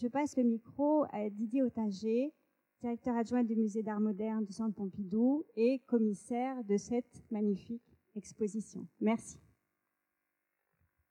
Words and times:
je 0.00 0.08
passe 0.08 0.36
le 0.38 0.44
micro 0.44 1.04
à 1.12 1.28
Didier 1.28 1.62
Otager, 1.62 2.32
directeur 2.80 3.14
adjoint 3.16 3.44
du 3.44 3.54
musée 3.54 3.82
d'art 3.82 4.00
moderne 4.00 4.46
du 4.46 4.52
Centre 4.52 4.74
Pompidou 4.74 5.44
et 5.56 5.80
commissaire 5.80 6.64
de 6.64 6.78
cette 6.78 7.22
magnifique 7.30 7.98
exposition. 8.16 8.86
Merci. 9.00 9.38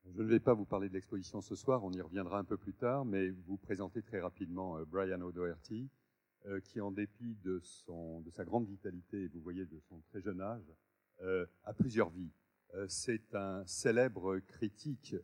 Je 0.06 0.24
ne 0.24 0.28
vais 0.28 0.40
pas 0.40 0.56
vous 0.56 0.66
parler 0.66 0.90
de 0.90 0.96
l'exposition 0.96 1.40
ce 1.40 1.54
soir, 1.54 1.84
on 1.84 1.92
y 1.92 2.02
reviendra 2.02 2.40
un 2.40 2.44
peu 2.44 2.58
plus 2.58 2.74
tard, 2.74 3.06
mais 3.06 3.30
vous 3.30 3.58
présenter 3.58 4.02
très 4.02 4.20
rapidement 4.20 4.78
euh, 4.78 4.86
Brian 4.86 5.22
O'Doherty, 5.22 5.88
euh, 6.48 6.60
qui 6.60 6.82
en 6.82 6.90
dépit 6.90 7.38
de, 7.44 7.62
de 8.24 8.32
sa 8.32 8.44
grande 8.44 8.68
vitalité, 8.68 9.28
vous 9.28 9.42
voyez 9.42 9.68
de 9.68 9.80
son 9.82 10.02
très 10.10 10.20
jeune 10.20 10.42
âge, 10.42 10.74
euh, 11.22 11.46
a 11.64 11.74
plusieurs 11.74 12.10
vies. 12.10 12.32
C'est 12.88 13.34
un 13.34 13.66
célèbre 13.66 14.38
critique 14.38 15.16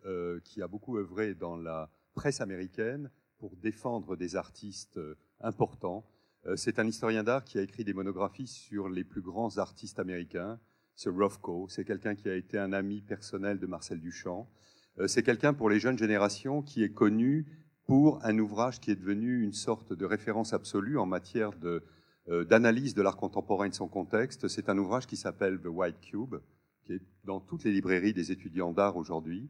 qui 0.44 0.64
a 0.64 0.68
beaucoup 0.68 0.98
œuvré 0.98 1.36
dans 1.36 1.56
la 1.56 1.92
presse 2.16 2.42
américaine 2.42 3.12
pour 3.38 3.56
défendre 3.58 4.16
des 4.16 4.36
artistes 4.36 5.00
importants. 5.40 6.06
C'est 6.56 6.80
un 6.80 6.88
historien 6.88 7.24
d'art 7.24 7.44
qui 7.44 7.58
a 7.58 7.62
écrit 7.62 7.84
des 7.84 7.94
monographies 7.94 8.48
sur 8.48 8.88
les 8.88 9.04
plus 9.04 9.22
grands 9.22 9.58
artistes 9.58 10.00
américains. 10.00 10.60
C'est 10.96 11.10
Rothko, 11.10 11.68
c'est 11.70 11.84
quelqu'un 11.84 12.16
qui 12.16 12.30
a 12.30 12.36
été 12.36 12.58
un 12.58 12.72
ami 12.72 13.02
personnel 13.02 13.60
de 13.60 13.68
Marcel 13.68 14.00
Duchamp. 14.00 14.48
Euh, 15.00 15.08
c'est 15.08 15.24
quelqu'un 15.24 15.54
pour 15.54 15.70
les 15.70 15.80
jeunes 15.80 15.98
générations 15.98 16.62
qui 16.62 16.84
est 16.84 16.94
connu 16.94 17.46
pour 17.86 18.24
un 18.24 18.40
ouvrage 18.40 18.80
qui 18.80 18.92
est 18.92 18.96
devenu 18.96 19.44
une 19.44 19.54
sorte 19.54 19.94
de 19.94 20.06
référence 20.06 20.54
absolue 20.54 20.98
en 20.98 21.06
matière 21.06 21.52
euh, 21.64 22.46
d'analyse 22.46 22.96
de, 22.96 23.02
l'art 23.02 23.18
contemporain 23.18 23.66
et 23.66 23.70
de 23.70 23.76
son 23.76 23.88
contexte. 23.88 24.48
C'est 24.48 24.70
un 24.70 24.78
ouvrage 24.78 25.06
qui 25.06 25.18
s'appelle 25.18 25.60
The 25.60 25.68
White 25.68 26.00
Cube, 26.00 26.36
qui 26.86 26.94
est 26.94 27.02
dans 27.26 27.40
toutes 27.40 27.66
les 27.66 27.72
librairies 27.72 28.14
des 28.14 28.32
étudiants 28.32 28.72
d'art 28.72 28.96
aujourd'hui. 28.96 29.50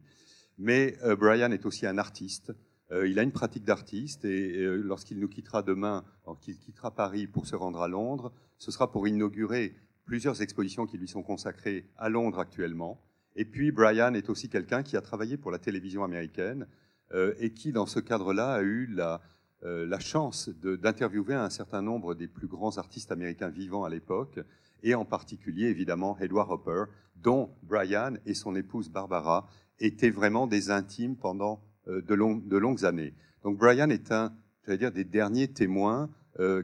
Mais 0.58 0.96
euh, 1.04 1.16
Brian 1.16 1.52
est 1.52 1.64
aussi 1.64 1.86
un 1.86 1.96
artiste. 1.96 2.52
Il 2.90 3.18
a 3.18 3.22
une 3.22 3.32
pratique 3.32 3.64
d'artiste 3.64 4.24
et 4.24 4.64
lorsqu'il 4.76 5.18
nous 5.18 5.28
quittera 5.28 5.62
demain, 5.62 6.04
lorsqu'il 6.24 6.56
quittera 6.56 6.92
Paris 6.92 7.26
pour 7.26 7.46
se 7.46 7.56
rendre 7.56 7.82
à 7.82 7.88
Londres, 7.88 8.32
ce 8.58 8.70
sera 8.70 8.92
pour 8.92 9.08
inaugurer 9.08 9.74
plusieurs 10.04 10.40
expositions 10.40 10.86
qui 10.86 10.96
lui 10.96 11.08
sont 11.08 11.22
consacrées 11.22 11.90
à 11.98 12.08
Londres 12.08 12.38
actuellement. 12.38 13.00
Et 13.34 13.44
puis 13.44 13.72
Brian 13.72 14.14
est 14.14 14.30
aussi 14.30 14.48
quelqu'un 14.48 14.82
qui 14.82 14.96
a 14.96 15.00
travaillé 15.00 15.36
pour 15.36 15.50
la 15.50 15.58
télévision 15.58 16.04
américaine 16.04 16.66
euh, 17.12 17.34
et 17.38 17.52
qui, 17.52 17.72
dans 17.72 17.86
ce 17.86 18.00
cadre-là, 18.00 18.54
a 18.54 18.62
eu 18.62 18.86
la, 18.86 19.20
euh, 19.64 19.86
la 19.86 19.98
chance 19.98 20.48
d'interviewer 20.48 21.34
un 21.34 21.50
certain 21.50 21.82
nombre 21.82 22.14
des 22.14 22.28
plus 22.28 22.46
grands 22.46 22.78
artistes 22.78 23.12
américains 23.12 23.50
vivants 23.50 23.84
à 23.84 23.90
l'époque, 23.90 24.40
et 24.82 24.94
en 24.94 25.04
particulier, 25.04 25.66
évidemment, 25.66 26.18
Edward 26.18 26.50
Hopper, 26.50 26.84
dont 27.16 27.50
Brian 27.62 28.14
et 28.26 28.34
son 28.34 28.54
épouse 28.54 28.88
Barbara 28.88 29.48
étaient 29.78 30.10
vraiment 30.10 30.46
des 30.46 30.70
intimes 30.70 31.16
pendant 31.16 31.60
euh, 31.88 32.02
de, 32.02 32.14
longues 32.56 32.84
années. 32.84 33.14
Donc 33.42 33.58
Brian 33.58 33.90
est 33.90 34.12
un, 34.12 34.32
dire, 34.68 34.92
des 34.92 35.04
derniers 35.04 35.48
témoins 35.48 36.10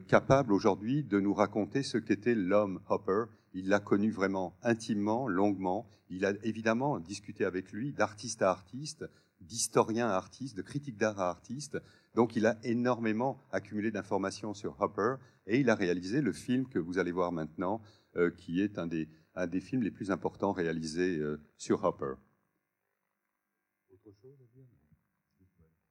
capables 0.07 0.53
aujourd'hui 0.53 1.03
de 1.03 1.19
nous 1.19 1.33
raconter 1.33 1.83
ce 1.83 1.97
qu'était 1.97 2.35
l'homme 2.35 2.81
Hopper 2.91 3.25
il 3.55 3.69
l'a 3.69 3.81
connu 3.81 4.11
vraiment 4.11 4.57
intimement, 4.63 5.29
longuement. 5.29 5.87
Il 6.09 6.25
a 6.25 6.33
évidemment 6.43 6.99
discuté 6.99 7.45
avec 7.45 7.73
lui 7.73 7.93
d'artiste 7.93 8.43
à 8.43 8.51
artiste, 8.51 9.05
d'historien 9.41 10.09
à 10.09 10.15
artiste, 10.15 10.57
de 10.57 10.63
critique 10.63 10.97
d'art 10.97 11.21
à 11.21 11.29
artiste. 11.29 11.79
Donc 12.15 12.37
il 12.37 12.47
a 12.47 12.59
énormément 12.65 13.43
accumulé 13.51 13.91
d'informations 13.91 14.55
sur 14.55 14.81
Hopper 14.81 15.17
et 15.47 15.61
il 15.61 15.71
a 15.71 15.75
réalisé 15.75 16.21
le 16.21 16.33
film 16.33 16.67
que 16.67 16.79
vous 16.79 16.99
allez 16.99 17.13
voir 17.13 17.33
maintenant, 17.33 17.83
euh, 18.17 18.31
qui 18.31 18.61
est 18.61 18.79
un 18.79 18.87
des, 18.87 19.09
un 19.35 19.47
des 19.47 19.61
films 19.61 19.83
les 19.83 19.91
plus 19.91 20.11
importants 20.11 20.53
réalisés 20.53 21.19
euh, 21.19 21.41
sur 21.57 21.85
Hopper. 21.85 22.15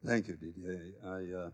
Thank 0.04 0.30
you, 0.30 0.36
Didier. 0.36 0.94
I, 1.06 1.32
uh, 1.38 1.50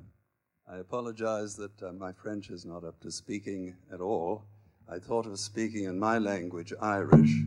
I 0.73 0.77
apologize 0.77 1.57
that 1.57 1.83
uh, 1.83 1.91
my 1.91 2.13
French 2.13 2.49
is 2.49 2.65
not 2.65 2.85
up 2.85 2.97
to 3.01 3.11
speaking 3.11 3.75
at 3.91 3.99
all. 3.99 4.45
I 4.89 4.99
thought 4.99 5.25
of 5.25 5.37
speaking 5.37 5.83
in 5.83 5.99
my 5.99 6.17
language, 6.17 6.71
Irish, 6.81 7.41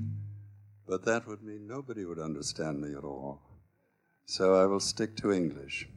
but 0.87 1.07
that 1.07 1.27
would 1.27 1.43
mean 1.43 1.67
nobody 1.67 2.05
would 2.05 2.19
understand 2.19 2.83
me 2.83 2.95
at 2.95 3.05
all. 3.05 3.41
So 4.27 4.57
I 4.57 4.67
will 4.67 4.79
stick 4.79 5.17
to 5.17 5.33
English. 5.33 5.89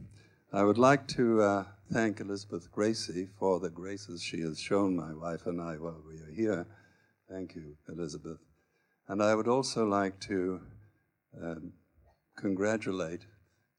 I 0.54 0.62
would 0.62 0.78
like 0.78 1.06
to 1.08 1.42
uh, 1.42 1.64
thank 1.92 2.20
Elizabeth 2.20 2.72
Gracie 2.72 3.28
for 3.38 3.60
the 3.60 3.68
graces 3.68 4.22
she 4.22 4.40
has 4.40 4.58
shown 4.58 4.96
my 4.96 5.12
wife 5.12 5.44
and 5.44 5.60
I 5.60 5.74
while 5.76 6.00
we 6.08 6.14
are 6.14 6.34
here. 6.34 6.66
Thank 7.30 7.54
you, 7.56 7.76
Elizabeth. 7.90 8.38
And 9.08 9.22
I 9.22 9.34
would 9.34 9.48
also 9.48 9.84
like 9.84 10.18
to 10.20 10.62
um, 11.42 11.74
congratulate 12.36 13.26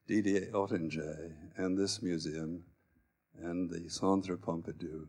Didier 0.06 0.52
Ottinger 0.52 1.34
and 1.56 1.76
this 1.76 2.00
museum 2.00 2.62
and 3.42 3.68
the 3.68 3.88
Centre 3.88 4.36
Pompidou 4.36 5.08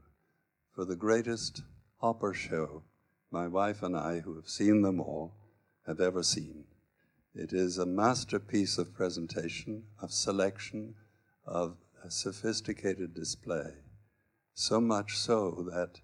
for 0.73 0.85
the 0.85 0.95
greatest 0.95 1.61
Hopper 1.97 2.33
show 2.33 2.81
my 3.29 3.47
wife 3.47 3.83
and 3.83 3.95
I, 3.95 4.21
who 4.21 4.35
have 4.35 4.49
seen 4.49 4.81
them 4.81 4.99
all, 4.99 5.35
have 5.85 5.99
ever 5.99 6.23
seen. 6.23 6.63
It 7.35 7.53
is 7.53 7.77
a 7.77 7.85
masterpiece 7.85 8.79
of 8.79 8.95
presentation, 8.95 9.83
of 10.01 10.11
selection, 10.11 10.95
of 11.45 11.77
a 12.03 12.09
sophisticated 12.09 13.13
display. 13.13 13.73
So 14.55 14.81
much 14.81 15.15
so 15.17 15.63
that 15.71 16.01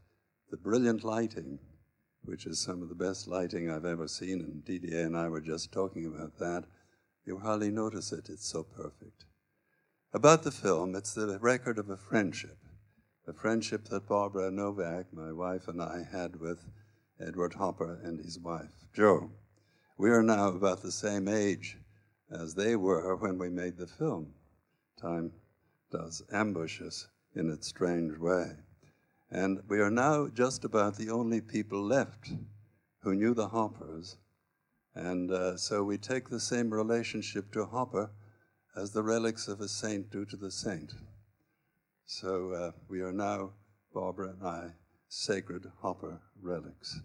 the 0.51 0.57
brilliant 0.57 1.03
lighting, 1.03 1.57
which 2.23 2.45
is 2.45 2.59
some 2.59 2.83
of 2.83 2.89
the 2.89 2.95
best 2.95 3.27
lighting 3.27 3.71
I've 3.71 3.85
ever 3.85 4.07
seen, 4.07 4.41
and 4.41 4.63
Didier 4.63 5.05
and 5.05 5.17
I 5.17 5.29
were 5.29 5.41
just 5.41 5.71
talking 5.71 6.05
about 6.05 6.37
that, 6.37 6.65
you 7.25 7.39
hardly 7.39 7.71
notice 7.71 8.11
it, 8.11 8.29
it's 8.29 8.47
so 8.47 8.63
perfect. 8.63 9.25
About 10.13 10.43
the 10.43 10.51
film, 10.51 10.95
it's 10.95 11.13
the 11.13 11.39
record 11.39 11.77
of 11.79 11.89
a 11.89 11.97
friendship 11.97 12.57
a 13.25 13.33
friendship 13.33 13.85
that 13.85 14.07
Barbara 14.07 14.51
Novak, 14.51 15.05
my 15.13 15.31
wife, 15.31 15.69
and 15.69 15.81
I 15.81 16.03
had 16.11 16.35
with 16.35 16.59
Edward 17.19 17.53
Hopper 17.53 18.01
and 18.03 18.19
his 18.19 18.37
wife, 18.37 18.85
Joe. 18.93 19.31
We 19.97 20.09
are 20.09 20.23
now 20.23 20.49
about 20.49 20.81
the 20.81 20.91
same 20.91 21.29
age 21.29 21.77
as 22.29 22.53
they 22.53 22.75
were 22.75 23.15
when 23.15 23.37
we 23.37 23.49
made 23.49 23.77
the 23.77 23.87
film. 23.87 24.33
Time 24.99 25.31
does 25.89 26.21
ambush 26.33 26.81
us 26.81 27.07
in 27.35 27.49
its 27.49 27.67
strange 27.67 28.17
way. 28.17 28.51
And 29.31 29.61
we 29.69 29.79
are 29.79 29.91
now 29.91 30.27
just 30.27 30.65
about 30.65 30.97
the 30.97 31.09
only 31.09 31.39
people 31.39 31.81
left 31.81 32.31
who 32.99 33.15
knew 33.15 33.33
the 33.33 33.47
Hoppers. 33.47 34.17
And 34.95 35.31
uh, 35.31 35.57
so 35.57 35.83
we 35.83 35.97
take 35.97 36.29
the 36.29 36.39
same 36.39 36.71
relationship 36.71 37.51
to 37.53 37.65
Hopper 37.65 38.11
as 38.75 38.91
the 38.91 39.03
relics 39.03 39.47
of 39.47 39.59
a 39.61 39.67
saint 39.67 40.11
do 40.11 40.25
to 40.25 40.37
the 40.37 40.51
saint. 40.51 40.93
So 42.05 42.51
uh, 42.51 42.71
we 42.87 43.01
are 43.01 43.13
now, 43.13 43.53
Barbara 43.93 44.29
and 44.29 44.47
I, 44.47 44.73
sacred 45.07 45.65
Hopper 45.81 46.21
relics. 46.41 46.99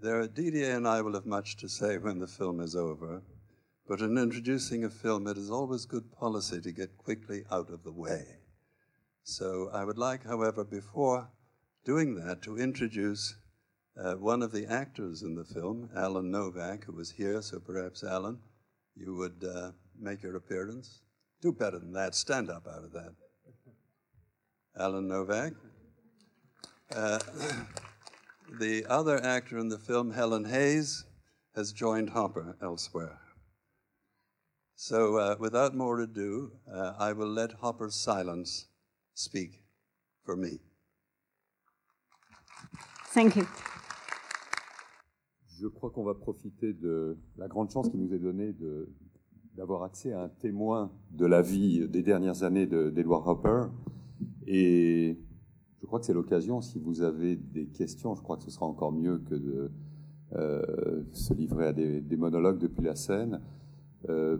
There, 0.00 0.26
Didier 0.28 0.76
and 0.76 0.86
I 0.86 1.00
will 1.00 1.14
have 1.14 1.26
much 1.26 1.56
to 1.56 1.68
say 1.68 1.96
when 1.96 2.18
the 2.18 2.26
film 2.26 2.60
is 2.60 2.76
over, 2.76 3.22
but 3.88 4.00
in 4.00 4.18
introducing 4.18 4.84
a 4.84 4.90
film, 4.90 5.26
it 5.26 5.38
is 5.38 5.50
always 5.50 5.86
good 5.86 6.12
policy 6.12 6.60
to 6.60 6.72
get 6.72 6.98
quickly 6.98 7.44
out 7.50 7.70
of 7.70 7.82
the 7.82 7.92
way. 7.92 8.40
So 9.22 9.70
I 9.72 9.84
would 9.84 9.98
like, 9.98 10.24
however, 10.24 10.64
before 10.64 11.30
doing 11.84 12.14
that, 12.16 12.42
to 12.42 12.58
introduce 12.58 13.36
uh, 13.98 14.14
one 14.14 14.42
of 14.42 14.52
the 14.52 14.66
actors 14.66 15.22
in 15.22 15.34
the 15.34 15.44
film, 15.44 15.88
Alan 15.96 16.30
Novak, 16.30 16.84
who 16.84 16.92
was 16.92 17.10
here. 17.10 17.40
So 17.40 17.58
perhaps, 17.58 18.04
Alan, 18.04 18.38
you 18.94 19.14
would 19.14 19.44
uh, 19.44 19.70
make 19.98 20.22
your 20.22 20.36
appearance. 20.36 21.00
Do 21.40 21.52
better 21.52 21.78
than 21.78 21.92
that. 21.92 22.14
Stand 22.14 22.50
up 22.50 22.66
out 22.66 22.84
of 22.84 22.92
that. 22.92 23.14
Alan 24.78 25.08
Novak. 25.08 25.54
Uh, 26.94 27.18
the 28.60 28.84
other 28.88 29.22
actor 29.22 29.58
in 29.58 29.68
the 29.68 29.78
film, 29.78 30.12
Helen 30.12 30.44
Hayes, 30.44 31.04
has 31.54 31.72
joined 31.72 32.10
Hopper 32.10 32.56
elsewhere. 32.62 33.18
So, 34.74 35.16
uh, 35.16 35.36
without 35.38 35.74
more 35.74 36.00
ado, 36.00 36.52
uh, 36.70 36.92
I 36.98 37.14
will 37.14 37.30
let 37.30 37.52
Hopper's 37.52 37.94
silence 37.94 38.66
speak 39.14 39.62
for 40.22 40.36
me. 40.36 40.58
Thank 43.06 43.36
you. 43.36 43.48
Je 45.58 45.68
crois 45.68 45.90
qu'on 45.90 46.04
va 46.04 46.14
profiter 46.14 46.74
de 46.74 47.16
la 47.38 47.48
grande 47.48 47.70
chance 47.70 47.88
qui 47.88 47.96
nous 47.96 48.12
est 48.12 48.18
donnée 48.18 48.54
d'avoir 49.56 49.84
accès 49.84 50.12
à 50.12 50.24
un 50.24 50.28
témoin 50.28 50.92
de 51.12 51.24
la 51.24 51.40
vie 51.40 51.88
des 51.88 52.02
dernières 52.02 52.42
années 52.42 52.66
d'Edward 52.66 53.26
Hopper. 53.26 53.64
Et 54.46 55.18
je 55.80 55.86
crois 55.86 55.98
que 55.98 56.04
c'est 56.04 56.12
l'occasion, 56.12 56.60
si 56.60 56.78
vous 56.78 57.00
avez 57.00 57.36
des 57.36 57.66
questions, 57.66 58.14
je 58.14 58.22
crois 58.22 58.36
que 58.36 58.42
ce 58.42 58.50
sera 58.50 58.66
encore 58.66 58.92
mieux 58.92 59.18
que 59.18 59.34
de 59.34 59.70
euh, 60.34 61.04
se 61.12 61.32
livrer 61.32 61.68
à 61.68 61.72
des, 61.72 62.16
monologues 62.16 62.58
depuis 62.58 62.82
la 62.82 62.94
scène. 62.94 63.40
Euh, 64.10 64.36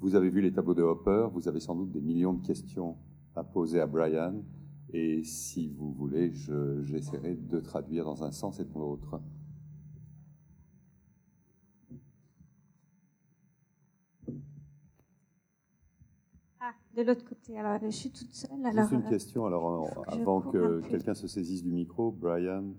vous 0.00 0.14
avez 0.14 0.28
vu 0.28 0.42
les 0.42 0.52
tableaux 0.52 0.74
de 0.74 0.82
Hopper, 0.82 1.28
vous 1.32 1.48
avez 1.48 1.60
sans 1.60 1.74
doute 1.74 1.90
des 1.90 2.02
millions 2.02 2.34
de 2.34 2.46
questions 2.46 2.96
à 3.34 3.44
poser 3.44 3.80
à 3.80 3.86
Brian. 3.86 4.42
Et 4.92 5.24
si 5.24 5.68
vous 5.68 5.92
voulez, 5.92 6.30
j'essaierai 6.82 7.34
de 7.34 7.60
traduire 7.60 8.04
dans 8.04 8.24
un 8.24 8.30
sens 8.30 8.60
et 8.60 8.64
dans 8.64 8.80
l'autre. 8.80 9.20
Ah, 16.66 16.72
de 16.96 17.02
l'autre 17.02 17.24
côté. 17.24 17.58
Alors, 17.58 17.78
je 17.82 17.88
suis 17.90 18.10
toute 18.10 18.32
seule. 18.32 18.64
Alors, 18.64 18.88
Juste 18.88 18.92
une 18.92 19.08
question. 19.08 19.46
Alors, 19.46 20.06
avant 20.06 20.40
que 20.40 20.80
quelqu'un 20.88 21.14
se 21.14 21.26
saisisse 21.26 21.62
du 21.62 21.70
micro, 21.72 22.10
Brian, 22.10 22.74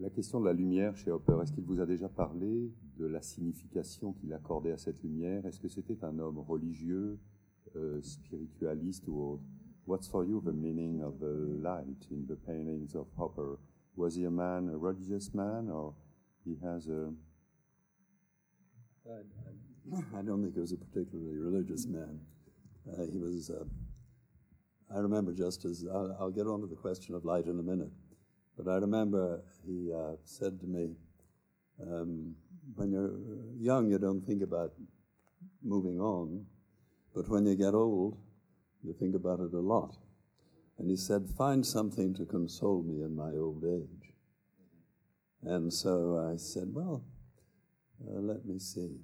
la 0.00 0.10
question 0.10 0.40
de 0.40 0.46
la 0.46 0.52
lumière 0.52 0.96
chez 0.96 1.10
Hopper, 1.10 1.38
est-ce 1.42 1.52
qu'il 1.52 1.64
vous 1.64 1.80
a 1.80 1.86
déjà 1.86 2.08
parlé 2.08 2.72
de 2.98 3.06
la 3.06 3.22
signification 3.22 4.12
qu'il 4.12 4.32
accordait 4.32 4.72
à 4.72 4.78
cette 4.78 5.02
lumière? 5.02 5.46
Est-ce 5.46 5.60
que 5.60 5.68
c'était 5.68 6.04
un 6.04 6.18
homme 6.18 6.38
religieux, 6.38 7.18
euh, 7.76 8.00
spiritualiste 8.02 9.06
ou 9.08 9.20
autre? 9.20 9.42
What's 9.86 10.08
for 10.08 10.24
you 10.24 10.40
the 10.40 10.52
meaning 10.52 11.02
of 11.02 11.18
the 11.20 11.60
light 11.62 12.08
in 12.10 12.26
the 12.26 12.36
paintings 12.36 12.96
of 12.96 13.06
Hopper? 13.16 13.58
Was 13.96 14.16
he 14.16 14.24
a 14.24 14.30
man, 14.30 14.68
a 14.70 14.76
religious 14.76 15.32
man, 15.34 15.70
or 15.70 15.94
he 16.44 16.58
has 16.62 16.88
a... 16.88 17.12
I, 19.06 20.18
I 20.18 20.22
don't 20.22 20.42
think 20.42 20.54
he 20.54 20.60
was 20.60 20.72
a 20.72 20.78
particularly 20.78 21.36
religious 21.36 21.86
man. 21.86 22.20
Uh, 22.90 23.04
he 23.10 23.18
was, 23.18 23.50
uh, 23.50 23.64
I 24.94 24.98
remember 24.98 25.32
just 25.32 25.64
as, 25.64 25.84
I'll, 25.90 26.16
I'll 26.20 26.30
get 26.30 26.46
on 26.46 26.60
to 26.60 26.66
the 26.66 26.76
question 26.76 27.14
of 27.14 27.24
light 27.24 27.46
in 27.46 27.58
a 27.58 27.62
minute. 27.62 27.90
But 28.56 28.70
I 28.70 28.76
remember 28.76 29.42
he 29.66 29.92
uh, 29.92 30.16
said 30.24 30.60
to 30.60 30.66
me, 30.66 30.94
um, 31.82 32.34
when 32.76 32.92
you're 32.92 33.12
young, 33.58 33.90
you 33.90 33.98
don't 33.98 34.20
think 34.20 34.42
about 34.42 34.72
moving 35.62 36.00
on, 36.00 36.46
but 37.14 37.28
when 37.28 37.46
you 37.46 37.56
get 37.56 37.74
old, 37.74 38.16
you 38.82 38.92
think 38.92 39.14
about 39.14 39.40
it 39.40 39.52
a 39.54 39.60
lot. 39.60 39.96
And 40.78 40.90
he 40.90 40.96
said, 40.96 41.28
Find 41.38 41.64
something 41.64 42.14
to 42.14 42.26
console 42.26 42.82
me 42.82 43.02
in 43.02 43.14
my 43.14 43.30
old 43.30 43.64
age. 43.64 44.12
And 45.42 45.72
so 45.72 46.30
I 46.32 46.36
said, 46.36 46.68
Well, 46.72 47.04
uh, 48.06 48.20
let 48.20 48.44
me 48.44 48.58
see. 48.58 48.98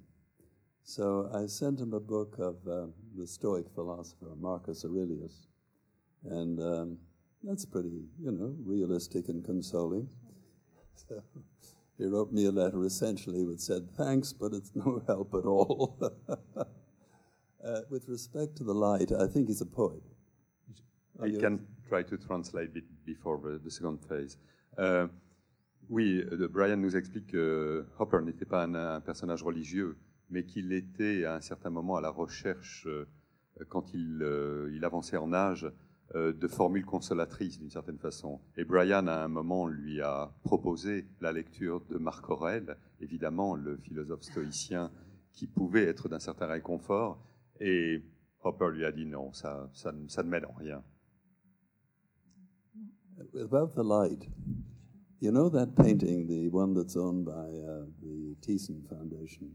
So 0.83 1.29
I 1.33 1.45
sent 1.45 1.79
him 1.79 1.93
a 1.93 1.99
book 1.99 2.35
of 2.39 2.55
uh, 2.67 2.87
the 3.17 3.27
Stoic 3.27 3.69
philosopher 3.73 4.35
Marcus 4.39 4.83
Aurelius. 4.83 5.47
And 6.23 6.59
um, 6.59 6.97
that's 7.43 7.65
pretty, 7.65 8.05
you 8.19 8.31
know, 8.31 8.55
realistic 8.65 9.29
and 9.29 9.43
consoling. 9.43 10.09
So 11.07 11.23
he 11.97 12.05
wrote 12.05 12.31
me 12.31 12.45
a 12.45 12.51
letter 12.51 12.83
essentially 12.85 13.43
which 13.43 13.59
said, 13.59 13.89
Thanks, 13.97 14.33
but 14.33 14.53
it's 14.53 14.71
no 14.75 15.01
help 15.07 15.33
at 15.33 15.45
all. 15.45 15.97
uh, 17.65 17.81
with 17.89 18.07
respect 18.07 18.57
to 18.57 18.63
the 18.63 18.73
light, 18.73 19.11
I 19.11 19.25
think 19.27 19.47
he's 19.47 19.61
a 19.61 19.65
poet. 19.65 20.03
I 21.21 21.29
can 21.29 21.65
try 21.87 22.03
to 22.03 22.17
translate 22.17 22.75
it 22.75 22.83
before 23.05 23.39
the, 23.43 23.59
the 23.63 23.71
second 23.71 23.99
phase. 24.07 24.37
Uh, 24.77 25.07
oui, 25.89 26.23
euh, 26.31 26.47
Brian 26.47 26.77
nous 26.77 26.95
explique 26.95 27.27
que 27.27 27.85
Hopper 27.99 28.21
n'était 28.21 28.45
pas 28.45 28.63
un, 28.63 28.75
un, 28.75 29.01
personnage 29.01 29.43
religieux, 29.43 29.97
mais 30.31 30.43
qu'il 30.43 30.73
était 30.73 31.25
à 31.25 31.35
un 31.35 31.41
certain 31.41 31.69
moment 31.69 31.95
à 31.97 32.01
la 32.01 32.09
recherche, 32.09 32.87
euh, 32.87 33.05
quand 33.69 33.93
il, 33.93 34.19
euh, 34.23 34.71
il 34.73 34.83
avançait 34.85 35.17
en 35.17 35.33
âge, 35.33 35.71
Euh, 36.13 36.33
de 36.33 36.47
formules 36.49 36.83
consolatrices 36.83 37.57
d'une 37.57 37.69
certaine 37.69 37.97
façon. 37.97 38.41
Et 38.57 38.65
Brian, 38.65 39.07
à 39.07 39.23
un 39.23 39.29
moment, 39.29 39.65
lui 39.67 40.01
a 40.01 40.29
proposé 40.43 41.05
la 41.21 41.31
lecture 41.31 41.85
de 41.89 41.97
Marc 41.97 42.29
Aurèle, 42.29 42.75
évidemment 42.99 43.55
le 43.55 43.77
philosophe 43.77 44.23
stoïcien 44.23 44.91
qui 45.31 45.47
pouvait 45.47 45.85
être 45.85 46.09
d'un 46.09 46.19
certain 46.19 46.47
réconfort, 46.47 47.23
et 47.61 48.03
Hopper 48.43 48.71
lui 48.73 48.83
a 48.83 48.91
dit 48.91 49.05
non, 49.05 49.31
ça, 49.31 49.69
ça, 49.73 49.93
ne 49.93 50.29
m'aide 50.29 50.43
en 50.43 50.53
rien. 50.53 50.83
About 53.33 53.69
the 53.75 53.85
light, 53.85 54.27
you 55.21 55.31
know 55.31 55.49
that 55.49 55.67
painting, 55.77 56.27
the 56.27 56.53
one 56.53 56.73
that's 56.73 56.97
owned 56.97 57.23
by 57.23 57.31
uh, 57.31 57.85
the 58.01 58.35
Thiessen 58.41 58.83
Foundation, 58.89 59.47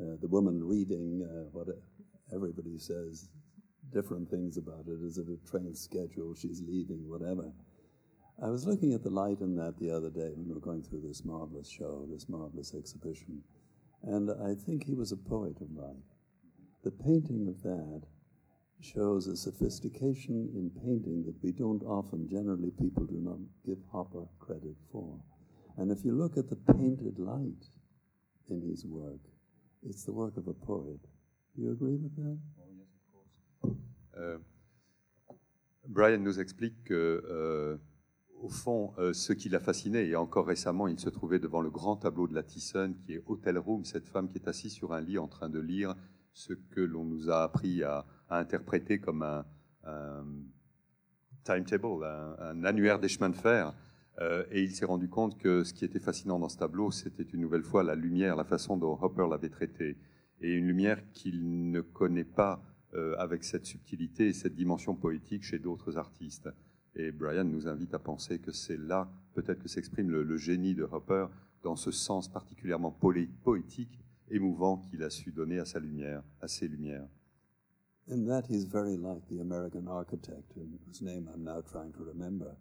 uh, 0.00 0.16
the 0.20 0.28
woman 0.28 0.62
reading 0.62 1.26
uh, 1.28 1.48
what 1.52 1.68
everybody 2.34 2.78
says 2.78 3.28
different 3.92 4.28
things 4.28 4.56
about 4.56 4.86
it. 4.88 5.04
Is 5.04 5.18
it 5.18 5.26
a 5.28 5.48
train 5.48 5.74
schedule? 5.74 6.34
She's 6.34 6.62
leaving, 6.66 7.08
whatever. 7.08 7.52
I 8.42 8.48
was 8.48 8.66
looking 8.66 8.92
at 8.94 9.04
the 9.04 9.10
light 9.10 9.40
in 9.40 9.54
that 9.56 9.78
the 9.78 9.90
other 9.90 10.10
day 10.10 10.32
when 10.34 10.48
we 10.48 10.54
were 10.54 10.60
going 10.60 10.82
through 10.82 11.02
this 11.02 11.24
marvelous 11.24 11.68
show, 11.68 12.06
this 12.10 12.28
marvelous 12.28 12.74
exhibition, 12.74 13.42
and 14.02 14.30
I 14.30 14.54
think 14.54 14.84
he 14.84 14.94
was 14.94 15.12
a 15.12 15.16
poet 15.16 15.56
of 15.60 15.70
light. 15.70 16.02
The 16.82 16.90
painting 16.90 17.46
of 17.48 17.62
that 17.62 18.02
shows 18.80 19.28
a 19.28 19.36
sophistication 19.36 20.50
in 20.54 20.70
painting 20.82 21.24
that 21.26 21.42
we 21.42 21.52
don't 21.52 21.82
often, 21.84 22.28
generally, 22.28 22.70
people 22.70 23.04
do 23.04 23.18
not 23.18 23.38
give 23.64 23.78
Hopper 23.90 24.26
credit 24.40 24.76
for. 24.92 25.18
And 25.78 25.90
if 25.90 26.04
you 26.04 26.12
look 26.12 26.36
at 26.36 26.50
the 26.50 26.74
painted 26.74 27.18
light 27.18 27.64
in 28.50 28.60
his 28.60 28.84
work, 28.84 29.20
it's 29.84 30.04
the 30.04 30.10
work 30.10 30.36
of 30.36 30.48
a 30.48 30.54
poet. 30.54 31.00
Do 31.54 31.62
you 31.62 31.72
agree 31.72 31.96
with 31.96 32.14
that? 32.16 32.38
Euh, 34.16 34.38
Brian 35.88 36.18
nous 36.18 36.40
explique 36.40 36.84
que, 36.84 37.22
euh, 37.28 37.76
au 38.40 38.48
fond, 38.48 38.92
euh, 38.98 39.12
ce 39.12 39.32
qui 39.32 39.48
l'a 39.48 39.60
fasciné, 39.60 40.08
et 40.08 40.16
encore 40.16 40.46
récemment, 40.46 40.88
il 40.88 40.98
se 40.98 41.08
trouvait 41.08 41.38
devant 41.38 41.60
le 41.60 41.70
grand 41.70 41.96
tableau 41.96 42.26
de 42.26 42.34
la 42.34 42.42
Thyssen, 42.42 42.94
qui 42.94 43.14
est 43.14 43.22
Hotel 43.26 43.58
Room, 43.58 43.84
cette 43.84 44.08
femme 44.08 44.28
qui 44.28 44.38
est 44.38 44.48
assise 44.48 44.72
sur 44.72 44.92
un 44.92 45.00
lit 45.00 45.18
en 45.18 45.28
train 45.28 45.48
de 45.48 45.60
lire 45.60 45.94
ce 46.32 46.52
que 46.52 46.80
l'on 46.80 47.04
nous 47.04 47.30
a 47.30 47.42
appris 47.42 47.82
à, 47.82 48.06
interpréter 48.30 48.98
comme 48.98 49.22
un, 49.22 49.44
timetable, 51.44 52.04
un, 52.04 52.64
annuaire 52.64 52.98
des 52.98 53.08
chemins 53.08 53.30
de 53.30 53.36
fer. 53.36 53.72
Et 54.20 54.62
il 54.62 54.70
s'est 54.70 54.84
rendu 54.84 55.08
compte 55.08 55.38
que 55.38 55.64
ce 55.64 55.74
qui 55.74 55.84
était 55.84 55.98
fascinant 55.98 56.38
dans 56.38 56.48
ce 56.48 56.56
tableau, 56.56 56.90
c'était 56.90 57.24
une 57.24 57.40
nouvelle 57.40 57.64
fois 57.64 57.82
la 57.82 57.94
lumière, 57.94 58.36
la 58.36 58.44
façon 58.44 58.76
dont 58.76 58.98
Hopper 59.00 59.26
l'avait 59.28 59.48
traité 59.48 59.96
Et 60.40 60.52
une 60.52 60.66
lumière 60.66 61.02
qu'il 61.12 61.70
ne 61.70 61.80
connaît 61.80 62.24
pas 62.24 62.62
euh, 62.94 63.16
avec 63.18 63.42
cette 63.42 63.66
subtilité 63.66 64.28
et 64.28 64.32
cette 64.32 64.54
dimension 64.54 64.94
poétique 64.94 65.42
chez 65.42 65.58
d'autres 65.58 65.98
artistes. 65.98 66.48
Et 66.94 67.10
Brian 67.10 67.42
nous 67.42 67.66
invite 67.66 67.92
à 67.92 67.98
penser 67.98 68.38
que 68.38 68.52
c'est 68.52 68.76
là 68.76 69.10
peut-être 69.34 69.60
que 69.60 69.68
s'exprime 69.68 70.10
le, 70.10 70.22
le, 70.22 70.36
génie 70.36 70.76
de 70.76 70.84
Hopper 70.84 71.26
dans 71.64 71.74
ce 71.74 71.90
sens 71.90 72.28
particulièrement 72.28 72.92
poétique, 72.92 73.98
émouvant 74.30 74.76
qu'il 74.76 75.02
a 75.02 75.10
su 75.10 75.32
donner 75.32 75.58
à 75.58 75.64
sa 75.64 75.80
lumière, 75.80 76.22
à 76.40 76.46
ses 76.46 76.68
lumières. 76.68 77.08
In 78.08 78.26
that 78.26 78.42
he's 78.48 78.64
very 78.64 78.96
like 78.96 79.26
the 79.28 79.40
American 79.40 79.88
architect 79.88 80.52
whose 80.54 81.02
name 81.02 81.28
I'm 81.34 81.42
now 81.42 81.62
trying 81.62 81.90
to 81.94 82.04
remember. 82.04 82.54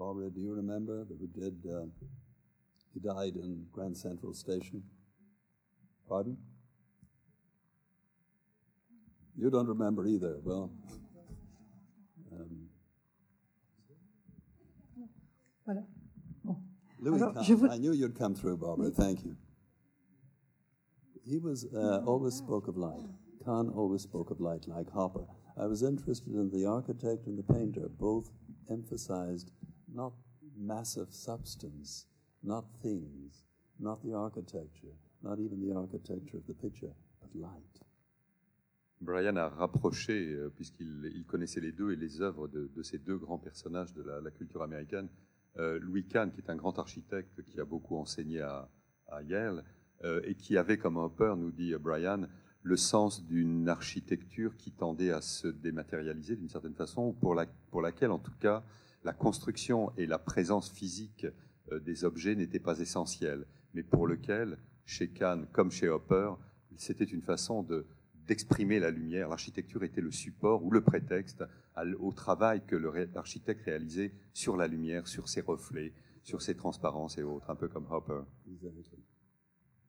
Barbara, 0.00 0.30
do 0.30 0.40
you 0.40 0.54
remember 0.54 1.04
that 1.04 1.20
we 1.20 1.26
did? 1.26 1.62
Uh, 1.70 1.84
he 2.94 3.00
died 3.00 3.36
in 3.36 3.66
Grand 3.70 3.94
Central 3.94 4.32
Station. 4.32 4.82
Pardon? 6.08 6.38
You 9.36 9.50
don't 9.50 9.66
remember 9.66 10.06
either. 10.06 10.38
Well, 10.42 10.72
um, 12.32 12.68
voilà. 15.68 15.84
Bon. 16.44 16.56
Louis 16.98 17.20
Alors, 17.20 17.34
vous... 17.34 17.68
I 17.70 17.76
knew 17.76 17.92
you'd 17.92 18.18
come 18.18 18.34
through, 18.34 18.56
Barbara. 18.56 18.90
Thank 18.90 19.22
you. 19.22 19.36
He 21.26 21.36
was 21.36 21.66
uh, 21.76 21.98
always 22.06 22.32
spoke 22.32 22.68
of 22.68 22.78
light. 22.78 23.04
Kahn 23.44 23.68
always 23.68 24.00
spoke 24.00 24.30
of 24.30 24.40
light, 24.40 24.66
like 24.66 24.90
Hopper. 24.90 25.26
I 25.58 25.66
was 25.66 25.82
interested 25.82 26.32
in 26.32 26.48
the 26.48 26.64
architect 26.64 27.26
and 27.26 27.38
the 27.38 27.52
painter. 27.52 27.90
Both 27.98 28.30
emphasized 28.70 29.50
not 29.94 30.12
massive 30.56 31.08
substance, 31.10 32.06
not 32.42 32.64
things, 32.82 33.44
not 33.78 34.02
the 34.02 34.14
architecture, 34.14 34.94
not 35.22 35.38
even 35.38 35.60
the 35.60 35.74
architecture 35.74 36.38
of 36.38 36.46
the 36.46 36.54
picture, 36.54 36.92
but 37.20 37.34
light. 37.34 37.80
Brian 39.00 39.36
a 39.36 39.48
rapproché, 39.48 40.34
euh, 40.34 40.50
puisqu'il 40.50 41.24
connaissait 41.26 41.60
les 41.60 41.72
deux 41.72 41.92
et 41.92 41.96
les 41.96 42.20
œuvres 42.20 42.48
de, 42.48 42.82
ces 42.82 42.98
deux 42.98 43.16
grands 43.16 43.38
personnages 43.38 43.94
de 43.94 44.02
la, 44.02 44.30
culture 44.30 44.62
américaine, 44.62 45.08
euh, 45.58 45.78
Louis 45.80 46.04
Kahn, 46.04 46.30
qui 46.30 46.40
est 46.40 46.50
un 46.50 46.56
grand 46.56 46.78
architecte 46.78 47.42
qui 47.44 47.58
a 47.60 47.64
beaucoup 47.64 47.96
enseigné 47.96 48.40
à, 48.42 48.68
Yale, 49.22 49.64
euh, 50.04 50.20
et 50.24 50.34
qui 50.34 50.56
avait 50.56 50.78
comme 50.78 50.96
Hopper, 50.98 51.34
nous 51.36 51.50
dit 51.50 51.74
Brian, 51.80 52.26
le 52.62 52.76
sens 52.76 53.24
d'une 53.26 53.68
architecture 53.68 54.56
qui 54.56 54.70
tendait 54.70 55.10
à 55.10 55.22
se 55.22 55.48
dématérialiser 55.48 56.36
d'une 56.36 56.50
certaine 56.50 56.74
façon, 56.74 57.12
pour, 57.12 57.40
pour, 57.70 57.80
laquelle 57.80 58.10
en 58.10 58.18
tout 58.18 58.36
cas 58.38 58.62
la 59.04 59.12
construction 59.12 59.92
et 59.96 60.06
la 60.06 60.18
présence 60.18 60.70
physique 60.70 61.26
des 61.72 62.04
objets 62.04 62.34
n'étaient 62.34 62.58
pas 62.58 62.80
essentielles, 62.80 63.46
mais 63.74 63.82
pour 63.82 64.06
lequel, 64.06 64.58
chez 64.84 65.08
Kahn 65.08 65.46
comme 65.52 65.70
chez 65.70 65.88
Hopper, 65.88 66.32
c'était 66.76 67.04
une 67.04 67.22
façon 67.22 67.62
de, 67.62 67.86
d'exprimer 68.26 68.78
la 68.78 68.90
lumière. 68.90 69.28
L'architecture 69.28 69.82
était 69.84 70.00
le 70.00 70.10
support 70.10 70.64
ou 70.64 70.70
le 70.70 70.82
prétexte 70.82 71.44
au 71.98 72.12
travail 72.12 72.62
que 72.66 72.76
l'architecte 72.76 73.62
réalisait 73.64 74.12
sur 74.32 74.56
la 74.56 74.66
lumière, 74.66 75.06
sur 75.06 75.28
ses 75.28 75.40
reflets, 75.40 75.92
sur 76.22 76.42
ses 76.42 76.56
transparences 76.56 77.18
et 77.18 77.22
autres, 77.22 77.48
un 77.50 77.56
peu 77.56 77.68
comme 77.68 77.86
Hopper. 77.90 78.22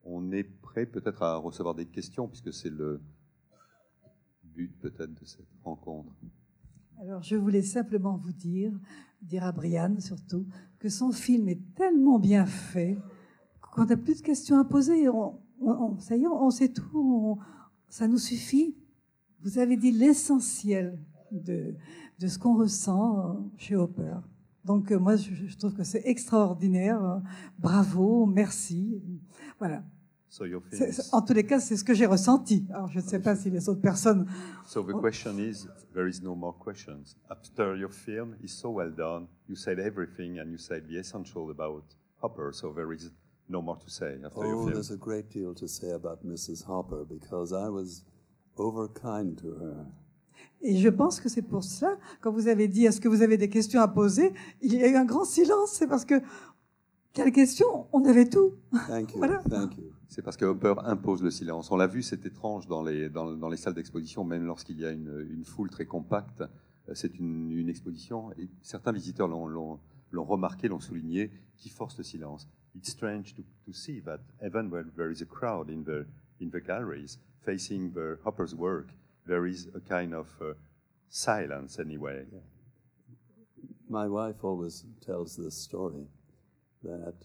On 0.04 0.32
est 0.32 0.44
prêt 0.44 0.86
peut-être 0.86 1.22
à 1.22 1.36
recevoir 1.36 1.76
des 1.76 1.86
questions, 1.86 2.28
puisque 2.28 2.54
c'est 2.54 2.70
le 2.70 3.02
but 4.44 4.72
peut-être 4.80 5.14
de 5.14 5.26
cette 5.26 5.48
rencontre. 5.64 6.12
Alors, 7.00 7.24
je 7.24 7.36
voulais 7.36 7.62
simplement 7.62 8.18
vous 8.18 8.34
dire, 8.34 8.72
dire 9.22 9.44
à 9.44 9.52
Brian 9.52 9.96
surtout, 10.00 10.46
que 10.80 10.90
son 10.90 11.12
film 11.12 11.48
est 11.50 11.62
tellement 11.76 12.20
bien 12.20 12.46
fait 12.46 12.98
qu'on 13.72 13.86
n'a 13.86 13.98
plus 13.98 14.18
de 14.22 14.26
questions 14.26 14.58
à 14.60 14.66
poser. 14.66 15.08
On, 15.10 15.40
ça 16.00 16.16
y 16.16 16.24
est, 16.24 16.28
on 16.28 16.50
sait 16.50 16.70
tout 16.70 17.40
ça 17.88 18.08
nous 18.08 18.18
suffit. 18.18 18.76
Vous 19.42 19.58
avez 19.58 19.78
dit 19.78 19.92
l'essentiel 19.92 20.98
de, 21.32 21.76
de 22.20 22.28
ce 22.28 22.40
qu'on 22.40 22.56
ressent 22.56 23.20
euh, 23.20 23.34
chez 23.58 23.76
Hopper. 23.76 24.16
Donc 24.64 24.92
euh, 24.92 25.00
moi, 25.00 25.16
je, 25.16 25.34
je 25.34 25.58
trouve 25.58 25.74
que 25.74 25.84
c'est 25.84 26.04
extraordinaire. 26.06 27.22
Bravo, 27.60 28.26
merci. 28.26 29.02
Voilà. 29.60 29.84
So 30.34 30.46
your 30.46 30.62
En 31.12 31.22
tous 31.24 31.34
les 31.34 31.46
cas, 31.46 31.60
c'est 31.60 31.76
ce 31.76 31.84
que 31.84 31.94
j'ai 31.94 32.06
ressenti. 32.06 32.66
Alors, 32.74 32.88
je 32.88 33.00
ne 33.00 33.04
sais 33.04 33.20
pas 33.20 33.36
si 33.36 33.50
les 33.50 33.68
autres 33.68 33.82
personnes. 33.82 34.26
So 34.66 34.82
the 34.82 34.94
question 34.94 35.38
is, 35.38 35.68
there 35.94 36.08
is 36.08 36.22
no 36.24 36.36
more 36.36 36.54
questions. 36.58 37.18
After 37.30 37.76
your 37.76 37.92
film 37.92 38.38
is 38.42 38.48
so 38.48 38.70
well 38.70 38.92
done, 38.96 39.28
you 39.50 39.56
said 39.58 39.78
everything 39.78 40.40
and 40.40 40.50
you 40.50 40.58
said 40.58 40.88
the 40.88 40.98
essential 40.98 41.50
about 41.52 41.84
Hopper, 42.22 42.54
so 42.54 42.72
there 42.74 42.94
is 42.94 43.12
no 43.50 43.62
more 43.62 43.78
to 43.80 43.90
say 43.90 44.18
after 44.24 44.46
your 44.46 44.56
Oh, 44.56 44.64
film. 44.68 44.72
there's 44.74 44.92
a 44.92 44.96
great 44.98 45.30
deal 45.30 45.54
to 45.54 45.68
say 45.68 45.92
about 45.92 46.24
Mrs. 46.26 46.64
Hopper 46.66 47.04
because 47.06 47.52
I 47.52 47.68
was 47.68 48.06
overkind 48.58 49.36
to 49.42 49.50
her. 49.60 49.86
Et 50.64 50.78
je 50.78 50.90
pense 50.90 51.20
que 51.20 51.28
c'est 51.28 51.42
pour 51.42 51.64
cela, 51.64 51.98
quand 52.22 52.32
vous 52.32 52.48
avez 52.48 52.68
dit 52.68 52.86
est-ce 52.86 53.02
que 53.02 53.08
vous 53.10 53.22
avez 53.24 53.36
des 53.38 53.50
questions 53.50 53.82
à 53.82 53.88
poser, 53.88 54.32
il 54.62 54.74
y 54.76 54.82
a 54.84 54.88
eu 54.88 54.96
un 54.96 55.06
grand 55.06 55.26
silence. 55.26 55.72
C'est 55.74 55.88
parce 55.88 56.06
que 56.06 56.22
quelles 57.14 57.32
questions 57.32 57.88
On 57.94 58.04
avait 58.06 58.30
tout. 58.30 58.54
Thank 58.88 59.14
you. 59.14 59.18
Voilà. 59.20 59.40
Thank 59.50 59.78
you. 59.78 59.92
C'est 60.08 60.22
parce 60.22 60.36
que 60.38 60.46
Hopper 60.46 60.76
impose 60.84 61.24
le 61.24 61.32
silence. 61.32 61.72
On 61.72 61.78
l'a 61.78 61.88
vu, 61.88 62.04
c'est 62.04 62.26
étrange 62.26 62.68
dans 62.68 62.84
les, 62.84 63.10
dans, 63.10 63.32
dans 63.34 63.50
les 63.50 63.58
salles 63.58 63.74
d'exposition, 63.74 64.24
même 64.26 64.46
lorsqu'il 64.46 64.78
y 64.80 64.86
a 64.86 64.92
une, 64.92 65.26
une 65.32 65.46
foule 65.46 65.70
très 65.70 65.86
compacte. 65.86 66.42
Euh, 66.90 66.94
C'est 66.96 67.18
une, 67.20 67.52
une 67.52 67.70
exposition, 67.70 68.32
et 68.34 68.50
certains 68.62 68.92
visiteurs 68.92 69.28
l'ont- 69.28 69.48
l'ont 69.48 69.80
l'ont 70.14 70.26
remarqué, 70.26 70.68
l'ont 70.68 70.82
souligné, 70.82 71.32
qui 71.56 71.70
force 71.70 71.98
le 71.98 72.04
silence. 72.04 72.46
It's 72.76 72.90
strange 72.90 73.34
to, 73.36 73.44
to 73.66 73.72
see 73.72 74.02
that 74.02 74.20
even 74.46 74.70
when 74.70 74.92
there 74.98 75.10
is 75.10 75.22
a 75.22 75.26
crowd 75.26 75.70
in 75.70 75.84
the, 75.86 76.06
in 76.42 76.50
the 76.50 76.60
galleries 76.62 77.18
facing 77.46 77.94
the 77.94 78.18
Hopper's 78.26 78.54
work, 78.54 78.88
there 79.26 79.48
is 79.48 79.70
a 79.74 79.80
kind 79.80 80.14
of 80.14 80.28
uh, 80.42 80.54
silence 81.08 81.80
anyway. 81.80 82.26
My 83.90 84.08
wife 84.08 84.44
always 84.44 84.86
tells 85.00 85.38
this 85.38 85.56
story 85.56 86.08
that 86.84 87.16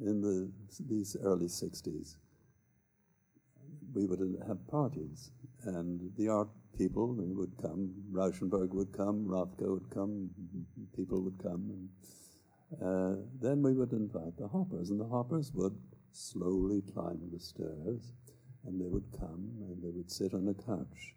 in 0.00 0.20
the, 0.20 0.50
these 0.88 1.16
early 1.22 1.46
60s, 1.46 2.16
we 3.94 4.06
would 4.06 4.20
have 4.46 4.66
parties, 4.68 5.30
and 5.64 6.10
the 6.16 6.28
art 6.28 6.48
people 6.76 7.14
would 7.14 7.56
come. 7.60 7.90
Rauschenberg 8.12 8.70
would 8.70 8.92
come, 8.92 9.26
Rothko 9.26 9.74
would 9.74 9.90
come, 9.90 10.30
people 10.94 11.22
would 11.22 11.38
come, 11.42 11.70
and 11.70 11.88
uh, 12.82 13.20
then 13.40 13.62
we 13.62 13.72
would 13.72 13.92
invite 13.92 14.36
the 14.36 14.48
Hoppers, 14.48 14.90
and 14.90 15.00
the 15.00 15.08
Hoppers 15.08 15.52
would 15.54 15.76
slowly 16.12 16.82
climb 16.92 17.20
the 17.32 17.38
stairs, 17.38 18.12
and 18.66 18.80
they 18.80 18.88
would 18.88 19.06
come 19.18 19.50
and 19.60 19.82
they 19.82 19.90
would 19.90 20.10
sit 20.10 20.34
on 20.34 20.48
a 20.48 20.54
couch. 20.54 21.14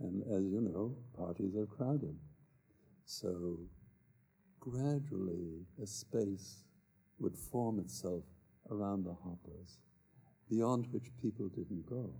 And 0.00 0.22
as 0.24 0.44
you 0.44 0.60
know, 0.60 0.94
parties 1.16 1.56
are 1.56 1.66
crowded. 1.66 2.16
So 3.04 3.58
gradually 4.60 5.66
a 5.82 5.86
space 5.86 6.64
would 7.18 7.36
form 7.36 7.78
itself 7.78 8.24
around 8.70 9.04
the 9.04 9.14
hoppers, 9.24 9.78
beyond 10.48 10.86
which 10.92 11.10
people 11.20 11.48
didn't 11.48 11.86
go. 11.86 12.10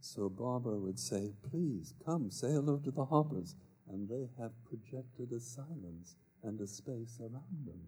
So 0.00 0.28
Barbara 0.28 0.78
would 0.78 0.98
say, 0.98 1.32
Please 1.50 1.94
come, 2.04 2.30
say 2.30 2.48
hello 2.52 2.78
to 2.78 2.90
the 2.90 3.04
hoppers. 3.04 3.56
And 3.92 4.08
they 4.08 4.28
have 4.38 4.52
projected 4.64 5.32
a 5.32 5.40
silence 5.40 6.16
and 6.42 6.60
a 6.60 6.66
space 6.66 7.18
around 7.20 7.66
them. 7.66 7.80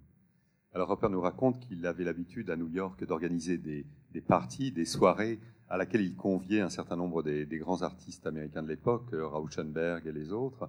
Alors 0.74 0.90
Hopper 0.90 1.08
nous 1.10 1.20
raconte 1.20 1.60
qu'il 1.60 1.86
avait 1.86 2.04
l'habitude 2.04 2.48
à 2.48 2.56
New 2.56 2.68
York 2.68 3.04
d'organiser 3.04 3.58
des, 3.58 3.84
des 4.10 4.20
parties, 4.22 4.72
des 4.72 4.86
soirées 4.86 5.38
à 5.68 5.76
laquelle 5.76 6.00
il 6.00 6.16
conviait 6.16 6.60
un 6.60 6.70
certain 6.70 6.96
nombre 6.96 7.22
des, 7.22 7.46
des 7.46 7.58
grands 7.58 7.82
artistes 7.82 8.26
américains 8.26 8.62
de 8.62 8.68
l'époque, 8.68 9.12
euh, 9.12 9.26
Rauschenberg 9.26 10.06
et 10.06 10.12
les 10.12 10.32
autres, 10.32 10.68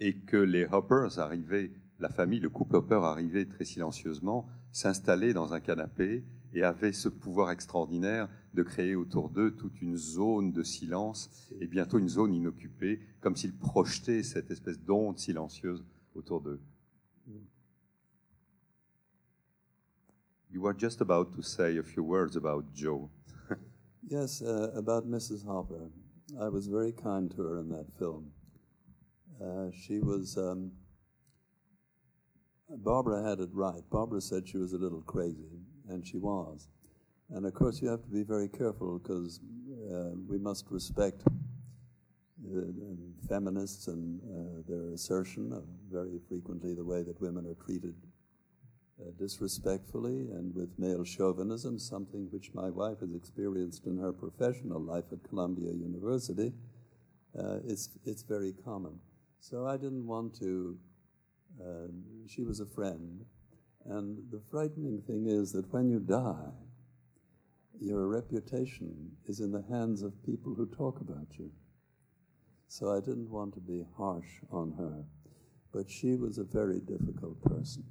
et 0.00 0.16
que 0.16 0.36
les 0.36 0.64
Hoppers 0.66 1.18
arrivaient, 1.18 1.70
la 1.98 2.08
famille, 2.08 2.40
le 2.40 2.50
couple 2.50 2.76
Hopper 2.76 3.00
arrivait 3.02 3.46
très 3.46 3.64
silencieusement, 3.64 4.48
s'installait 4.74 5.32
dans 5.32 5.54
un 5.54 5.60
canapé 5.60 6.24
et 6.52 6.64
avait 6.64 6.92
ce 6.92 7.08
pouvoir 7.08 7.52
extraordinaire 7.52 8.28
de 8.54 8.62
créer 8.64 8.96
autour 8.96 9.30
d'eux 9.30 9.52
toute 9.52 9.80
une 9.80 9.96
zone 9.96 10.52
de 10.52 10.64
silence 10.64 11.30
et 11.60 11.68
bientôt 11.68 11.98
une 11.98 12.08
zone 12.08 12.34
inoccupée, 12.34 13.00
comme 13.20 13.36
s'ils 13.36 13.56
projetaient 13.56 14.24
cette 14.24 14.50
espèce 14.50 14.80
d'onde 14.80 15.18
silencieuse 15.18 15.84
autour 16.14 16.40
d'eux. 16.40 16.60
You 20.50 20.60
were 20.60 20.76
just 20.76 21.00
about 21.00 21.32
to 21.34 21.42
say 21.42 21.78
a 21.78 21.82
few 21.82 22.04
words 22.04 22.36
about 22.36 22.64
Joe. 22.74 23.08
Yes, 24.08 24.42
uh, 24.42 24.70
about 24.76 25.06
Mrs. 25.06 25.46
Hopper. 25.46 25.90
I 26.38 26.48
was 26.48 26.68
very 26.68 26.92
kind 26.92 27.30
to 27.30 27.42
her 27.42 27.58
in 27.58 27.70
that 27.70 27.86
film. 27.98 28.30
Uh, 29.40 29.70
she 29.72 29.98
was. 29.98 30.36
Um, 30.36 30.72
Barbara 32.68 33.22
had 33.22 33.40
it 33.40 33.50
right. 33.52 33.82
Barbara 33.90 34.20
said 34.20 34.48
she 34.48 34.58
was 34.58 34.72
a 34.72 34.78
little 34.78 35.02
crazy, 35.02 35.60
and 35.88 36.06
she 36.06 36.18
was. 36.18 36.68
And 37.30 37.46
of 37.46 37.54
course, 37.54 37.80
you 37.80 37.88
have 37.88 38.02
to 38.02 38.08
be 38.08 38.22
very 38.22 38.48
careful 38.48 38.98
because 38.98 39.40
uh, 39.92 40.10
we 40.28 40.38
must 40.38 40.66
respect 40.70 41.22
uh, 41.26 42.60
feminists 43.28 43.88
and 43.88 44.20
uh, 44.22 44.62
their 44.68 44.92
assertion 44.92 45.52
of 45.52 45.64
very 45.90 46.20
frequently 46.28 46.74
the 46.74 46.84
way 46.84 47.02
that 47.02 47.20
women 47.20 47.46
are 47.46 47.64
treated 47.64 47.94
uh, 49.00 49.10
disrespectfully 49.18 50.28
and 50.30 50.54
with 50.54 50.68
male 50.78 51.04
chauvinism, 51.04 51.78
something 51.78 52.28
which 52.30 52.52
my 52.54 52.70
wife 52.70 53.00
has 53.00 53.14
experienced 53.14 53.86
in 53.86 53.98
her 53.98 54.12
professional 54.12 54.80
life 54.80 55.04
at 55.12 55.22
Columbia 55.28 55.72
University. 55.72 56.52
Uh, 57.36 57.58
it's, 57.66 57.88
it's 58.04 58.22
very 58.22 58.52
common. 58.64 58.98
So 59.40 59.66
I 59.66 59.76
didn't 59.76 60.06
want 60.06 60.38
to, 60.38 60.78
uh, 61.60 61.88
she 62.26 62.42
was 62.42 62.60
a 62.60 62.66
friend. 62.66 63.24
And 63.86 64.18
the 64.30 64.40
frightening 64.50 65.02
thing 65.02 65.26
is 65.26 65.52
that 65.52 65.72
when 65.72 65.90
you 65.90 66.00
die, 66.00 66.52
your 67.80 68.06
reputation 68.06 69.10
is 69.26 69.40
in 69.40 69.52
the 69.52 69.64
hands 69.68 70.02
of 70.02 70.24
people 70.24 70.54
who 70.54 70.66
talk 70.66 71.00
about 71.00 71.26
you. 71.38 71.50
So 72.68 72.92
I 72.92 73.00
didn't 73.00 73.30
want 73.30 73.54
to 73.54 73.60
be 73.60 73.84
harsh 73.96 74.40
on 74.50 74.72
her. 74.78 75.04
But 75.72 75.90
she 75.90 76.14
was 76.14 76.38
a 76.38 76.44
very 76.44 76.80
difficult 76.80 77.42
person 77.42 77.84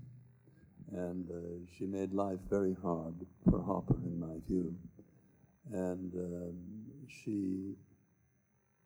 and 0.94 1.30
uh, 1.30 1.66
she 1.78 1.86
made 1.86 2.14
life 2.14 2.40
very 2.50 2.76
hard 2.82 3.16
for 3.50 3.62
Hopper, 3.62 3.96
in 4.06 4.20
my 4.20 4.36
view. 4.48 4.76
And 5.72 6.14
um, 6.14 6.56
she 7.08 7.74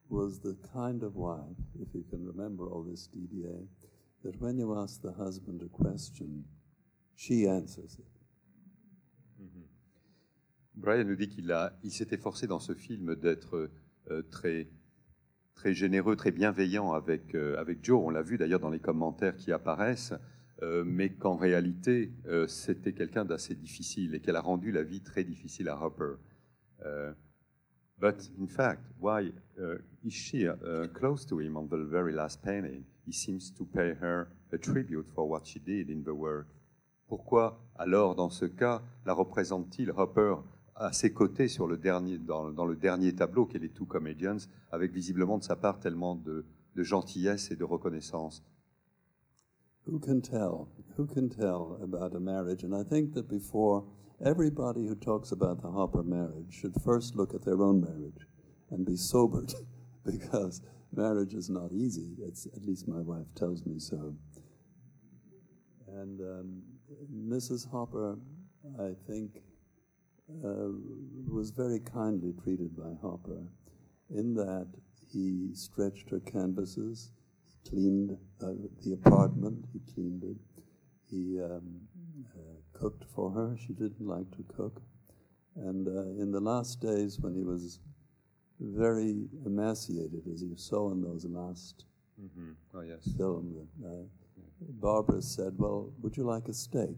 was 0.09 0.39
the 0.39 0.55
kind 0.73 1.03
of 1.03 1.15
wife, 1.15 1.41
if 1.81 1.89
you 1.93 2.05
can 2.09 2.25
remember 2.25 2.67
all 2.67 2.83
this 2.83 3.09
DDA, 3.15 3.65
that 4.23 4.39
when 4.39 4.57
you 4.57 4.75
ask 4.75 5.01
the 5.01 5.13
husband 5.17 5.61
a 5.63 5.83
question, 5.83 6.43
she 7.15 7.47
answers 7.47 7.99
it. 7.99 8.05
Brian 10.75 11.05
nous 11.05 11.15
dit 11.15 11.27
qu'il 11.27 11.51
a, 11.51 11.75
il 11.83 11.91
s'est 11.91 12.07
efforcé 12.11 12.45
dans 12.45 12.59
ce 12.59 12.75
film 12.75 13.15
d'être 13.15 13.71
euh, 14.11 14.21
très, 14.29 14.69
très 15.55 15.73
généreux, 15.73 16.15
très 16.15 16.31
bienveillant 16.31 16.91
avec, 16.91 17.33
euh, 17.33 17.57
avec 17.57 17.83
Joe. 17.83 17.99
On 18.05 18.11
l'a 18.11 18.21
vu 18.21 18.37
d'ailleurs 18.37 18.59
dans 18.59 18.69
les 18.69 18.79
commentaires 18.79 19.35
qui 19.35 19.51
apparaissent, 19.51 20.13
euh, 20.61 20.83
mais 20.85 21.09
qu'en 21.09 21.35
réalité, 21.35 22.11
c'était 22.47 22.93
quelqu'un 22.93 23.25
d'assez 23.25 23.55
difficile 23.55 24.13
et 24.13 24.19
qu'elle 24.19 24.35
a 24.35 24.41
rendu 24.41 24.71
la 24.71 24.83
vie 24.83 25.01
très 25.01 25.23
difficile 25.23 25.67
à 25.67 25.83
Hopper. 25.83 26.17
Euh, 26.85 27.13
but 27.97 28.29
in 28.39 28.47
fact, 28.47 28.83
why 28.99 29.33
uh, 29.57 29.77
is 30.03 30.11
she 30.11 30.45
uh, 30.45 30.87
close 30.93 31.25
to 31.25 31.39
him 31.39 31.57
on 31.57 31.67
the 31.67 31.75
very 31.75 32.13
last 32.13 32.41
painting? 32.41 32.83
He 33.07 33.13
seems 33.13 33.53
to 33.53 33.65
pay 33.65 33.93
her 34.01 34.27
a 34.51 34.57
tribute 34.57 35.07
for 35.15 35.29
what 35.29 35.45
she 35.45 35.59
did 35.59 35.89
in 35.89 36.03
the 36.03 36.13
work. 36.13 36.47
Pourquoi 37.07 37.57
alors, 37.79 38.15
dans 38.15 38.29
ce 38.29 38.45
cas, 38.45 38.81
la 39.05 39.13
représente-t-il 39.13 39.91
Hopper 39.91 40.35
à 40.75 40.91
ses 40.91 41.13
côtés 41.13 41.47
sur 41.47 41.67
le 41.67 41.77
dernier, 41.77 42.17
dans, 42.17 42.51
dans 42.51 42.65
le 42.65 42.75
dernier 42.75 43.15
tableau 43.15 43.45
qu'est 43.45 43.59
les 43.59 43.69
Two 43.69 43.85
Comedians, 43.85 44.49
avec 44.71 44.91
visiblement 44.91 45.37
de 45.37 45.43
sa 45.43 45.55
part 45.55 45.79
tellement 45.79 46.15
de, 46.15 46.45
de 46.75 46.83
gentillesse 46.83 47.49
et 47.51 47.55
de 47.55 47.63
reconnaissance? 47.63 48.43
Who 49.87 49.99
can 49.99 50.19
tell? 50.19 50.67
Who 50.97 51.05
can 51.05 51.29
tell 51.29 51.79
about 51.81 52.13
a 52.13 52.19
marriage? 52.19 52.63
And 52.63 52.73
I 52.73 52.83
think 52.83 53.13
that 53.13 53.29
before 53.29 53.85
everybody 54.23 54.85
who 54.85 54.95
talks 54.95 55.31
about 55.31 55.61
the 55.61 55.71
Hopper 55.71 56.03
marriage 56.03 56.51
should 56.51 56.75
first 56.83 57.15
look 57.15 57.33
at 57.33 57.45
their 57.45 57.61
own 57.61 57.79
marriage 57.79 58.27
and 58.69 58.85
be 58.85 58.97
sobered 58.97 59.53
because 60.05 60.61
marriage 60.95 61.33
is 61.33 61.49
not 61.49 61.71
easy. 61.71 62.15
It's, 62.21 62.45
at 62.47 62.63
least 62.63 62.87
my 62.87 62.99
wife 62.99 63.27
tells 63.35 63.65
me 63.65 63.79
so. 63.79 64.15
And 65.87 66.19
um, 66.21 66.61
Mrs. 67.13 67.69
Hopper, 67.69 68.17
I 68.79 68.91
think, 69.07 69.41
uh, 70.43 70.69
was 71.29 71.51
very 71.51 71.79
kindly 71.79 72.33
treated 72.43 72.75
by 72.75 72.91
Hopper 73.01 73.43
in 74.09 74.33
that 74.35 74.67
he 75.11 75.49
stretched 75.53 76.09
her 76.09 76.19
canvases, 76.19 77.11
he 77.45 77.69
cleaned 77.69 78.17
uh, 78.41 78.51
the 78.83 78.93
apartment, 78.93 79.65
he 79.71 79.79
cleaned 79.93 80.23
it, 80.23 80.37
he 81.09 81.39
um, 81.41 81.81
uh, 82.35 82.79
cooked 82.79 83.05
for 83.15 83.31
her. 83.31 83.55
She 83.57 83.73
didn't 83.73 84.05
like 84.05 84.29
to 84.31 84.43
cook. 84.55 84.81
And 85.55 85.87
uh, 85.87 86.21
in 86.21 86.31
the 86.31 86.39
last 86.39 86.81
days 86.81 87.19
when 87.19 87.33
he 87.33 87.43
was 87.43 87.79
very 88.59 89.27
emaciated, 89.45 90.23
as 90.31 90.41
you 90.43 90.55
saw 90.55 90.91
in 90.91 91.01
those 91.01 91.25
last 91.25 91.85
Mhm. 92.19 92.55
Oh, 92.73 92.81
yes. 92.81 93.03
film. 93.15 93.53
That, 93.53 93.87
uh, 93.89 94.03
Barbara 94.59 95.21
said, 95.21 95.57
Well, 95.57 95.93
would 96.01 96.17
you 96.17 96.23
like 96.23 96.47
a 96.49 96.53
steak? 96.53 96.97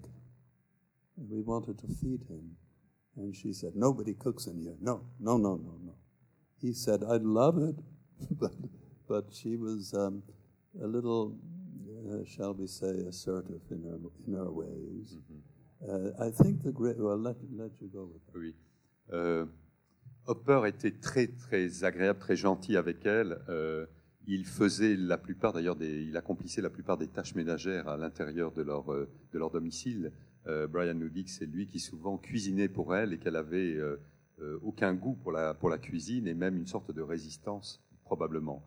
And 1.18 1.30
we 1.30 1.42
wanted 1.42 1.78
to 1.80 1.88
feed 1.88 2.24
him. 2.24 2.56
And 3.18 3.36
she 3.36 3.51
said, 3.54 3.75
Nobody 3.75 4.13
cooks 4.13 4.48
in 4.48 4.60
here. 4.62 4.78
No, 4.80 5.01
no, 5.20 5.38
no, 5.38 5.58
no, 5.58 5.78
no. 5.84 5.96
He 6.62 6.74
said, 6.74 7.04
I'd 7.04 7.24
love 7.24 7.58
it. 7.58 7.75
but, 8.39 8.54
but 9.08 9.25
she 9.34 9.56
was 9.58 9.94
um, 9.94 10.24
a 10.82 10.88
little, 10.88 11.38
uh, 12.10 12.24
shall 12.25 12.54
we 12.54 12.68
say, 12.68 13.01
assertive 13.08 13.62
in 13.72 13.84
her, 13.84 14.00
in 14.28 14.34
her 14.34 14.51
ways. 14.51 15.18
Uh, 15.88 16.12
I 16.20 16.30
think 16.30 16.63
the 16.63 16.72
great, 16.72 16.98
well, 16.98 17.18
let, 17.18 17.38
let 17.51 17.72
you 17.82 17.88
go 17.88 18.06
with 18.13 18.25
that. 18.28 18.39
Oui. 18.39 18.54
Hopper 20.29 20.62
était 20.67 20.91
très 20.91 21.25
très 21.25 21.83
agréable, 21.83 22.19
très 22.19 22.36
gentil 22.36 22.77
avec 22.77 23.03
elle. 23.07 23.39
Euh, 23.50 23.88
il 24.27 24.45
faisait 24.45 24.95
la 24.95 25.17
plupart, 25.17 25.53
d'ailleurs, 25.53 25.75
il 25.81 26.15
accomplissait 26.15 26.62
la 26.62 26.69
plupart 26.69 27.00
des 27.00 27.07
tâches 27.07 27.33
ménagères 27.33 27.88
à 27.88 27.98
l'intérieur 27.98 28.51
de 28.51 28.62
leur 28.62 28.93
euh, 28.93 29.09
de 29.33 29.39
leur 29.39 29.50
domicile. 29.50 30.12
Euh, 30.45 30.67
Brian 30.67 30.93
nous 30.93 31.09
dit 31.09 31.25
que 31.25 31.31
c'est 31.31 31.48
lui 31.48 31.65
qui 31.65 31.79
souvent 31.79 32.19
cuisinait 32.19 32.69
pour 32.69 32.95
elle 32.95 33.12
et 33.12 33.17
qu'elle 33.17 33.36
avait 33.36 33.77
aucun 34.62 34.93
goût 34.93 35.15
pour 35.15 35.31
la 35.31 35.55
pour 35.55 35.69
la 35.69 35.79
cuisine 35.79 36.27
et 36.27 36.36
même 36.36 36.55
une 36.55 36.67
sorte 36.67 36.91
de 36.91 37.01
résistance 37.01 37.83
probablement. 38.05 38.63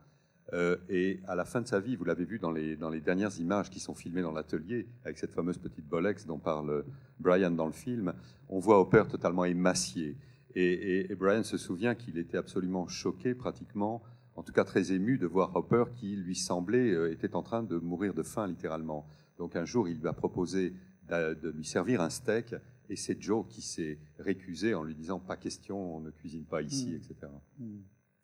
Et 0.90 1.20
à 1.28 1.34
la 1.34 1.46
fin 1.46 1.62
de 1.62 1.68
sa 1.68 1.80
vie, 1.80 1.96
vous 1.96 2.04
l'avez 2.04 2.26
vu 2.26 2.38
dans 2.38 2.50
les, 2.50 2.76
dans 2.76 2.90
les 2.90 3.00
dernières 3.00 3.38
images 3.38 3.70
qui 3.70 3.80
sont 3.80 3.94
filmées 3.94 4.20
dans 4.20 4.32
l'atelier, 4.32 4.86
avec 5.02 5.16
cette 5.16 5.32
fameuse 5.32 5.56
petite 5.56 5.86
Bolex 5.86 6.26
dont 6.26 6.38
parle 6.38 6.84
Brian 7.18 7.52
dans 7.52 7.64
le 7.64 7.72
film, 7.72 8.12
on 8.50 8.58
voit 8.58 8.78
Hopper 8.78 9.04
totalement 9.08 9.46
émacié. 9.46 10.14
Et, 10.54 10.64
et- 10.72 11.12
et 11.12 11.14
Brian 11.14 11.42
se 11.44 11.56
souvient 11.56 11.94
qu'il 11.94 12.18
était 12.18 12.36
absolument 12.36 12.86
choqué, 12.88 13.34
pratiquement, 13.34 14.02
en 14.36 14.42
tout 14.42 14.52
cas 14.52 14.64
très 14.64 14.92
ému, 14.92 15.18
de 15.18 15.26
voir 15.26 15.54
Hopper 15.56 15.84
qui 15.94 16.16
lui 16.16 16.34
semblait 16.36 16.90
euh, 16.92 17.12
était 17.12 17.34
en 17.34 17.42
train 17.42 17.62
de 17.62 17.76
mourir 17.78 18.14
de 18.14 18.22
faim, 18.22 18.46
littéralement. 18.46 19.06
Donc 19.38 19.56
un 19.56 19.64
jour, 19.64 19.88
il 19.88 19.98
lui 19.98 20.08
a 20.08 20.12
proposé 20.12 20.74
de 21.08 21.50
lui 21.50 21.64
servir 21.64 22.00
un 22.00 22.08
steak, 22.10 22.54
et 22.88 22.96
c'est 22.96 23.20
Joe 23.20 23.46
qui 23.48 23.60
s'est 23.60 23.98
récusé 24.18 24.74
en 24.74 24.82
lui 24.84 24.94
disant 24.94 25.18
pas 25.18 25.36
question, 25.36 25.96
on 25.96 26.00
ne 26.00 26.10
cuisine 26.10 26.44
pas 26.44 26.62
ici, 26.62 26.90
Mm. 26.92 26.94
etc. 26.96 27.14
Mm. 27.58 27.76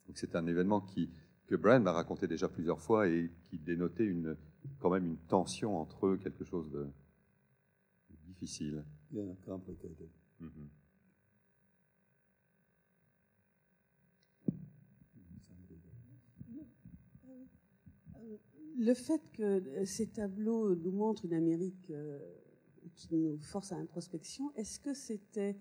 Donc 0.07 0.17
c'est 0.17 0.35
un 0.37 0.47
événement 0.47 0.81
qui, 0.81 1.11
que 1.49 1.57
Brian 1.57 1.81
m'a 1.81 1.93
raconté 1.93 2.27
déjà 2.27 2.49
plusieurs 2.49 2.81
fois 2.81 3.09
et 3.09 3.31
qui 3.45 3.59
dénotait 3.59 4.05
une, 4.07 4.37
quand 4.79 4.91
même 4.91 5.05
une 5.07 5.17
tension 5.19 5.79
entre 5.79 6.07
eux, 6.07 6.17
quelque 6.19 6.45
chose 6.45 6.71
de 6.71 6.87
difficile. 8.27 8.85
Yeah, 9.13 9.35
complicated. 9.47 10.09
Mhm. 10.41 10.69
Le 18.77 18.95
fait 18.95 19.21
que 19.33 19.43
euh, 19.43 19.85
ces 19.85 20.07
tableaux 20.09 20.75
nous 20.75 20.93
montrent 20.93 21.25
une 21.25 21.35
Amérique 21.35 21.91
euh, 21.91 22.19
qui 22.95 23.09
nous 23.15 23.39
force 23.39 23.73
à 23.73 23.77
introspection, 23.77 24.53
est-ce 24.55 24.79
que 24.81 24.95
c'était 24.95 25.57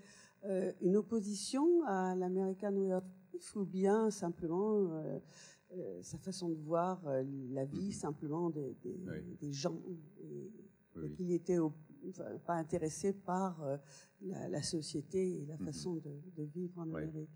euh, 0.46 0.72
une 0.82 0.96
opposition 0.98 1.84
à 1.86 2.16
l'American 2.16 2.74
Way 2.76 2.94
of 2.94 3.04
Life 3.34 3.56
ou 3.56 3.66
bien 3.66 4.10
simplement 4.12 4.90
sa 6.02 6.18
façon 6.18 6.50
de 6.50 6.56
voir 6.56 7.02
la 7.52 7.66
vie 7.66 7.92
simplement 7.92 8.50
des, 8.50 8.74
des- 8.82 8.98
Oui. 9.06 9.38
des 9.42 9.52
gens 9.52 9.78
et, 10.22 10.50
Oui, 10.96 11.06
et 11.06 11.10
qu'il 11.12 11.32
était 11.32 11.58
au- 11.58 11.74
enfin, 12.10 12.38
pas 12.46 12.54
intéressé 12.56 13.12
par 13.14 13.62
la, 14.22 14.48
la 14.48 14.62
société 14.64 15.42
et 15.42 15.46
la 15.46 15.58
Mhm. 15.58 15.66
façon 15.66 15.96
de, 15.96 16.10
de 16.38 16.44
vivre 16.44 16.80
en 16.80 16.88
Oui. 16.90 17.02
Amérique? 17.04 17.30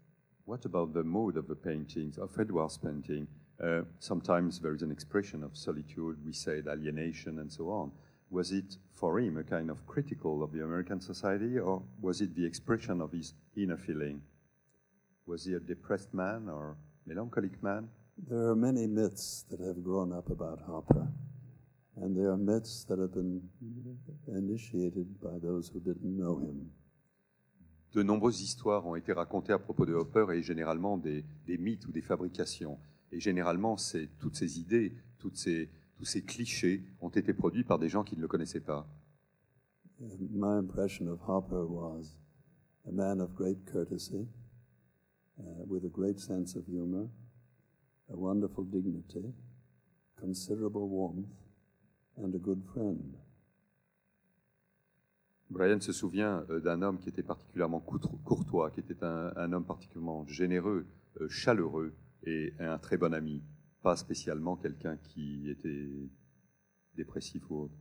What 0.47 0.59
about 0.65 0.93
the 0.93 1.03
mode 1.03 1.35
of 1.37 1.47
the 1.47 1.55
paintings, 1.55 2.17
of 2.17 2.35
Edward's 2.39 2.77
painting? 2.77 3.27
Uh, 3.61 3.83
sometimes 3.99 4.59
there 4.59 4.73
is 4.73 4.81
an 4.81 4.91
expression 4.91 5.43
of 5.43 5.55
solitude, 5.55 6.17
we 6.25 6.33
said 6.33 6.65
alienation 6.67 7.37
and 7.39 7.51
so 7.51 7.69
on. 7.69 7.91
Was 8.31 8.51
it 8.51 8.77
for 8.93 9.19
him 9.19 9.37
a 9.37 9.43
kind 9.43 9.69
of 9.69 9.85
critical 9.85 10.41
of 10.41 10.51
the 10.51 10.63
American 10.63 10.99
society, 10.99 11.59
or 11.59 11.83
was 12.01 12.21
it 12.21 12.33
the 12.35 12.45
expression 12.45 13.01
of 13.01 13.11
his 13.11 13.33
inner 13.55 13.77
feeling? 13.77 14.21
Was 15.27 15.45
he 15.45 15.53
a 15.53 15.59
depressed 15.59 16.13
man 16.13 16.49
or 16.49 16.75
melancholic 17.05 17.61
man? 17.61 17.87
There 18.17 18.49
are 18.49 18.55
many 18.55 18.87
myths 18.87 19.45
that 19.51 19.59
have 19.59 19.83
grown 19.83 20.11
up 20.11 20.31
about 20.31 20.61
Hopper, 20.61 21.07
and 21.97 22.17
there 22.17 22.31
are 22.31 22.37
myths 22.37 22.83
that 22.85 22.97
have 22.97 23.13
been 23.13 23.41
initiated 24.27 25.21
by 25.21 25.37
those 25.39 25.69
who 25.69 25.79
didn't 25.79 26.17
know 26.17 26.37
him. 26.39 26.71
De 27.93 28.01
nombreuses 28.01 28.41
histoires 28.41 28.87
ont 28.87 28.95
été 28.95 29.11
racontées 29.11 29.51
à 29.51 29.59
propos 29.59 29.85
de 29.85 29.93
Hopper 29.93 30.25
et 30.31 30.41
généralement 30.41 30.97
des, 30.97 31.25
des 31.45 31.57
mythes 31.57 31.85
ou 31.85 31.91
des 31.91 32.01
fabrications. 32.01 32.79
Et 33.11 33.19
généralement, 33.19 33.75
toutes 34.19 34.35
ces 34.35 34.59
idées, 34.59 34.95
toutes 35.17 35.37
ces, 35.37 35.69
tous 35.95 36.05
ces 36.05 36.23
clichés 36.23 36.83
ont 37.01 37.09
été 37.09 37.33
produits 37.33 37.63
par 37.63 37.77
des 37.77 37.89
gens 37.89 38.03
qui 38.03 38.15
ne 38.15 38.21
le 38.21 38.27
connaissaient 38.27 38.61
pas. 38.61 38.87
My 39.99 40.57
impression 40.57 41.07
of 41.07 41.19
Hopper 41.27 41.65
was 41.69 42.17
a 42.87 42.91
man 42.91 43.21
of 43.21 43.35
great 43.35 43.63
courtesy, 43.71 44.27
uh, 45.37 45.43
with 45.67 45.85
a 45.85 45.89
great 45.89 46.19
sense 46.19 46.55
of 46.55 46.65
humor, 46.67 47.07
a 48.11 48.15
wonderful 48.15 48.63
dignity, 48.63 49.33
considerable 50.19 50.87
warmth, 50.89 51.27
and 52.17 52.33
a 52.33 52.39
good 52.39 52.63
friend. 52.73 53.15
Brian 55.51 55.81
se 55.81 55.91
souvient 55.91 56.45
euh, 56.49 56.59
d'un 56.61 56.81
homme 56.81 56.97
qui 56.97 57.09
était 57.09 57.21
particulièrement 57.21 57.81
courto- 57.81 58.17
courtois, 58.23 58.71
qui 58.71 58.79
était 58.79 59.03
un, 59.03 59.33
un 59.35 59.53
homme 59.53 59.65
particulièrement 59.65 60.25
généreux, 60.25 60.87
euh, 61.19 61.27
chaleureux 61.29 61.93
et 62.23 62.53
un 62.59 62.77
très 62.77 62.97
bon 62.97 63.13
ami, 63.13 63.43
pas 63.81 63.95
spécialement 63.95 64.55
quelqu'un 64.55 64.97
qui 64.97 65.49
était 65.49 66.09
dépressif 66.95 67.49
ou 67.49 67.63
autre. 67.63 67.77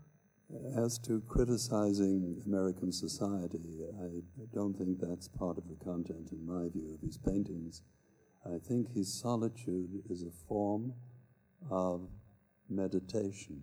As 0.75 0.99
to 0.99 1.21
criticizing 1.29 2.43
American 2.45 2.91
society, 2.91 3.85
I 4.03 4.23
don't 4.53 4.77
think 4.77 4.99
that's 4.99 5.29
part 5.29 5.59
of 5.59 5.69
the 5.69 5.77
content, 5.77 6.33
in 6.33 6.45
my 6.45 6.69
view, 6.69 6.93
of 6.93 7.01
his 7.01 7.17
paintings. 7.19 7.83
I 8.45 8.59
think 8.59 8.89
his 8.93 9.13
solitude 9.13 10.03
is 10.09 10.25
a 10.25 10.33
form 10.49 10.93
of 11.71 12.09
meditation, 12.69 13.63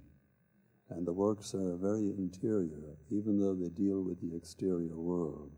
and 0.90 1.06
the 1.06 1.12
works 1.12 1.54
are 1.54 1.76
very 1.76 2.14
interior, 2.18 2.96
even 3.10 3.38
though 3.38 3.56
they 3.56 3.70
deal 3.70 4.02
with 4.02 4.22
the 4.22 4.34
exterior 4.38 4.96
world. 4.96 5.57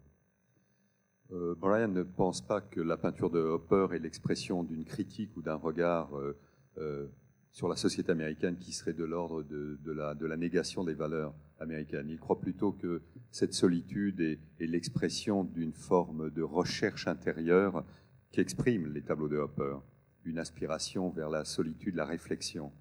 Euh, 1.31 1.53
Brian 1.55 1.89
ne 1.89 2.03
pense 2.03 2.41
pas 2.41 2.59
que 2.59 2.81
la 2.81 2.97
peinture 2.97 3.29
de 3.29 3.39
Hopper 3.39 3.87
est 3.93 3.99
l'expression 3.99 4.63
d'une 4.63 4.83
critique 4.83 5.35
ou 5.37 5.41
d'un 5.41 5.55
regard 5.55 6.17
euh, 6.17 6.35
euh, 6.79 7.07
sur 7.51 7.67
la 7.67 7.75
société 7.75 8.11
américaine 8.11 8.57
qui 8.57 8.71
serait 8.71 8.93
de 8.93 9.03
l'ordre 9.03 9.43
de, 9.43 9.91
la, 9.91 10.37
négation 10.37 10.83
des 10.83 10.95
valeurs 10.95 11.35
américaines. 11.59 12.09
Il 12.09 12.19
croit 12.19 12.39
plutôt 12.39 12.71
que 12.71 13.01
cette 13.31 13.53
solitude 13.53 14.21
est, 14.21 14.39
est 14.59 14.65
l'expression 14.65 15.43
d'une 15.43 15.73
forme 15.73 16.31
de 16.31 16.41
recherche 16.41 17.07
intérieure 17.07 17.83
qu'expriment 18.31 18.91
les 18.91 19.01
tableaux 19.01 19.27
de 19.27 19.37
Hopper, 19.37 19.77
une 20.25 20.39
aspiration 20.39 21.09
vers 21.09 21.29
la 21.29 21.45
solitude, 21.45 21.95
la 21.95 22.05
réflexion. 22.05 22.71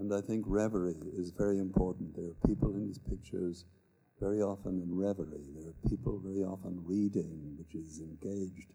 And 0.00 0.10
I 0.10 0.22
think 0.22 0.46
reverie 0.46 0.96
is 1.18 1.32
very 1.36 1.60
important. 1.60 2.14
There 2.14 2.30
are 2.30 2.48
people 2.48 2.74
in 2.74 2.88
his 2.88 2.98
pictures 2.98 3.66
very 4.22 4.40
often 4.40 4.80
in 4.80 4.96
reverie. 4.96 5.50
There 5.56 5.70
are 5.70 5.88
people 5.90 6.20
very 6.24 6.44
often 6.44 6.80
reading, 6.86 7.56
which 7.58 7.74
is 7.74 8.00
engaged 8.00 8.70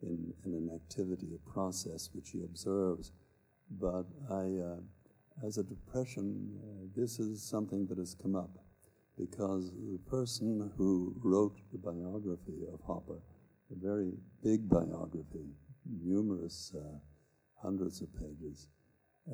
in, 0.00 0.32
in 0.44 0.54
an 0.54 0.70
activity, 0.72 1.26
a 1.34 1.50
process 1.50 2.10
which 2.14 2.30
he 2.30 2.44
observes. 2.44 3.10
But 3.68 4.06
I, 4.30 4.44
uh, 4.70 5.44
as 5.44 5.58
a 5.58 5.64
depression, 5.64 6.56
uh, 6.62 6.86
this 6.94 7.18
is 7.18 7.42
something 7.42 7.88
that 7.88 7.98
has 7.98 8.14
come 8.14 8.36
up 8.36 8.58
because 9.18 9.72
the 9.72 9.98
person 10.08 10.70
who 10.76 11.16
wrote 11.20 11.58
the 11.72 11.78
biography 11.78 12.62
of 12.72 12.78
Hopper, 12.86 13.18
a 13.72 13.74
very 13.74 14.12
big 14.44 14.68
biography, 14.68 15.50
numerous 16.00 16.72
uh, 16.76 16.98
hundreds 17.60 18.02
of 18.02 18.08
pages, 18.20 18.68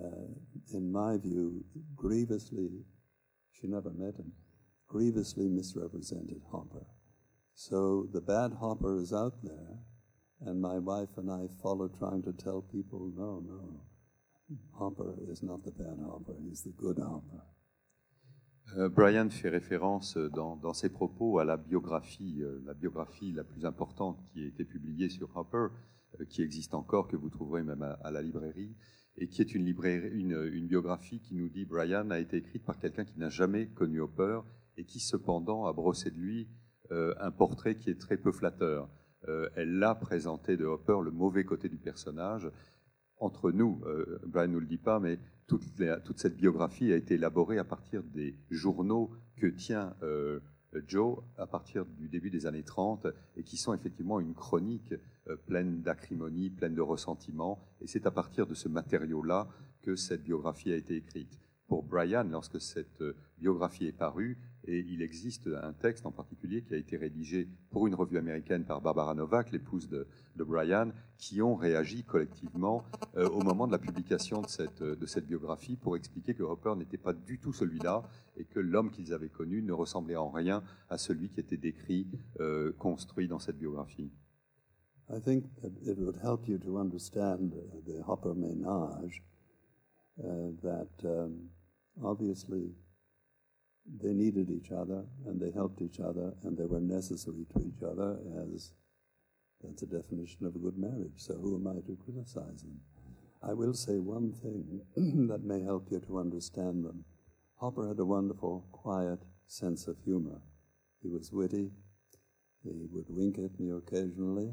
uh, 0.02 0.32
in 0.72 0.90
my 0.90 1.18
view, 1.18 1.62
grievously, 1.94 2.70
she 3.50 3.66
never 3.66 3.90
met 3.90 4.14
him, 4.14 4.32
grievously 4.92 5.48
misrepresented 5.48 6.42
Hopper. 6.50 6.86
So 7.54 8.08
the 8.12 8.20
bad 8.20 8.52
Hopper 8.60 9.00
is 9.00 9.12
out 9.12 9.34
there, 9.42 9.78
and 10.46 10.60
my 10.60 10.78
wife 10.78 11.16
and 11.16 11.30
I 11.30 11.48
follow 11.62 11.88
trying 11.88 12.22
to 12.24 12.32
tell 12.32 12.60
people, 12.60 13.10
no, 13.16 13.40
no, 13.40 13.80
Hopper 14.72 15.14
is 15.30 15.42
not 15.42 15.64
the 15.64 15.70
bad 15.70 15.98
Hopper, 16.04 16.34
he's 16.46 16.62
the 16.62 16.74
good 16.76 16.98
Hopper. 16.98 17.42
Euh, 18.76 18.88
Brian 18.88 19.28
fait 19.28 19.48
référence 19.48 20.16
euh, 20.16 20.30
dans, 20.30 20.56
dans 20.56 20.72
ses 20.72 20.88
propos 20.88 21.38
à 21.38 21.44
la 21.44 21.56
biographie, 21.56 22.42
euh, 22.42 22.62
la 22.64 22.74
biographie 22.74 23.32
la 23.32 23.44
plus 23.44 23.66
importante 23.66 24.18
qui 24.32 24.42
a 24.42 24.46
été 24.46 24.64
publiée 24.64 25.08
sur 25.08 25.34
Hopper, 25.36 25.68
qui 26.28 26.42
existe 26.42 26.74
encore, 26.74 27.08
que 27.08 27.16
vous 27.16 27.30
trouverez 27.30 27.62
même 27.62 27.82
à, 27.82 27.92
à 28.04 28.10
la 28.10 28.22
librairie, 28.22 28.76
et 29.16 29.28
qui 29.28 29.40
est 29.42 29.54
une, 29.54 29.64
librairie, 29.64 30.10
une, 30.10 30.50
une 30.52 30.66
biographie 30.66 31.20
qui 31.20 31.34
nous 31.34 31.48
dit 31.48 31.64
Brian 31.64 32.10
a 32.10 32.18
été 32.18 32.36
écrite 32.36 32.64
par 32.64 32.78
quelqu'un 32.78 33.04
qui 33.04 33.18
n'a 33.18 33.30
jamais 33.30 33.66
connu 33.68 34.00
Hopper 34.00 34.40
et 34.76 34.84
qui 34.84 35.00
cependant 35.00 35.66
a 35.66 35.72
brossé 35.72 36.10
de 36.10 36.18
lui 36.18 36.48
euh, 36.90 37.14
un 37.20 37.30
portrait 37.30 37.76
qui 37.76 37.90
est 37.90 38.00
très 38.00 38.16
peu 38.16 38.32
flatteur. 38.32 38.88
elle 39.56 39.78
l'a 39.78 39.94
présenté 39.94 40.56
de 40.56 40.64
Hopper 40.64 40.98
le 41.04 41.12
mauvais 41.12 41.44
côté 41.44 41.68
du 41.68 41.78
personnage. 41.78 42.50
Entre 43.18 43.52
nous, 43.52 43.80
Brian 44.26 44.48
ne 44.48 44.54
nous 44.54 44.60
le 44.60 44.66
dit 44.66 44.78
pas, 44.78 44.98
mais 44.98 45.20
toute, 45.46 45.62
toute, 46.04 46.18
cette 46.18 46.36
biographie 46.36 46.92
a 46.92 46.96
été 46.96 47.14
élaborée 47.14 47.58
à 47.58 47.64
partir 47.64 48.02
des 48.02 48.34
journaux 48.50 49.12
que 49.36 49.46
tient 49.46 49.94
Joe 50.86 51.18
à 51.36 51.46
partir 51.46 51.84
du 51.84 52.08
début 52.08 52.30
des 52.30 52.46
années 52.46 52.62
30 52.62 53.06
et 53.36 53.42
qui 53.42 53.56
sont 53.56 53.74
effectivement 53.74 54.20
une 54.20 54.34
chronique 54.34 54.94
euh, 55.28 55.36
pleine 55.36 55.82
d'acrimonie, 55.82 56.50
pleine 56.50 56.74
de 56.74 56.80
ressentiment. 56.80 57.62
Et 57.80 57.86
c'est 57.86 58.06
à 58.06 58.10
partir 58.10 58.46
de 58.46 58.54
ce 58.54 58.68
matériau-là 58.68 59.48
que 59.82 59.96
cette 59.96 60.22
biographie 60.22 60.72
a 60.72 60.76
été 60.76 60.96
écrite. 60.96 61.38
Pour 61.66 61.82
Brian, 61.82 62.24
lorsque 62.24 62.60
cette 62.60 63.02
euh, 63.02 63.16
biographie 63.38 63.86
est 63.86 63.96
parue, 63.96 64.38
et 64.64 64.78
il 64.78 65.02
existe 65.02 65.48
un 65.62 65.72
texte 65.72 66.06
en 66.06 66.12
particulier 66.12 66.62
qui 66.62 66.74
a 66.74 66.76
été 66.76 66.96
rédigé 66.96 67.48
pour 67.70 67.86
une 67.86 67.94
revue 67.94 68.18
américaine 68.18 68.64
par 68.64 68.80
Barbara 68.80 69.14
Novak, 69.14 69.50
l'épouse 69.50 69.88
de, 69.88 70.06
Brian, 70.36 70.90
qui 71.18 71.42
ont 71.42 71.54
réagi 71.54 72.04
collectivement 72.04 72.84
euh, 73.16 73.28
au 73.28 73.42
moment 73.42 73.66
de 73.66 73.72
la 73.72 73.78
publication 73.78 74.40
de 74.40 74.48
cette, 74.48 74.82
de 74.82 75.06
cette 75.06 75.26
biographie 75.26 75.76
pour 75.76 75.96
expliquer 75.96 76.34
que 76.34 76.42
Hopper 76.42 76.74
n'était 76.76 76.98
pas 76.98 77.12
du 77.12 77.38
tout 77.38 77.52
celui-là 77.52 78.02
et 78.36 78.44
que 78.44 78.60
l'homme 78.60 78.90
qu'ils 78.90 79.12
avaient 79.12 79.28
connu 79.28 79.62
ne 79.62 79.72
ressemblait 79.72 80.16
en 80.16 80.30
rien 80.30 80.62
à 80.88 80.98
celui 80.98 81.28
qui 81.30 81.40
était 81.40 81.56
décrit, 81.56 82.06
euh, 82.40 82.72
construit 82.78 83.28
dans 83.28 83.38
cette 83.38 83.58
biographie. 83.58 84.10
I 85.10 85.20
think 85.20 85.44
it 85.84 85.98
would 85.98 86.16
help 86.22 86.48
you 86.48 86.58
to 86.58 86.78
understand 86.78 87.52
the 87.84 88.00
Hopper 88.06 88.34
ménage 88.34 89.22
uh, 90.18 90.52
that 90.62 91.04
um, 91.04 91.50
obviously 92.02 92.74
they 94.00 94.12
needed 94.12 94.50
each 94.50 94.70
other 94.70 95.04
and 95.26 95.40
they 95.40 95.50
helped 95.50 95.82
each 95.82 96.00
other 96.00 96.34
and 96.42 96.56
they 96.56 96.66
were 96.66 96.80
necessary 96.80 97.46
to 97.52 97.60
each 97.66 97.82
other 97.82 98.18
as 98.44 98.72
that's 99.62 99.82
a 99.82 99.86
definition 99.86 100.44
of 100.44 100.56
a 100.56 100.58
good 100.58 100.76
marriage. 100.76 101.12
So 101.16 101.34
who 101.34 101.56
am 101.56 101.68
I 101.68 101.80
to 101.86 101.96
criticize 102.04 102.62
them? 102.62 102.80
I 103.42 103.52
will 103.52 103.74
say 103.74 103.98
one 103.98 104.32
thing 104.32 104.82
that 105.28 105.44
may 105.44 105.62
help 105.62 105.88
you 105.90 106.00
to 106.00 106.18
understand 106.18 106.84
them. 106.84 107.04
Hopper 107.56 107.88
had 107.88 107.98
a 107.98 108.04
wonderful, 108.04 108.66
quiet 108.72 109.20
sense 109.46 109.86
of 109.86 109.96
humor. 110.04 110.40
He 111.00 111.08
was 111.08 111.32
witty. 111.32 111.70
He 112.64 112.86
would 112.90 113.06
wink 113.08 113.38
at 113.38 113.58
me 113.58 113.70
occasionally. 113.70 114.50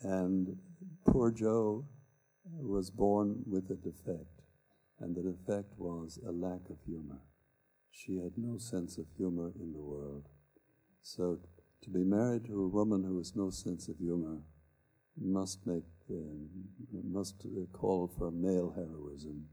And 0.00 0.56
poor 1.06 1.30
Joe 1.30 1.84
was 2.44 2.90
born 2.90 3.42
with 3.46 3.70
a 3.70 3.74
defect, 3.74 4.42
and 5.00 5.14
the 5.14 5.22
defect 5.22 5.72
was 5.76 6.18
a 6.26 6.32
lack 6.32 6.70
of 6.70 6.76
humor. 6.86 7.20
She 7.90 8.18
had 8.18 8.36
no 8.36 8.58
sense 8.58 8.98
of 8.98 9.06
humor 9.16 9.52
in 9.60 9.72
the 9.72 9.80
world. 9.80 10.28
So 11.02 11.38
to 11.82 11.90
be 11.90 12.04
married 12.04 12.44
to 12.46 12.62
a 12.62 12.68
woman 12.68 13.04
who 13.04 13.18
has 13.18 13.34
no 13.34 13.50
sense 13.50 13.88
of 13.88 13.98
humor 13.98 14.38
must 15.16 15.66
make 15.66 15.84
uh, 16.10 16.14
must 17.04 17.44
call 17.72 18.08
for 18.08 18.30
male 18.30 18.72
heroism. 18.76 19.46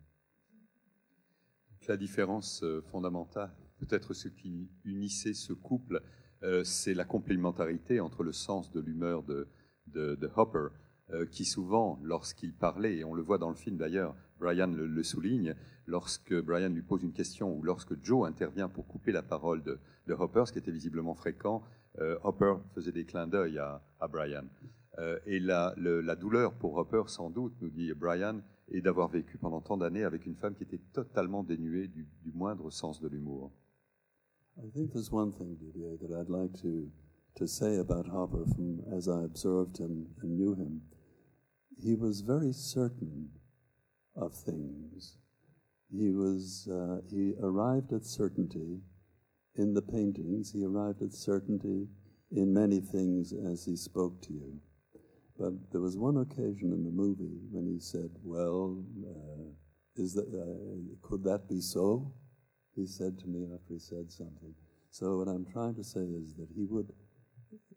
La 1.87 1.97
différence 1.97 2.63
euh, 2.63 2.81
fondamentale, 2.81 3.51
peut-être 3.77 4.13
ce 4.13 4.27
qui 4.27 4.71
unissait 4.85 5.35
ce 5.35 5.53
couple, 5.53 6.01
euh, 6.43 6.63
c'est 6.63 6.95
la 6.95 7.05
complémentarité 7.05 7.99
entre 7.99 8.23
le 8.23 8.31
sens 8.31 8.71
de 8.71 8.79
l'humeur 8.79 9.21
de, 9.23 9.47
de, 9.87 10.15
de, 10.15 10.29
Hopper, 10.35 10.69
euh, 11.11 11.25
qui 11.27 11.45
souvent, 11.45 11.99
lorsqu'il 12.03 12.53
parlait, 12.53 12.97
et 12.97 13.03
on 13.03 13.13
le 13.13 13.21
voit 13.21 13.37
dans 13.37 13.49
le 13.49 13.55
film 13.55 13.77
d'ailleurs, 13.77 14.15
Brian 14.39 14.67
le, 14.67 15.03
souligne, 15.03 15.55
lorsque 15.85 16.33
Brian 16.41 16.69
lui 16.69 16.81
pose 16.81 17.03
une 17.03 17.13
question 17.13 17.55
ou 17.55 17.63
lorsque 17.63 17.95
Joe 18.03 18.27
intervient 18.27 18.69
pour 18.69 18.87
couper 18.87 19.11
la 19.11 19.23
parole 19.23 19.63
de, 19.63 19.79
Hopper, 20.13 20.43
ce 20.45 20.51
qui 20.51 20.59
était 20.59 20.71
visiblement 20.71 21.15
fréquent, 21.15 21.63
euh, 21.99 22.17
Hopper 22.23 22.55
faisait 22.73 22.91
des 22.91 23.05
clins 23.05 23.27
d'œil 23.27 23.57
à, 23.57 24.07
Brian. 24.09 24.45
Euh, 24.99 25.19
et 25.25 25.39
la, 25.39 25.73
douleur 26.19 26.53
pour 26.53 26.75
Hopper, 26.75 27.03
sans 27.07 27.29
doute, 27.29 27.53
nous 27.61 27.69
dit 27.69 27.93
Brian, 27.93 28.41
est 28.69 28.81
d'avoir 28.81 29.09
vécu 29.09 29.37
pendant 29.37 29.61
tant 29.61 29.77
d'années 29.77 30.03
avec 30.03 30.25
une 30.25 30.35
femme 30.35 30.55
qui 30.55 30.63
était 30.63 30.81
totalement 30.93 31.43
dénuée 31.43 31.87
du, 31.87 32.07
du 32.23 32.31
moindre 32.31 32.69
sens 32.71 32.99
de 32.99 33.07
l'humour. 33.07 33.51
I 34.57 34.69
think 34.69 34.93
there's 34.93 35.11
one 35.11 35.33
thing, 35.33 35.57
Didier, 35.57 35.97
that 35.97 36.17
I'd 36.17 36.29
like 36.29 36.53
to, 36.61 36.89
to 37.35 37.45
say 37.45 37.77
about 37.77 38.07
Hopper 38.07 38.45
from 38.55 38.79
as 38.95 39.09
I 39.09 39.25
observed 39.25 39.77
him 39.77 40.07
and 40.21 40.37
knew 40.37 40.55
him. 40.55 40.81
He 41.77 41.93
was 41.93 42.21
very 42.21 42.53
certain 42.53 43.31
of 44.15 44.33
things. 44.33 45.17
He 45.91 46.11
was 46.11 46.67
uh, 46.71 47.01
he 47.09 47.33
arrived 47.41 47.93
at 47.93 48.05
certainty 48.05 48.79
in 49.55 49.73
the 49.73 49.81
paintings. 49.81 50.51
He 50.51 50.63
arrived 50.63 51.01
at 51.01 51.13
certainty 51.13 51.87
in 52.31 52.53
many 52.53 52.79
things 52.79 53.33
as 53.33 53.65
he 53.65 53.75
spoke 53.75 54.21
to 54.23 54.33
you. 54.33 54.59
But 55.37 55.53
there 55.71 55.81
was 55.81 55.97
one 55.97 56.17
occasion 56.17 56.71
in 56.71 56.83
the 56.83 56.91
movie 56.91 57.39
when 57.51 57.67
he 57.67 57.79
said, 57.79 58.09
"Well, 58.23 58.83
uh, 59.05 60.01
is 60.01 60.13
that 60.13 60.27
uh, 60.27 61.07
could 61.07 61.23
that 61.25 61.47
be 61.47 61.61
so?" 61.61 62.13
He 62.75 62.85
said 62.85 63.17
to 63.19 63.27
me 63.27 63.45
after 63.53 63.73
he 63.73 63.79
said 63.79 64.11
something. 64.11 64.53
So 64.91 65.17
what 65.17 65.27
I'm 65.27 65.45
trying 65.45 65.75
to 65.75 65.83
say 65.83 66.01
is 66.01 66.33
that 66.35 66.49
he 66.53 66.65
would 66.65 66.91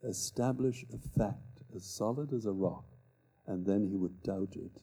establish 0.02 0.84
a 0.92 1.18
fact 1.18 1.62
as 1.74 1.84
solid 1.84 2.32
as 2.32 2.46
a 2.46 2.52
rock, 2.52 2.84
and 3.46 3.64
then 3.64 3.84
he 3.84 3.96
would 3.96 4.22
doubt 4.22 4.56
it 4.56 4.82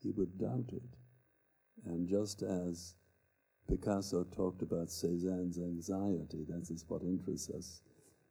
he 0.00 0.10
would 0.12 0.38
doubt 0.38 0.70
it. 0.72 0.96
And 1.84 2.08
just 2.08 2.42
as 2.42 2.94
Picasso 3.68 4.24
talked 4.24 4.62
about 4.62 4.88
Cézanne's 4.88 5.58
anxiety, 5.58 6.44
that 6.48 6.70
is 6.70 6.84
what 6.88 7.02
interests 7.02 7.50
us, 7.50 7.82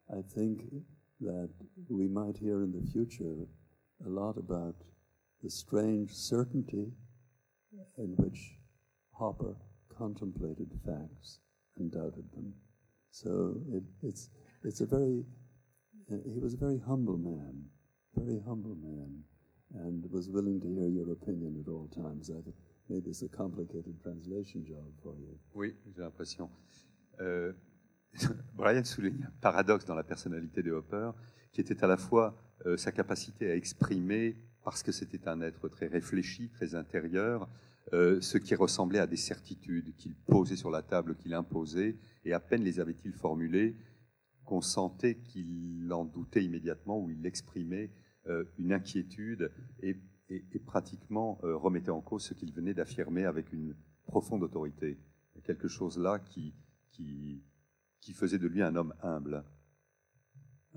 I 0.09 0.21
think 0.21 0.63
that 1.21 1.49
we 1.89 2.07
might 2.07 2.37
hear 2.37 2.63
in 2.63 2.71
the 2.71 2.91
future 2.91 3.47
a 4.05 4.09
lot 4.09 4.37
about 4.37 4.75
the 5.43 5.49
strange 5.49 6.13
certainty 6.13 6.91
in 7.97 8.15
which 8.17 8.57
Hopper 9.11 9.55
contemplated 9.95 10.71
facts 10.85 11.39
and 11.77 11.91
doubted 11.91 12.31
them. 12.33 12.53
So 13.11 13.55
it, 13.71 13.83
it's, 14.03 14.29
it's 14.63 14.81
a 14.81 14.85
very, 14.85 15.23
he 16.07 16.39
was 16.39 16.53
a 16.53 16.57
very 16.57 16.79
humble 16.79 17.17
man, 17.17 17.63
very 18.15 18.39
humble 18.45 18.75
man 18.75 19.23
and 19.85 20.03
was 20.11 20.29
willing 20.29 20.59
to 20.59 20.67
hear 20.67 20.89
your 20.89 21.11
opinion 21.11 21.57
at 21.61 21.69
all 21.69 21.87
times. 21.87 22.31
This 22.89 23.21
a 23.21 23.27
complicated 23.27 24.01
translation 24.01 24.65
job 24.65 24.85
for 25.03 25.13
you. 25.19 25.37
Oui, 25.53 25.75
j'ai 25.95 26.01
l'impression. 26.01 26.49
Euh, 27.19 27.53
Brian 28.55 28.83
souligne 28.83 29.25
un 29.25 29.33
paradoxe 29.41 29.85
dans 29.85 29.95
la 29.95 30.03
personnalité 30.03 30.63
de 30.63 30.71
Hopper, 30.71 31.11
qui 31.51 31.61
était 31.61 31.83
à 31.83 31.87
la 31.87 31.97
fois 31.97 32.37
euh, 32.65 32.77
sa 32.77 32.91
capacité 32.91 33.51
à 33.51 33.55
exprimer, 33.55 34.37
parce 34.63 34.83
que 34.83 34.91
c'était 34.91 35.27
un 35.27 35.41
être 35.41 35.67
très 35.69 35.87
réfléchi, 35.87 36.49
très 36.49 36.75
intérieur, 36.75 37.49
euh, 37.93 38.19
ce 38.21 38.37
qui 38.37 38.55
ressemblait 38.55 38.99
à 38.99 39.07
des 39.07 39.17
certitudes 39.17 39.95
qu'il 39.95 40.15
posait 40.15 40.55
sur 40.55 40.69
la 40.69 40.81
table, 40.81 41.15
qu'il 41.15 41.33
imposait, 41.33 41.97
et 42.25 42.33
à 42.33 42.39
peine 42.39 42.63
les 42.63 42.79
avait-il 42.79 43.13
formulées 43.13 43.75
qu'on 44.43 44.61
sentait 44.61 45.15
qu'il 45.15 45.91
en 45.91 46.05
doutait 46.05 46.43
immédiatement 46.43 46.99
ou 46.99 47.09
il 47.09 47.21
l'exprimait 47.21 47.91
une 48.57 48.73
inquiétude 48.73 49.51
et, 49.81 49.95
et, 50.29 50.45
et 50.51 50.59
pratiquement 50.59 51.39
euh, 51.43 51.55
remettait 51.55 51.91
en 51.91 52.01
cause 52.01 52.23
ce 52.23 52.33
qu'il 52.33 52.53
venait 52.53 52.73
d'affirmer 52.73 53.25
avec 53.25 53.51
une 53.53 53.75
profonde 54.05 54.43
autorité. 54.43 54.97
Quelque 55.43 55.67
chose 55.67 55.97
là 55.97 56.19
qui, 56.19 56.53
qui, 56.91 57.43
qui 58.01 58.13
faisait 58.13 58.39
de 58.39 58.47
lui 58.47 58.61
un 58.61 58.75
homme 58.75 58.93
humble. 59.01 59.43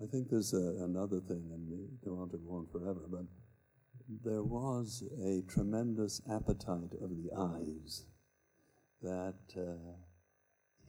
I 0.02 0.06
think 0.06 0.28
there's 0.28 0.54
a, 0.54 0.84
another 0.84 1.20
thing, 1.20 1.52
and 1.52 1.68
we 1.68 1.88
don't 2.02 2.16
want 2.16 2.30
to 2.30 2.38
go 2.38 2.54
on 2.54 2.66
forever, 2.66 3.06
but 3.08 3.26
there 4.24 4.42
was 4.42 5.04
a 5.22 5.42
tremendous 5.46 6.22
appetite 6.28 6.94
of 7.02 7.10
the 7.10 7.30
eyes 7.36 8.06
that 9.02 9.36
uh, 9.56 9.96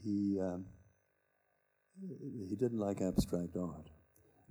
he, 0.02 0.40
um, 0.40 0.66
he 2.48 2.56
didn't 2.56 2.80
like 2.80 3.02
abstract 3.02 3.58
art. 3.58 3.91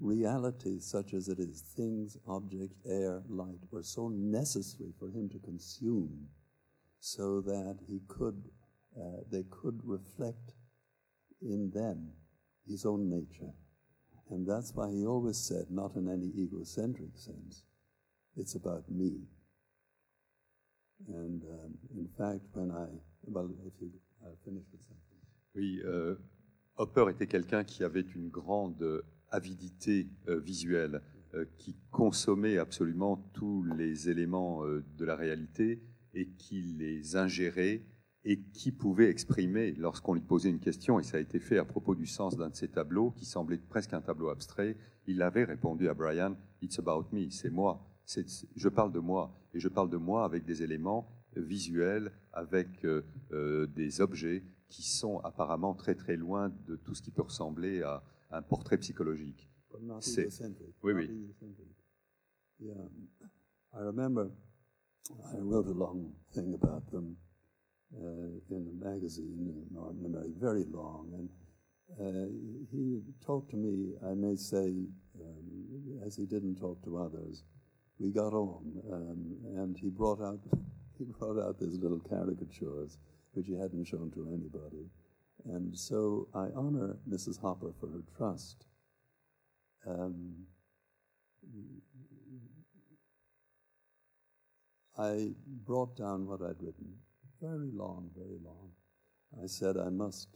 Reality 0.00 0.78
such 0.80 1.14
as 1.14 1.28
it 1.28 1.38
is, 1.38 1.62
things, 1.76 2.16
objects, 2.26 2.78
air, 2.86 3.22
light, 3.28 3.60
were 3.70 3.82
so 3.82 4.08
necessary 4.08 4.92
for 4.98 5.08
him 5.08 5.28
to 5.30 5.38
consume 5.38 6.26
so 7.00 7.40
that 7.40 7.78
he 7.86 8.00
could, 8.08 8.42
uh, 8.96 9.22
they 9.30 9.44
could 9.50 9.80
reflect 9.84 10.54
in 11.42 11.70
them 11.70 12.08
his 12.66 12.84
own 12.84 13.08
nature. 13.08 13.52
And 14.30 14.46
that's 14.46 14.72
why 14.74 14.90
he 14.90 15.06
always 15.06 15.38
said, 15.38 15.66
not 15.70 15.96
in 15.96 16.08
any 16.08 16.30
egocentric 16.36 17.16
sense, 17.16 17.64
it's 18.36 18.54
about 18.54 18.88
me. 18.90 19.22
And 21.08 21.42
um, 21.42 21.74
in 21.96 22.08
fact, 22.16 22.42
when 22.52 22.70
I, 22.70 22.86
well, 23.24 23.50
if 23.66 23.72
you, 23.80 23.90
I'll 24.24 24.38
finish 24.44 24.64
with 24.70 24.82
something. 24.82 25.00
Oui, 25.54 25.80
euh, 25.84 26.14
Hopper 26.76 27.10
était 27.10 27.26
quelqu'un 27.26 27.64
qui 27.64 27.82
avait 27.82 28.06
une 28.14 28.28
grande 28.28 29.02
avidité 29.31 30.09
euh, 30.29 30.38
visuelle, 30.38 31.03
euh, 31.35 31.45
qui 31.59 31.77
consommait 31.90 32.59
absolument 32.59 33.16
tous 33.33 33.62
les 33.77 34.11
éléments 34.11 34.64
euh, 34.64 34.85
de 34.99 35.05
la 35.05 35.16
réalité 35.16 35.83
et 36.14 36.29
qui 36.29 36.62
les 36.62 37.16
ingérait 37.16 37.83
et 38.25 38.40
qui 38.53 38.73
pouvait 38.73 39.09
exprimer, 39.09 39.73
lorsqu'on 39.73 40.12
lui 40.12 40.21
posait 40.21 40.51
une 40.51 40.59
question, 40.59 41.01
et 41.01 41.03
ça 41.03 41.16
a 41.16 41.21
été 41.21 41.38
fait 41.38 41.57
à 41.57 41.64
propos 41.64 41.95
du 41.95 42.05
sens 42.05 42.37
d'un 42.37 42.51
de 42.51 42.57
ses 42.57 42.69
tableaux, 42.69 43.12
qui 43.12 43.25
semblait 43.25 43.57
presque 43.57 43.95
un 43.95 44.03
tableau 44.03 44.29
abstrait, 44.29 44.77
il 45.07 45.23
avait 45.23 45.45
répondu 45.45 45.88
à 45.88 45.95
Brian, 45.95 46.37
It's 46.61 46.79
about 46.79 47.07
me, 47.12 47.31
c'est 47.31 47.49
moi, 47.49 47.83
je 48.05 48.69
parle 48.69 48.93
de 48.93 48.99
moi, 48.99 49.35
et 49.55 49.61
je 49.61 49.69
parle 49.69 49.88
de 49.88 49.97
moi 49.97 50.27
avec 50.27 50.45
des 50.45 50.62
éléments 50.62 51.09
visuels, 51.35 52.12
avec 52.35 52.87
des 53.31 54.01
objets 54.03 54.43
qui 54.69 54.83
sont 54.83 55.21
apparemment 55.21 55.73
très 55.73 55.95
très 55.95 56.16
loin 56.16 56.53
de 56.66 56.77
tout 56.77 56.95
ce 56.95 57.01
qui 57.01 57.11
peut 57.11 57.23
ressembler 57.23 57.83
à 57.83 58.03
un 58.31 58.43
portrait 58.43 58.79
psychologique. 58.81 59.49
C'est 60.01 60.29
oui 60.83 60.93
oui. 60.93 61.09
Yeah. 62.59 62.75
I 63.73 63.81
remember 63.83 64.31
I 65.33 65.38
wrote 65.38 65.66
a 65.66 65.73
long 65.73 66.12
thing 66.35 66.55
about 66.55 66.90
them 66.90 67.16
uh, 67.97 68.55
in 68.55 68.66
a 68.69 68.85
magazine 68.85 69.47
in 69.49 69.75
Northern 69.75 70.07
America, 70.07 70.31
very 70.38 70.64
long, 70.71 71.11
and 71.14 71.29
uh, 71.99 72.29
he 72.71 73.01
talked 73.25 73.51
to 73.51 73.57
me. 73.57 73.95
I 74.05 74.14
may 74.14 74.37
say, 74.37 74.87
um, 75.21 76.03
as 76.07 76.16
he 76.16 76.27
didn't 76.27 76.57
talk 76.57 76.83
to 76.85 76.99
others, 76.99 77.45
we 77.99 78.11
got 78.11 78.33
on, 78.33 78.64
um, 78.93 79.37
and 79.57 79.77
he 79.77 79.88
brought 79.88 80.21
out 80.21 80.40
he 80.99 81.05
brought 81.05 81.38
out 81.38 81.59
these 81.59 81.79
little 81.79 82.01
caricatures 82.01 82.99
which 83.33 83.47
he 83.47 83.55
hadn't 83.55 83.85
shown 83.87 84.11
to 84.11 84.27
anybody. 84.29 84.90
And 85.46 85.76
so 85.76 86.29
I 86.35 86.48
honor 86.55 86.96
Mrs. 87.09 87.40
Hopper 87.40 87.72
for 87.81 87.88
her 87.88 88.03
trust. 88.16 88.66
Um, 89.87 90.46
I 94.98 95.31
brought 95.64 95.96
down 95.96 96.26
what 96.26 96.42
I'd 96.42 96.61
written, 96.62 96.92
very 97.40 97.70
long, 97.72 98.11
very 98.14 98.38
long. 98.44 98.70
I 99.42 99.46
said 99.46 99.76
I 99.76 99.88
must, 99.88 100.29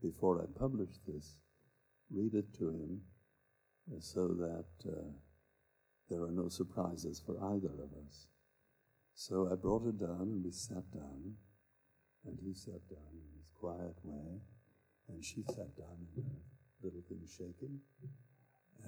before 0.00 0.40
I 0.40 0.58
publish 0.58 0.90
this, 1.06 1.36
read 2.10 2.34
it 2.34 2.54
to 2.58 2.70
him 2.70 3.00
so 4.00 4.28
that 4.28 4.90
uh, 4.90 5.12
there 6.08 6.22
are 6.22 6.32
no 6.32 6.48
surprises 6.48 7.20
for 7.24 7.36
either 7.54 7.68
of 7.68 7.90
us. 8.06 8.26
So 9.14 9.48
I 9.50 9.54
brought 9.54 9.86
it 9.86 9.98
down 9.98 10.20
and 10.20 10.44
we 10.44 10.50
sat 10.50 10.90
down, 10.92 11.34
and 12.26 12.38
he 12.42 12.54
sat 12.54 12.88
down 12.88 13.12
in 13.12 13.28
his 13.36 13.48
quiet 13.54 13.96
way, 14.02 14.40
and 15.08 15.24
she 15.24 15.42
sat 15.48 15.76
down 15.76 15.96
in 16.16 16.22
her 16.22 16.40
little 16.82 17.02
thing 17.08 17.20
shaking, 17.26 17.80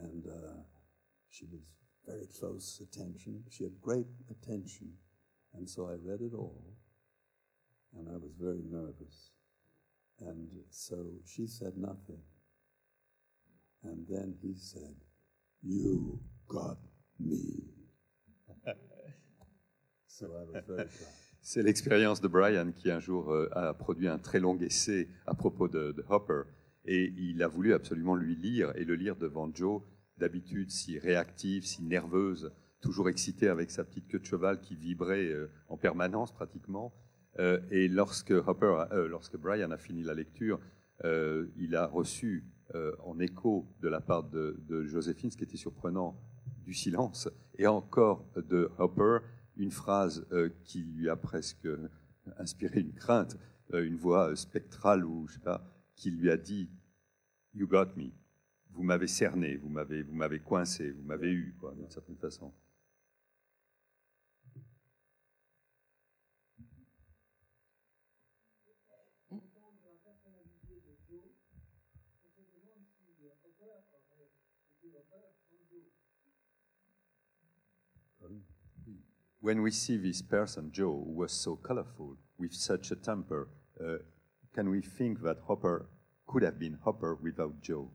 and 0.03 0.27
uh, 0.27 0.63
she 1.29 1.47
was 1.47 1.61
very 2.07 2.27
close 2.39 2.81
attention. 2.81 3.43
She 3.51 3.65
had 3.65 3.81
great 3.81 4.07
attention, 4.31 4.93
and 5.55 5.69
so 5.69 5.89
I 5.89 5.95
read 6.03 6.21
it 6.21 6.35
all, 6.35 6.63
and 7.97 8.09
I 8.09 8.17
was 8.17 8.33
very 8.39 8.63
nervous. 8.71 9.31
And 10.21 10.49
so 10.71 10.97
she 11.27 11.47
said 11.47 11.77
nothing. 11.77 12.23
And 13.85 14.07
then 14.09 14.35
he 14.41 14.55
said, 14.55 14.95
You 15.63 16.19
got 16.49 16.79
C'est 21.49 21.63
l'expérience 21.63 22.21
de 22.21 22.27
Brian 22.27 22.73
qui 22.73 22.91
un 22.91 22.99
jour 22.99 23.31
euh, 23.31 23.49
a 23.53 23.73
produit 23.73 24.09
un 24.09 24.19
très 24.19 24.41
long 24.41 24.59
essai 24.59 25.09
à 25.29 25.35
propos 25.37 25.69
de, 25.69 25.95
Hopper 26.09 26.43
et 26.87 27.15
il 27.17 27.41
a 27.41 27.47
voulu 27.47 27.73
absolument 27.73 28.17
lui 28.17 28.35
lire 28.35 28.73
et 28.75 28.85
le 28.85 28.97
lire 28.97 29.15
devant 29.15 29.49
Joe, 29.55 29.81
d'habitude 30.19 30.73
si 30.73 30.99
réactive, 30.99 31.65
si 31.65 31.85
nerveuse, 31.85 32.51
toujours 32.81 33.09
excitée 33.09 33.47
avec 33.47 33.71
sa 33.71 33.85
petite 33.85 34.09
queue 34.09 34.19
de 34.19 34.25
cheval 34.25 34.61
qui 34.61 34.75
vibrait 34.75 35.29
euh, 35.29 35.49
en 35.69 35.77
permanence 35.77 36.35
pratiquement. 36.35 36.93
Euh, 37.39 37.61
et 37.71 37.87
lorsque, 37.87 38.33
Hopper, 38.33 38.83
lorsque 39.09 39.37
Brian 39.37 39.71
a 39.71 39.79
fini 39.79 40.03
la 40.03 40.15
lecture, 40.15 40.59
il 41.05 41.77
a 41.77 41.87
reçu 41.87 42.45
en 43.05 43.21
écho 43.21 43.69
de 43.81 43.89
la 43.89 44.01
part 44.01 44.25
de, 44.25 44.59
de 44.69 44.85
Joséphine, 44.85 45.31
ce 45.31 45.37
qui 45.37 45.45
était 45.45 45.57
surprenant, 45.57 46.19
du 46.65 46.75
silence, 46.75 47.29
et 47.57 47.69
encore 47.69 48.27
de 48.35 48.69
Hopper, 48.79 49.19
une 49.57 49.71
phrase 49.71 50.27
euh, 50.33 50.51
qui 50.65 50.83
lui 50.83 51.09
a 51.09 51.17
presque 51.17 51.69
inspiré 52.39 52.81
une 52.81 52.93
crainte, 52.93 53.37
euh, 53.73 53.85
une 53.85 53.97
voix 53.97 54.35
spectrale 54.37 55.05
ou 55.05 55.27
je 55.29 55.35
sais 55.35 55.41
pas, 55.41 55.65
qui 55.95 56.11
lui 56.11 56.31
a 56.31 56.37
dit 56.37 56.71
You 57.55 57.67
got 57.67 57.97
me. 57.97 58.11
Vous 58.71 58.83
m'avez 58.83 59.07
cerné, 59.07 59.57
vous 59.57 59.71
m'avez, 59.71 60.03
vous 60.03 60.15
m'avez 60.15 60.41
coincé, 60.41 60.91
vous 60.91 61.03
m'avez 61.03 61.33
eu, 61.33 61.57
d'une 61.75 61.91
certaine 61.91 62.19
façon. 62.19 62.53
When 79.47 79.63
we 79.63 79.71
see 79.71 79.97
this 79.97 80.23
person, 80.23 80.73
Joe, 80.73 81.05
who 81.07 81.13
was 81.13 81.31
so 81.31 81.55
colorful, 81.55 82.17
with 82.37 82.53
such 82.53 82.91
a 82.91 82.97
temper, 82.97 83.49
uh, 83.81 83.99
can 84.53 84.69
we 84.71 84.81
think 84.81 85.23
that 85.23 85.37
Hopper 85.47 85.89
could 86.27 86.43
have 86.43 86.59
been 86.59 86.77
Hopper 86.85 87.17
without 87.23 87.63
Joe? 87.63 87.93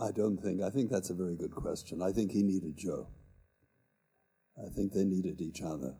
I 0.00 0.10
don't 0.10 0.38
think. 0.38 0.60
I 0.60 0.70
think 0.70 0.90
that's 0.90 1.10
a 1.10 1.14
very 1.14 1.36
good 1.36 1.54
question. 1.54 2.02
I 2.02 2.10
think 2.10 2.32
he 2.32 2.42
needed 2.42 2.76
Joe. 2.76 3.06
I 4.58 4.70
think 4.74 4.92
they 4.92 5.04
needed 5.04 5.40
each 5.40 5.62
other. 5.62 5.94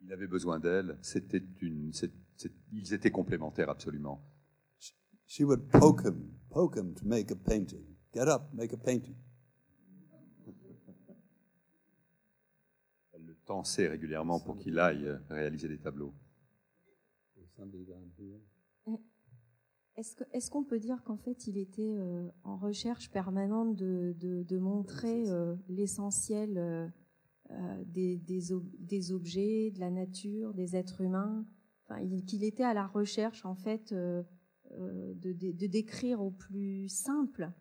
Il 0.00 0.10
avait 0.10 0.30
besoin 0.30 0.58
d'elle. 0.58 0.96
C'était 1.02 1.42
une. 1.60 1.92
C 1.92 2.10
ils 2.72 2.94
étaient 2.94 3.12
complémentaires 3.12 3.68
absolument. 3.68 4.22
She 5.26 5.44
would 5.44 5.70
poke 5.70 6.02
him, 6.02 6.40
poke 6.50 6.76
him 6.76 6.94
to 6.94 7.06
make 7.06 7.30
a 7.30 7.36
painting. 7.36 7.84
Get 8.14 8.26
up, 8.26 8.48
make 8.54 8.72
a 8.72 8.78
painting. 8.78 9.16
Tensait 13.44 13.88
régulièrement 13.88 14.40
pour 14.40 14.56
qu'il 14.56 14.78
aille 14.78 15.08
réaliser 15.28 15.68
des 15.68 15.78
tableaux. 15.78 16.14
Est-ce 19.96 20.50
qu'on 20.50 20.64
peut 20.64 20.80
dire 20.80 21.02
qu'en 21.04 21.16
fait 21.16 21.46
il 21.46 21.56
était 21.56 21.94
euh, 21.96 22.28
en 22.42 22.56
recherche 22.56 23.10
permanente 23.10 23.76
de, 23.76 24.14
de, 24.18 24.58
montrer 24.58 25.30
euh, 25.30 25.54
l'essentiel 25.68 26.58
euh, 26.58 26.88
des, 27.86 28.16
des, 28.16 29.12
objets, 29.12 29.70
de 29.70 29.78
la 29.78 29.90
nature, 29.90 30.52
des 30.52 30.74
êtres 30.74 31.02
humains, 31.02 31.46
qu'il 32.26 32.42
était 32.42 32.64
à 32.64 32.74
la 32.74 32.86
recherche 32.86 33.44
en 33.44 33.54
fait 33.54 33.92
de, 33.92 34.24
de, 34.72 35.66
décrire 35.66 36.22
au 36.22 36.30
plus 36.30 36.88
simple 36.88 37.52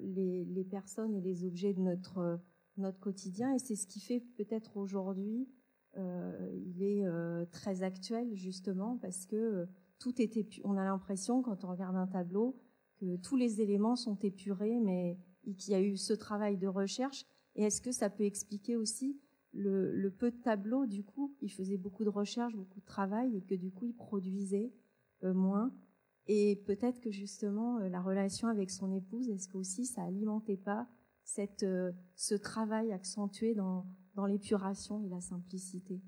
les, 0.00 0.44
les, 0.44 0.64
personnes 0.64 1.14
et 1.14 1.20
les 1.20 1.44
objets 1.44 1.72
de 1.72 1.80
notre 1.80 2.40
notre 2.80 3.00
quotidien 3.00 3.54
et 3.54 3.58
c'est 3.58 3.76
ce 3.76 3.86
qui 3.86 4.00
fait 4.00 4.20
peut-être 4.36 4.76
aujourd'hui 4.76 5.48
euh, 5.96 6.50
il 6.52 6.82
est 6.82 7.04
euh, 7.06 7.44
très 7.46 7.82
actuel 7.82 8.34
justement 8.34 8.98
parce 8.98 9.26
que 9.26 9.36
euh, 9.36 9.66
tout 9.98 10.20
était 10.20 10.46
on 10.62 10.76
a 10.76 10.84
l'impression 10.84 11.42
quand 11.42 11.64
on 11.64 11.70
regarde 11.70 11.96
un 11.96 12.06
tableau 12.06 12.56
que 13.00 13.16
tous 13.16 13.36
les 13.36 13.62
éléments 13.62 13.96
sont 13.96 14.16
épurés 14.18 14.78
mais 14.80 15.18
qu'il 15.56 15.72
y 15.72 15.74
a 15.74 15.80
eu 15.80 15.96
ce 15.96 16.12
travail 16.12 16.58
de 16.58 16.66
recherche. 16.66 17.24
Et 17.56 17.62
est-ce 17.62 17.80
que 17.80 17.90
ça 17.90 18.10
peut 18.10 18.24
expliquer 18.24 18.76
aussi 18.76 19.18
le, 19.52 20.10
peu 20.10 20.30
de 20.30 20.36
tableaux 20.36 20.86
du 20.86 21.02
coup 21.02 21.34
il 21.40 21.50
faisait 21.50 21.78
beaucoup 21.78 22.04
de 22.04 22.10
recherche 22.10 22.54
beaucoup 22.54 22.80
de 22.80 22.84
travail 22.84 23.34
et 23.36 23.40
que 23.40 23.54
du 23.54 23.72
coup 23.72 23.86
il 23.86 23.94
produisait 23.94 24.72
moins? 25.22 25.72
Et 26.26 26.62
peut-être 26.66 27.00
que 27.00 27.10
justement 27.10 27.78
la 27.78 28.02
relation 28.02 28.46
avec 28.46 28.70
son 28.70 28.92
épouse 28.92 29.30
est-ce 29.30 29.48
que 29.48 29.56
aussi 29.56 29.86
ça 29.86 30.02
alimentait 30.02 30.58
pas 30.58 30.86
cette, 31.28 31.62
euh, 31.62 31.92
ce 32.16 32.34
travail 32.34 32.90
accentué 32.90 33.54
dans, 33.54 33.86
dans 34.14 34.24
l'épuration 34.24 35.02
et 35.04 35.08
la 35.10 35.20
simplicité. 35.20 36.00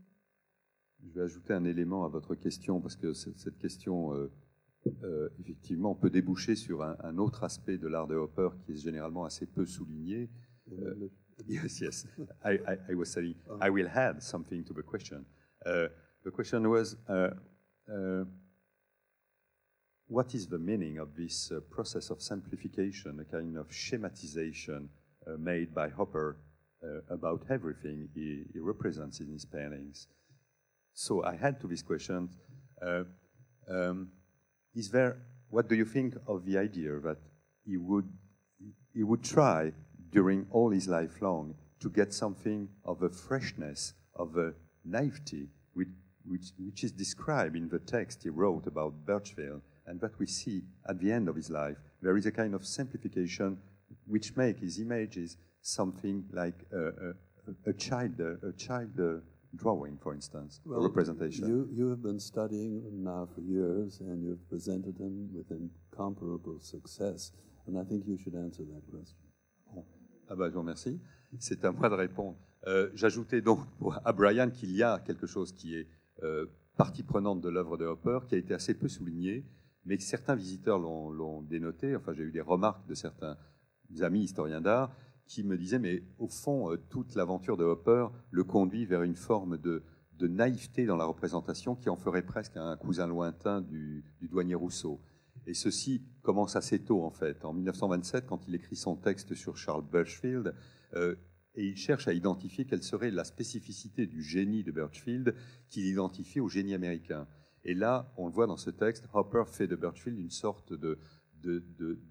Je 1.03 1.13
vais 1.13 1.21
ajouter 1.21 1.53
un 1.53 1.65
élément 1.65 2.05
à 2.05 2.09
votre 2.09 2.35
question, 2.35 2.81
parce 2.81 2.97
que 2.97 3.13
cette 3.13 3.59
question, 3.59 4.15
euh, 4.15 4.33
euh, 5.05 5.29
effectivement, 5.39 5.95
peut 5.95 6.09
déboucher 6.09 6.57
sur 6.57 6.83
un, 6.83 6.97
un, 7.01 7.19
autre 7.19 7.45
aspect 7.45 7.77
de 7.77 7.87
l'art 7.87 8.07
de 8.07 8.15
Hopper 8.15 8.49
qui 8.65 8.73
est 8.73 8.77
généralement 8.77 9.25
assez 9.27 9.45
peu 9.47 9.67
souligné. 9.67 10.31
Uh, 10.71 11.11
yes, 11.49 11.81
yes. 11.81 12.07
I, 12.43 12.55
I, 12.67 12.93
I, 12.93 12.95
was 12.95 13.07
saying, 13.07 13.35
I 13.61 13.69
will 13.69 13.89
add 13.89 14.23
something 14.23 14.65
to 14.65 14.73
the 14.73 14.83
question. 14.83 15.27
Uh, 15.67 15.89
the 16.25 16.31
question 16.31 16.67
was, 16.67 16.97
uh, 17.09 17.31
uh 17.89 18.25
what 20.09 20.35
is 20.35 20.49
the 20.49 20.59
meaning 20.59 20.99
of 20.99 21.15
this 21.15 21.53
uh, 21.53 21.61
process 21.71 22.11
of 22.11 22.21
simplification, 22.21 23.21
a 23.21 23.25
kind 23.25 23.57
of 23.57 23.69
schematization 23.71 24.89
made 25.39 25.75
by 25.75 25.89
Hopper 25.89 26.37
uh, 26.83 27.15
about 27.15 27.45
everything 27.51 28.09
he, 28.15 28.45
he, 28.53 28.59
represents 28.59 29.21
in 29.21 29.29
his 29.29 29.45
paintings. 29.45 30.07
So 30.95 31.25
I 31.25 31.37
had 31.37 31.61
to 31.61 31.67
this 31.67 31.83
question: 31.83 32.31
uh, 32.81 33.05
um, 33.69 34.11
Is 34.75 34.91
there? 34.91 35.19
What 35.51 35.69
do 35.69 35.75
you 35.75 35.85
think 35.85 36.15
of 36.27 36.45
the 36.45 36.59
idea 36.59 36.99
that 37.01 37.19
he 37.67 37.77
would 37.77 38.09
he 38.95 39.03
would 39.03 39.23
try 39.23 39.73
during 40.11 40.47
all 40.51 40.71
his 40.71 40.89
life 40.89 41.23
long 41.23 41.55
to 41.81 41.89
get 41.89 42.13
something 42.13 42.69
of 42.85 43.03
a 43.03 43.09
freshness, 43.09 43.95
of 44.15 44.37
a 44.37 44.53
naivety 44.85 45.49
which, 45.73 45.89
which, 46.25 46.47
which 46.59 46.85
is 46.85 46.93
described 46.93 47.57
in 47.57 47.69
the 47.69 47.79
text 47.79 48.23
he 48.23 48.29
wrote 48.29 48.67
about 48.67 49.07
Birchfield 49.07 49.63
and 49.87 50.01
that 50.01 50.19
we 50.19 50.27
see 50.27 50.63
at 50.89 51.01
the 51.01 51.11
end 51.11 51.29
of 51.29 51.37
his 51.37 51.51
life. 51.51 51.79
There 52.03 52.17
is 52.17 52.27
a 52.27 52.33
kind 52.33 52.55
of 52.55 52.67
simplification 52.67 53.59
which 54.11 54.37
make 54.37 54.59
his 54.59 54.79
images 54.79 55.37
something 55.63 56.25
like 56.33 56.67
a, 56.73 57.11
a, 57.67 57.71
a 57.71 57.73
child, 57.75 58.21
a 58.21 58.53
child 58.57 59.23
drawing, 59.55 59.99
for 59.99 60.15
instance, 60.15 60.61
Well, 60.65 60.81
a 60.81 60.89
representation. 60.89 61.49
You, 61.49 61.69
you 61.73 61.89
have 61.91 62.03
been 62.03 62.21
studying 62.21 62.83
them 62.83 63.03
now 63.03 63.29
for 63.35 63.41
years, 63.41 64.01
and 64.01 64.23
you've 64.23 64.49
presented 64.49 64.97
them 64.99 65.29
with 65.35 65.51
incomparable 65.51 66.61
success. 66.61 67.33
And 67.67 67.79
I 67.79 67.85
think 67.85 68.07
you 68.07 68.17
should 68.17 68.35
answer 68.35 68.65
that 68.65 68.83
question. 68.91 69.17
Ah 70.29 70.37
bah, 70.37 70.49
je 70.49 70.55
vous 70.55 70.61
remercie. 70.61 71.01
C'est 71.39 71.65
à 71.65 71.73
moi 71.73 71.89
de 71.89 71.95
répondre. 71.95 72.37
Euh, 72.67 72.91
J'ajoutais 72.95 73.41
donc 73.41 73.61
à 74.05 74.13
Brian 74.13 74.51
qu'il 74.51 74.73
y 74.73 74.83
a 74.83 75.01
quelque 75.01 75.27
chose 75.27 75.53
qui 75.53 75.75
est 75.75 75.89
euh, 76.23 76.47
partie 76.77 77.03
prenante 77.03 77.41
de 77.41 77.49
l'œuvre 77.49 77.77
de 77.77 77.85
Hopper, 77.85 78.21
qui 78.29 78.37
a 78.37 78.39
été 78.39 78.55
assez 78.55 78.75
peu 78.75 78.89
souligné, 78.89 79.45
mais 79.85 79.97
que 79.97 80.05
certains 80.05 80.37
visiteurs 80.37 80.79
l'ont 80.79 81.43
dénoté. 81.43 81.97
Enfin, 81.97 82.13
j'ai 82.13 82.23
eu 82.23 82.31
des 82.31 82.41
remarques 82.41 82.87
de 82.87 82.95
certains 82.95 83.37
amis 84.03 84.25
historiens 84.25 84.61
d'art 84.61 84.95
qui 85.27 85.45
me 85.45 85.57
disaient, 85.57 85.79
mais 85.79 86.03
au 86.19 86.29
fond, 86.29 86.73
euh, 86.73 86.77
toute 86.77 87.15
l'aventure 87.15 87.57
de 87.57 87.65
Hopper 87.65 88.07
le 88.31 88.45
conduit 88.45 88.85
vers 88.87 89.03
une 89.03 89.15
forme 89.17 89.59
de, 89.59 89.83
naïveté 90.21 90.85
dans 90.85 90.97
la 90.99 91.07
représentation 91.07 91.75
qui 91.75 91.89
en 91.89 91.97
ferait 91.97 92.25
presque 92.27 92.57
un 92.57 92.77
cousin 92.77 93.07
lointain 93.07 93.63
du, 93.63 94.05
du 94.21 94.29
douanier 94.29 94.55
Rousseau. 94.55 95.01
Et 95.47 95.55
ceci 95.55 96.03
commence 96.23 96.57
assez 96.57 96.79
tôt, 96.79 97.03
en 97.05 97.11
fait. 97.11 97.45
En 97.45 97.55
1927, 97.55 98.27
quand 98.27 98.47
il 98.47 98.55
écrit 98.55 98.77
son 98.77 98.97
texte 98.97 99.35
sur 99.35 99.57
Charles 99.57 99.85
Birchfield, 99.91 100.55
euh, 100.95 101.17
et 101.55 101.65
il 101.67 101.77
cherche 101.77 102.07
à 102.07 102.13
identifier 102.13 102.67
quelle 102.67 102.83
serait 102.83 103.11
la 103.11 103.25
spécificité 103.25 104.07
du 104.07 104.23
génie 104.23 104.63
de 104.63 104.73
Birchfield 104.73 105.35
qu'il 105.69 105.87
identifie 105.87 106.41
au 106.41 106.49
génie 106.49 106.75
américain. 106.75 107.27
Et 107.65 107.75
là, 107.75 108.13
on 108.17 108.27
le 108.27 108.33
voit 108.33 108.47
dans 108.47 108.57
ce 108.57 108.71
texte, 108.71 109.09
Hopper 109.15 109.45
fait 109.47 109.67
de 109.67 109.77
Birchfield 109.77 110.19
une 110.19 110.31
sorte 110.31 110.73
de, 110.73 110.99
de- 111.43 111.65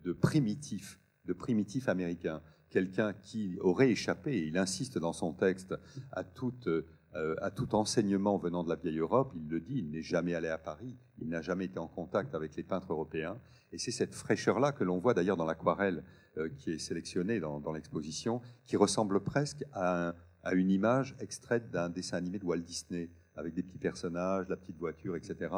de 0.04 0.13
primitif, 0.13 1.00
de 1.30 1.34
primitif 1.34 1.88
américain. 1.88 2.42
Quelqu'un 2.70 3.13
qui 3.13 3.58
aurait 3.62 3.92
échappé, 3.92 4.34
et 4.34 4.48
il 4.48 4.58
insiste 4.58 4.98
dans 4.98 5.13
son 5.13 5.32
texte, 5.32 5.76
à 6.12 6.24
toute 6.24 6.68
euh, 7.15 7.36
à 7.42 7.50
tout 7.50 7.74
enseignement 7.74 8.38
venant 8.38 8.63
de 8.63 8.70
la 8.70 8.76
vieille 8.76 9.00
Europe. 9.00 9.34
Il 9.36 9.50
le 9.50 9.60
dit, 9.60 9.80
il 9.80 9.89
n'est 9.89 10.04
jamais 10.04 10.36
allé 10.36 10.48
à 10.48 10.60
Paris, 10.60 10.96
il 11.18 11.28
n'a 11.28 11.42
jamais 11.42 11.65
été 11.65 11.80
en 11.80 11.88
contact 11.88 12.36
avec 12.36 12.56
les 12.56 12.62
peintres 12.62 12.92
européens. 12.92 13.39
Et 13.72 13.80
c'est 13.80 13.89
cette 13.89 14.13
fraîcheur-là 14.13 14.74
que 14.74 14.84
l'on 14.84 15.00
voit 15.00 15.15
d'ailleurs 15.15 15.36
dans 15.36 15.46
l'aquarelle 15.46 16.04
euh, 16.38 16.50
qui 16.50 16.70
est 16.70 16.78
sélectionnée 16.78 17.39
dans, 17.39 17.72
l'exposition, 17.72 18.42
qui 18.63 18.78
ressemble 18.78 19.24
presque 19.24 19.65
à, 19.74 20.13
à 20.44 20.54
une 20.54 20.70
image 20.70 21.15
extraite 21.20 21.72
d'un 21.72 21.89
dessin 21.89 22.18
animé 22.18 22.38
de 22.38 22.46
Walt 22.46 22.60
Disney, 22.60 23.10
avec 23.36 23.56
des 23.56 23.63
petits 23.63 23.80
personnages, 23.80 24.48
la 24.48 24.58
petite 24.58 24.78
voiture, 24.78 25.15
etc. 25.15 25.50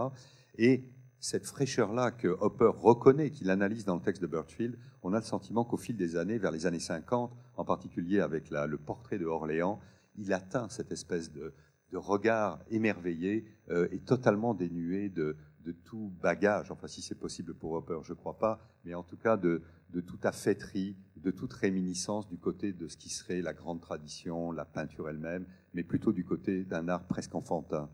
Et 0.57 0.85
cette 1.21 1.45
fraîcheur-là 1.45 2.09
que 2.09 2.27
Hopper 2.27 2.71
reconnaît, 2.75 3.29
qu'il 3.29 3.51
analyse 3.51 3.85
dans 3.85 3.95
le 3.95 4.01
texte 4.01 4.23
de 4.23 4.27
Birchfield, 4.27 4.75
on 5.03 5.13
a 5.13 5.19
le 5.19 5.23
sentiment 5.23 5.63
qu'au 5.63 5.77
fil 5.77 5.95
des 5.95 6.15
années, 6.15 6.39
vers 6.39 6.51
les 6.51 6.65
années 6.65 6.79
50, 6.79 7.31
en 7.57 7.63
particulier 7.63 8.19
avec 8.19 8.49
le 8.49 8.77
portrait 8.77 9.19
de 9.19 9.25
Orléans, 9.25 9.79
il 10.17 10.33
atteint 10.33 10.67
cette 10.69 10.91
espèce 10.91 11.31
de, 11.31 11.53
regard 11.93 12.59
émerveillé 12.69 13.45
euh, 13.69 13.87
et 13.91 13.99
totalement 13.99 14.53
dénué 14.53 15.09
de, 15.09 15.35
de 15.63 15.73
tout 15.73 16.11
bagage, 16.21 16.71
enfin 16.71 16.87
si 16.87 17.01
c'est 17.01 17.19
possible 17.19 17.53
pour 17.53 17.73
Hopper, 17.73 17.99
je 18.03 18.13
ne 18.13 18.17
crois 18.17 18.37
pas, 18.37 18.59
mais 18.85 18.93
en 18.93 19.03
tout 19.03 19.17
cas 19.17 19.37
de, 19.37 19.61
de 19.91 20.01
toute 20.01 20.25
affaîtrie, 20.25 20.95
de 21.17 21.31
toute 21.31 21.53
réminiscence 21.53 22.27
du 22.27 22.37
côté 22.37 22.73
de 22.73 22.87
ce 22.87 22.97
qui 22.97 23.09
serait 23.09 23.41
la 23.41 23.53
grande 23.53 23.81
tradition, 23.81 24.51
la 24.51 24.65
peinture 24.65 25.09
elle-même, 25.09 25.45
mais 25.73 25.83
plutôt 25.83 26.13
du 26.13 26.23
côté 26.23 26.63
d'un 26.63 26.87
art 26.87 27.05
presque 27.05 27.35
enfantin. 27.35 27.89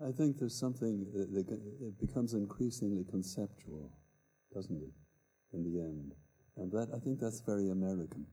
I 0.00 0.12
think 0.12 0.36
there's 0.36 0.54
something 0.58 1.06
uh, 1.14 1.24
that 1.32 1.50
it 1.50 1.98
becomes 1.98 2.34
increasingly 2.34 3.04
conceptual, 3.04 3.90
doesn't 4.54 4.76
it, 4.76 4.92
in 5.54 5.62
the 5.62 5.80
end? 5.80 6.12
And 6.58 6.70
that 6.72 6.88
I 6.94 7.00
think 7.00 7.18
that's 7.18 7.40
very 7.46 7.70
American. 7.70 8.26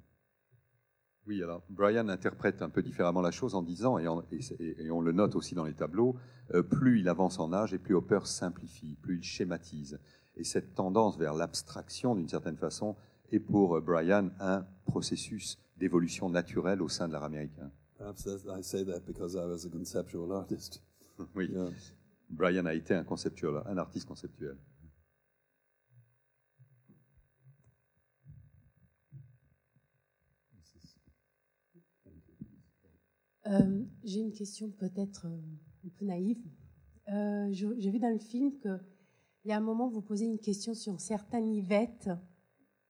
Oui, 1.25 1.41
alors 1.41 1.63
Brian 1.69 2.09
interprète 2.09 2.61
un 2.61 2.69
peu 2.69 2.83
différemment 2.83 3.21
la 3.21 3.31
chose 3.31 3.55
en 3.55 3.63
disant, 3.63 3.97
et, 3.97 4.07
en- 4.09 4.23
et 4.31 4.39
et- 4.59 4.91
on 4.91 4.99
le 4.99 5.13
note 5.13 5.35
aussi 5.35 5.55
dans 5.55 5.63
les 5.63 5.73
tableaux, 5.73 6.17
euh, 6.53 6.63
plus 6.63 6.99
il 6.99 7.07
avance 7.07 7.39
en 7.39 7.53
âge 7.53 7.73
et 7.73 7.79
plus 7.79 7.95
Hopper 7.95 8.19
simplifie, 8.25 8.97
plus 9.01 9.17
il 9.19 9.23
schématise. 9.23 9.99
Et 10.35 10.43
cette 10.43 10.75
tendance 10.75 11.17
vers 11.17 11.33
l'abstraction, 11.33 12.15
d'une 12.15 12.27
certaine 12.27 12.57
façon, 12.57 12.97
est 13.31 13.39
pour 13.39 13.77
euh, 13.77 13.81
Brian 13.81 14.31
un 14.41 14.65
processus 14.85 15.57
d'évolution 15.77 16.29
naturelle 16.29 16.81
au 16.81 16.89
sein 16.89 17.07
de 17.07 17.13
l'art 17.13 17.23
américain. 17.23 17.71
Perhaps 17.97 18.27
I 18.49 18.61
say 18.61 18.83
that 18.83 19.01
because 19.07 19.35
I 19.35 19.45
was 19.47 19.65
a 19.65 19.69
conceptual 19.69 20.33
artist. 20.33 20.81
Oui, 21.35 21.49
Yeah. 21.51 21.69
Brian 22.29 22.65
a 22.65 22.73
été 22.73 22.93
un 22.95 23.03
conceptuel, 23.03 23.61
un 23.65 23.77
artiste 23.77 24.07
conceptuel. 24.07 24.57
Euh, 33.45 33.83
J'ai 34.03 34.19
une 34.19 34.31
question 34.31 34.71
peut-être 34.71 35.27
euh, 35.27 35.85
un 35.85 35.89
peu 35.89 36.05
naïve. 36.05 36.41
Euh, 37.09 37.49
J'ai 37.51 37.91
vu 37.91 37.99
dans 37.99 38.09
le 38.11 38.19
film 38.19 38.57
qu'il 38.59 38.79
y 39.45 39.51
a 39.51 39.57
un 39.57 39.61
moment, 39.61 39.89
vous 39.89 40.01
posez 40.01 40.25
une 40.25 40.39
question 40.39 40.73
sur 40.73 40.99
certaines 41.01 41.47
Yvette 41.47 42.09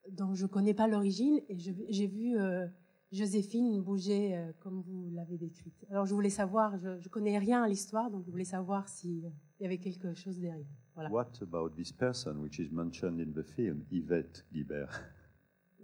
dont 0.10 0.36
je 0.36 0.43
ne 0.43 0.50
connais 0.50 0.74
pas 0.74 0.88
l'origine 0.88 1.41
et 1.50 1.58
j'ai 1.58 2.08
vu 2.08 2.38
euh, 2.38 2.67
Joséphine 3.13 3.80
bouger 3.80 4.36
euh, 4.36 4.52
comme 4.60 4.82
vous 4.82 5.10
l'avez 5.12 5.38
décrite. 5.38 5.86
Alors 5.89 6.06
je 6.06 6.13
voulais 6.13 6.32
savoir, 6.32 6.78
je 6.78 6.89
ne 6.89 7.10
connais 7.10 7.38
rien 7.38 7.62
à 7.62 7.67
l'histoire, 7.67 8.10
donc 8.10 8.26
je 8.26 8.32
voulais 8.32 8.43
savoir 8.43 8.89
s'il 8.89 9.32
y 9.60 9.65
avait 9.65 9.78
quelque 9.78 10.15
chose 10.15 10.39
derrière. 10.39 10.65
Voilà. 10.95 11.12
What 11.12 11.32
about 11.41 11.69
this 11.76 11.91
person 11.91 12.38
which 12.41 12.58
is 12.60 12.69
mentioned 12.71 13.19
in 13.19 13.39
the 13.39 13.45
film, 13.45 13.86
Yvette 13.91 14.45
Guibert? 14.52 15.04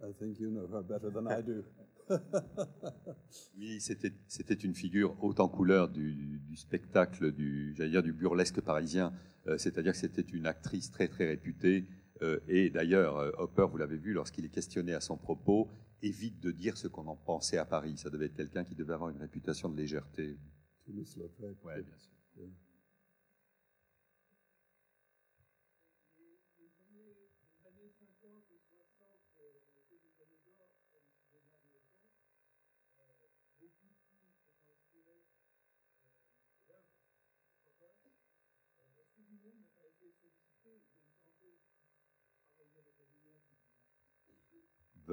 I 0.02 0.12
think 0.18 0.40
you 0.40 0.50
know 0.50 0.68
her 0.68 0.82
better 0.82 1.12
than 1.12 1.28
I 1.30 1.44
do. 1.44 1.64
Oui, 3.58 3.80
c'était 3.80 4.14
c'était 4.28 4.56
une 4.56 4.74
figure 4.74 5.16
haute 5.24 5.40
en 5.40 5.48
couleur 5.48 5.90
du, 5.90 6.40
du 6.40 6.56
spectacle, 6.56 7.32
du, 7.32 7.76
j'allais 7.76 7.92
dire 7.92 8.04
du 8.04 8.14
burlesque 8.14 8.62
parisien. 8.62 9.14
Euh, 9.48 9.58
C'est-à-dire 9.58 9.92
que 9.92 10.00
c'était 10.00 10.22
une 10.22 10.48
actrice 10.48 10.90
très 10.90 11.08
très 11.08 11.28
réputée. 11.28 11.86
Euh, 12.22 12.40
et 12.48 12.70
d'ailleurs, 12.70 13.18
euh, 13.18 13.32
Hopper, 13.38 13.68
vous 13.70 13.78
l'avez 13.78 13.98
vu, 13.98 14.14
lorsqu'il 14.14 14.46
est 14.46 14.50
questionné 14.50 14.94
à 14.94 15.02
son 15.02 15.18
propos, 15.18 15.70
évite 16.02 16.40
de 16.40 16.52
dire 16.52 16.78
ce 16.78 16.88
qu'on 16.88 17.08
en 17.08 17.16
pensait 17.16 17.58
à 17.58 17.66
Paris. 17.66 17.98
Ça 17.98 18.10
devait 18.10 18.26
être 18.28 18.36
quelqu'un 18.36 18.64
qui 18.64 18.76
devait 18.76 18.94
avoir 18.94 19.10
une 19.10 19.18
réputation 19.18 19.70
de 19.70 19.78
légèreté. 19.78 20.38
Toulouse-Lautrec. 20.86 21.64
Ouais, 21.64 21.82
bien 21.82 21.98
sûr. 21.98 22.12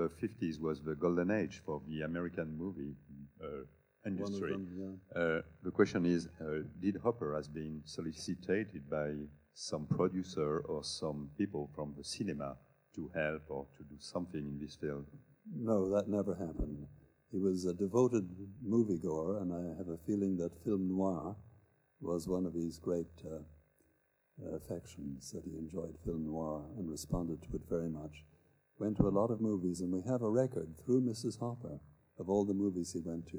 The 0.07 0.29
50s 0.29 0.61
was 0.61 0.81
the 0.83 0.95
golden 0.95 1.31
age 1.33 1.63
for 1.67 1.83
the 1.89 2.03
American 2.03 2.57
movie 2.57 2.95
uh, 3.43 3.65
industry. 4.07 4.53
them, 4.53 4.69
yeah. 4.83 5.21
Uh, 5.21 5.43
the 5.65 5.73
question 5.73 6.07
is, 6.07 6.29
uh, 6.41 6.63
did 6.81 6.97
Hopper 7.03 7.35
has 7.35 7.49
been 7.49 7.83
solicited 7.85 8.89
by 8.89 9.15
some 9.53 9.87
producer 9.87 10.59
or 10.61 10.85
some 10.85 11.31
people 11.37 11.71
from 11.75 11.95
the 11.99 12.05
cinema 12.05 12.57
to 12.95 13.11
help 13.15 13.43
or 13.49 13.67
to 13.77 13.83
do 13.83 13.97
something 13.99 14.41
in 14.41 14.61
this 14.61 14.77
field? 14.77 15.07
No, 15.53 15.89
that 15.91 16.09
never 16.09 16.35
happened. 16.35 16.87
He 17.33 17.39
was 17.39 17.65
a 17.65 17.75
devoted 17.75 18.29
moviegoer, 18.65 19.43
and 19.43 19.53
I 19.53 19.77
have 19.77 19.89
a 19.89 19.99
feeling 20.07 20.37
that 20.37 20.63
film 20.65 20.89
noir 20.89 21.35
was 22.01 22.29
one 22.29 22.47
of 22.47 22.55
his 22.55 22.79
great 22.79 23.15
uh, 23.25 24.55
affections, 24.55 25.33
that 25.33 25.43
he 25.45 25.57
enjoyed 25.59 25.97
film 26.05 26.27
noir 26.27 26.63
and 26.79 26.89
responded 26.89 27.43
to 27.43 27.57
it 27.57 27.63
very 27.69 27.89
much. 27.89 28.25
Went 28.79 28.95
to 28.97 29.07
a 29.09 29.11
lot 29.11 29.31
of 29.31 29.41
movies, 29.41 29.81
and 29.81 29.91
we 29.93 30.03
have 30.07 30.23
a 30.23 30.29
record 30.31 30.69
through 30.85 31.01
Mrs. 31.03 31.39
Hopper 31.41 31.79
of 32.19 32.29
all 32.29 32.45
the 32.47 32.53
movies 32.55 32.93
he 32.95 33.01
went 33.07 33.25
to. 33.31 33.39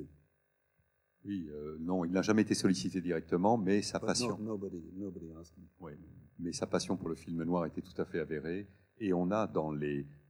Oui, 1.25 1.47
euh, 1.51 1.77
non, 1.79 2.05
il 2.05 2.11
n'a 2.11 2.21
jamais 2.23 2.41
été 2.43 2.55
sollicité 2.55 3.01
directement, 3.01 3.57
mais 3.57 3.81
sa 3.81 3.99
But 3.99 4.03
no, 4.03 4.07
passion, 4.07 4.37
nobody, 4.39 4.81
nobody 4.95 5.27
asked 5.39 5.55
him. 5.57 5.65
oui, 5.79 5.91
mais 6.39 6.53
sa 6.53 6.65
passion 6.65 6.97
pour 6.97 7.09
le 7.09 7.15
film 7.15 7.43
noir 7.43 7.65
était 7.65 7.81
tout 7.81 7.99
à 8.01 8.05
fait 8.05 8.19
avérée. 8.19 8.67
Et 8.99 9.13
on 9.13 9.29
a 9.29 9.45
dans 9.45 9.71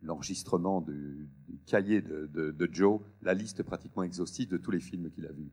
l'enregistrement 0.02 0.82
du, 0.82 1.30
du 1.48 1.58
cahier 1.66 2.02
de, 2.02 2.26
de- 2.28 2.52
de 2.52 2.70
Joe 2.74 3.00
la 3.22 3.34
liste 3.34 3.64
pratiquement 3.64 4.04
exhaustive 4.04 4.50
de 4.50 4.58
tous 4.58 4.72
les 4.72 4.82
films 4.82 5.10
qu'il 5.10 5.26
a 5.26 5.32
vus. 5.32 5.52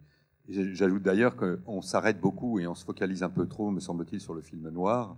J'ajoute 0.49 1.03
d'ailleurs 1.03 1.37
qu'on 1.37 1.81
s'arrête 1.81 2.21
beaucoup 2.21 2.59
et 2.59 2.67
on 2.67 2.75
se 2.75 2.85
focalise 2.85 3.23
un 3.23 3.31
peu 3.31 3.47
trop, 3.47 3.71
me 3.71 3.79
semble-t-il, 3.81 4.21
sur 4.21 4.35
le 4.35 4.43
film 4.43 4.69
noir. 4.71 5.17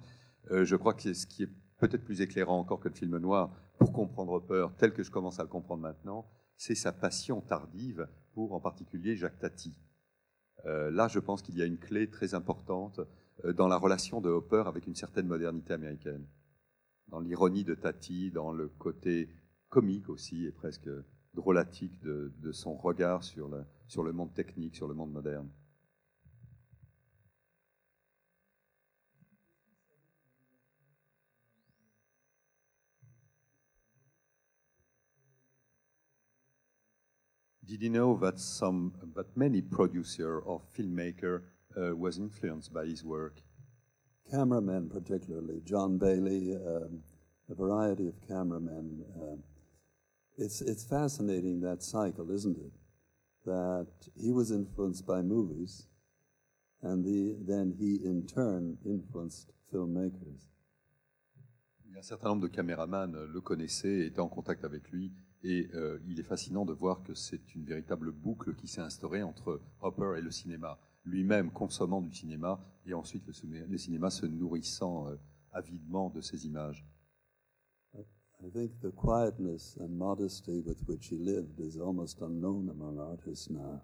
Euh, 0.50 0.64
je 0.66 0.76
crois 0.76 0.92
que 0.92 1.02
c'est 1.02 1.14
ce 1.14 1.26
qui 1.26 1.44
est 1.44 1.48
peut-être 1.78 2.04
plus 2.04 2.20
éclairant 2.20 2.58
encore 2.58 2.80
que 2.80 2.88
le 2.88 2.94
film 2.94 3.18
noir 3.18 3.50
pour 3.78 3.92
comprendre 3.92 4.32
Hopper, 4.32 4.68
tel 4.78 4.92
que 4.92 5.02
je 5.02 5.10
commence 5.10 5.38
à 5.38 5.42
le 5.42 5.48
comprendre 5.48 5.82
maintenant, 5.82 6.26
c'est 6.56 6.74
sa 6.74 6.92
passion 6.92 7.40
tardive 7.40 8.08
pour 8.32 8.52
en 8.52 8.60
particulier 8.60 9.16
Jacques 9.16 9.38
Tati. 9.38 9.78
Euh, 10.64 10.90
là, 10.90 11.08
je 11.08 11.18
pense 11.18 11.42
qu'il 11.42 11.56
y 11.56 11.62
a 11.62 11.66
une 11.66 11.78
clé 11.78 12.08
très 12.08 12.34
importante 12.34 13.00
euh, 13.44 13.52
dans 13.52 13.68
la 13.68 13.76
relation 13.76 14.20
de 14.20 14.30
Hopper 14.30 14.64
avec 14.66 14.86
une 14.86 14.94
certaine 14.94 15.26
modernité 15.26 15.74
américaine, 15.74 16.26
dans 17.08 17.20
l'ironie 17.20 17.64
de 17.64 17.74
Tati, 17.74 18.30
dans 18.30 18.52
le 18.52 18.68
côté 18.68 19.28
comique 19.68 20.08
aussi 20.08 20.46
et 20.46 20.52
presque 20.52 20.88
drôlatique 21.34 22.00
de, 22.00 22.52
son 22.52 22.74
regard 22.74 23.22
sur 23.22 23.50
sur 23.88 24.02
le 24.02 24.12
monde 24.12 24.32
technique, 24.32 24.74
sur 24.74 24.88
le 24.88 24.94
monde 24.94 25.12
moderne. 25.12 25.50
Did 37.66 37.82
you 37.82 37.90
know 37.90 38.16
that 38.18 38.38
some, 38.38 38.92
that 39.16 39.36
many 39.36 39.60
producer 39.60 40.38
or 40.38 40.62
filmmaker 40.76 41.42
uh, 41.76 41.96
was 41.96 42.16
influenced 42.16 42.72
by 42.72 42.84
his 42.84 43.02
work? 43.02 43.42
Cameramen, 44.30 44.88
particularly 44.88 45.62
John 45.64 45.98
Bailey, 45.98 46.54
um, 46.54 47.02
a 47.50 47.54
variety 47.54 48.06
of 48.06 48.14
cameramen. 48.26 49.04
Uh, 49.20 49.36
it's 50.38 50.60
it's 50.60 50.84
fascinating 50.84 51.60
that 51.60 51.82
cycle, 51.82 52.30
isn't 52.30 52.56
it? 52.56 52.72
That 53.44 53.88
he 54.14 54.32
was 54.32 54.50
influenced 54.52 55.06
by 55.06 55.22
movies, 55.22 55.86
and 56.82 57.04
the, 57.04 57.36
then 57.40 57.74
he 57.78 58.00
in 58.04 58.26
turn 58.26 58.78
influenced 58.84 59.52
filmmakers. 59.72 60.50
Il 61.88 61.96
un 61.96 62.02
certain 62.02 62.28
nombre 62.28 62.42
de 62.42 62.48
caméramans 62.48 63.14
euh, 63.14 63.26
le 63.26 63.40
connaissaient, 63.40 64.06
étaient 64.06 64.20
en 64.20 64.28
contact 64.28 64.64
avec 64.64 64.90
lui, 64.90 65.12
et 65.42 65.68
euh, 65.74 65.98
il 66.06 66.18
est 66.20 66.24
fascinant 66.24 66.64
de 66.64 66.72
voir 66.72 67.02
que 67.02 67.14
c'est 67.14 67.54
une 67.54 67.64
véritable 67.64 68.10
boucle 68.12 68.54
qui 68.54 68.68
s'est 68.68 68.80
instaurée 68.80 69.22
entre 69.22 69.60
Hopper 69.80 70.14
et 70.18 70.22
le 70.22 70.30
cinéma. 70.30 70.78
Lui-même 71.04 71.50
consommant 71.52 72.00
du 72.00 72.12
cinéma, 72.12 72.60
et 72.84 72.94
ensuite 72.94 73.26
le, 73.26 73.32
ciné- 73.32 73.66
le 73.66 73.78
cinéma 73.78 74.10
se 74.10 74.26
nourrissant 74.26 75.08
euh, 75.08 75.16
avidement 75.52 76.10
de 76.10 76.20
ces 76.20 76.46
images. 76.46 76.84
I 78.42 78.50
think 78.50 78.78
the 78.80 78.90
quietness 78.94 79.78
and 79.80 79.88
modesty 79.96 80.60
with 80.60 80.82
which 80.86 81.08
he 81.10 81.16
lived 81.16 81.58
is 81.58 81.78
almost 81.80 82.20
unknown 82.20 82.68
among 82.68 82.98
artists 82.98 83.48
now. 83.50 83.80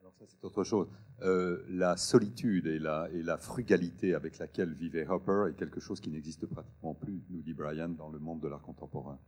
Alors 0.00 0.14
ça, 0.16 0.26
c'est 0.28 0.44
autre 0.44 0.62
chose. 0.62 0.86
Euh, 1.22 1.64
la 1.68 1.96
solitude 1.96 2.66
et 2.68 2.78
la, 2.78 3.08
et 3.12 3.22
la 3.22 3.36
frugalité 3.36 4.14
avec 4.14 4.38
laquelle 4.38 4.74
vivait 4.74 5.06
Hopper 5.08 5.46
est 5.50 5.56
quelque 5.56 5.80
chose 5.80 6.00
qui 6.00 6.10
n'existe 6.10 6.46
pratiquement 6.46 6.94
plus, 6.94 7.20
nous 7.30 7.42
dit 7.42 7.52
Brian, 7.52 7.88
dans 7.88 8.10
le 8.10 8.20
monde 8.20 8.40
de 8.40 8.46
l'art 8.48 8.62
contemporain. 8.62 9.18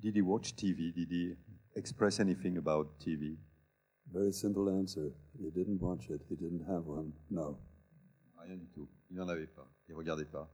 Did 0.00 0.14
he 0.14 0.22
watch 0.22 0.54
TV? 0.54 0.94
Did 0.94 1.08
he 1.10 1.34
express 1.74 2.20
anything 2.20 2.56
about 2.58 3.00
TV? 3.00 3.36
Very 4.12 4.32
simple 4.32 4.68
answer. 4.70 5.10
He 5.38 5.50
didn't 5.50 5.80
watch 5.80 6.08
it. 6.08 6.22
He 6.28 6.36
didn't 6.36 6.64
have 6.66 6.84
one. 6.86 7.12
No. 7.30 7.58
Rien 8.40 8.58
du 8.58 8.66
tout. 8.74 8.88
Il 9.10 9.16
n'en 9.16 9.28
avait 9.28 9.46
pas. 9.46 9.66
Il 9.88 9.94
regardait 9.94 10.30
pas. 10.30 10.48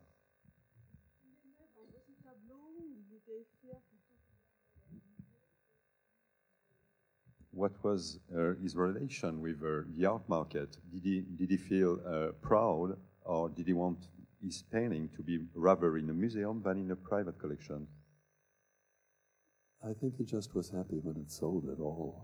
What 7.50 7.72
was 7.84 8.18
uh, 8.36 8.54
his 8.60 8.74
relation 8.74 9.40
with 9.40 9.62
uh, 9.62 9.82
the 9.96 10.06
art 10.06 10.28
market? 10.28 10.76
Did 10.92 11.04
he, 11.04 11.20
did 11.20 11.50
he 11.50 11.56
feel 11.56 12.00
uh, 12.04 12.32
proud 12.42 12.96
or 13.24 13.48
did 13.48 13.68
he 13.68 13.72
want 13.72 14.08
his 14.42 14.64
painting 14.72 15.08
to 15.16 15.22
be 15.22 15.38
rather 15.54 15.96
in 15.96 16.10
a 16.10 16.12
museum 16.12 16.62
than 16.64 16.78
in 16.78 16.90
a 16.90 16.96
private 16.96 17.38
collection? 17.38 17.86
I 19.84 19.92
think 19.94 20.16
he 20.16 20.24
just 20.24 20.54
was 20.54 20.70
happy 20.70 20.98
when 21.02 21.16
it 21.16 21.30
sold 21.30 21.68
at 21.68 21.78
all. 21.80 22.14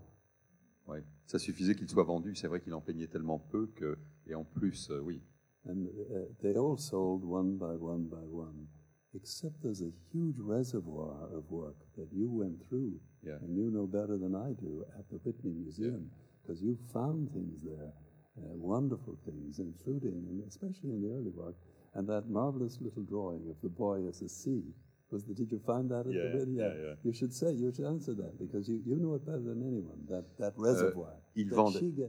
Oui, 0.87 0.99
ça 1.25 1.37
suffisait 1.39 1.75
qu'il 1.75 1.87
soit 1.87 2.03
vendu. 2.03 2.35
C'est 2.35 2.47
vrai 2.47 2.59
qu'il 2.59 2.73
en 2.73 2.81
peignait 2.81 3.07
tellement 3.07 3.39
peu 3.39 3.67
que, 3.75 3.97
et 4.27 4.33
en 4.35 4.43
plus, 4.43 4.89
euh, 4.89 4.99
oui, 4.99 5.21
And 5.69 5.85
uh, 5.85 6.25
they 6.41 6.55
all 6.57 6.75
sold 6.75 7.23
one 7.23 7.57
by 7.57 7.75
one 7.77 8.07
by 8.09 8.25
one, 8.31 8.67
except 9.13 9.61
there's 9.61 9.83
a 9.83 9.91
huge 10.11 10.39
reservoir 10.39 11.29
of 11.31 11.43
work 11.51 11.77
that 11.97 12.07
you 12.11 12.27
went 12.31 12.59
through, 12.67 12.99
Yeah. 13.23 13.37
and 13.43 13.55
you 13.55 13.69
know 13.69 13.85
better 13.85 14.17
than 14.17 14.33
I 14.33 14.53
do 14.53 14.83
at 14.97 15.07
the 15.11 15.17
Whitney 15.23 15.51
Museum, 15.53 16.09
because 16.41 16.63
you 16.63 16.75
found 16.91 17.29
things 17.31 17.61
there, 17.63 17.93
uh, 18.39 18.55
wonderful 18.57 19.17
things, 19.23 19.59
including, 19.59 20.25
and 20.29 20.43
especially 20.47 20.93
in 20.93 21.01
the 21.03 21.13
early 21.13 21.29
work, 21.29 21.55
and 21.93 22.07
that 22.09 22.27
marvelous 22.27 22.79
little 22.81 23.03
drawing 23.03 23.47
of 23.47 23.61
the 23.61 23.69
boy 23.69 24.07
as 24.07 24.23
a 24.23 24.29
sea. 24.29 24.63
Was 25.11 25.25
the, 25.25 25.33
did 25.33 25.51
you 25.51 25.59
find 25.59 25.89
that 25.89 26.05
at 26.07 26.13
Yeah, 26.13 26.31
the 26.31 26.45
yeah, 26.51 26.73
yeah. 26.73 26.95
You 27.03 27.11
should 27.13 27.33
say, 27.33 27.53
you 27.53 27.71
should 27.73 27.85
answer 27.85 28.13
that, 28.15 28.37
because 28.39 28.69
you, 28.69 28.81
you 28.85 28.95
know 28.95 29.15
it 29.15 29.25
better 29.25 29.41
than 29.43 29.61
anyone, 29.61 30.05
that, 30.07 30.23
that 30.37 30.53
reservoir 30.57 31.13
il 31.35 31.49
that 31.49 31.55
vendait- 31.55 31.79
she 31.79 31.91
gave, 31.91 32.07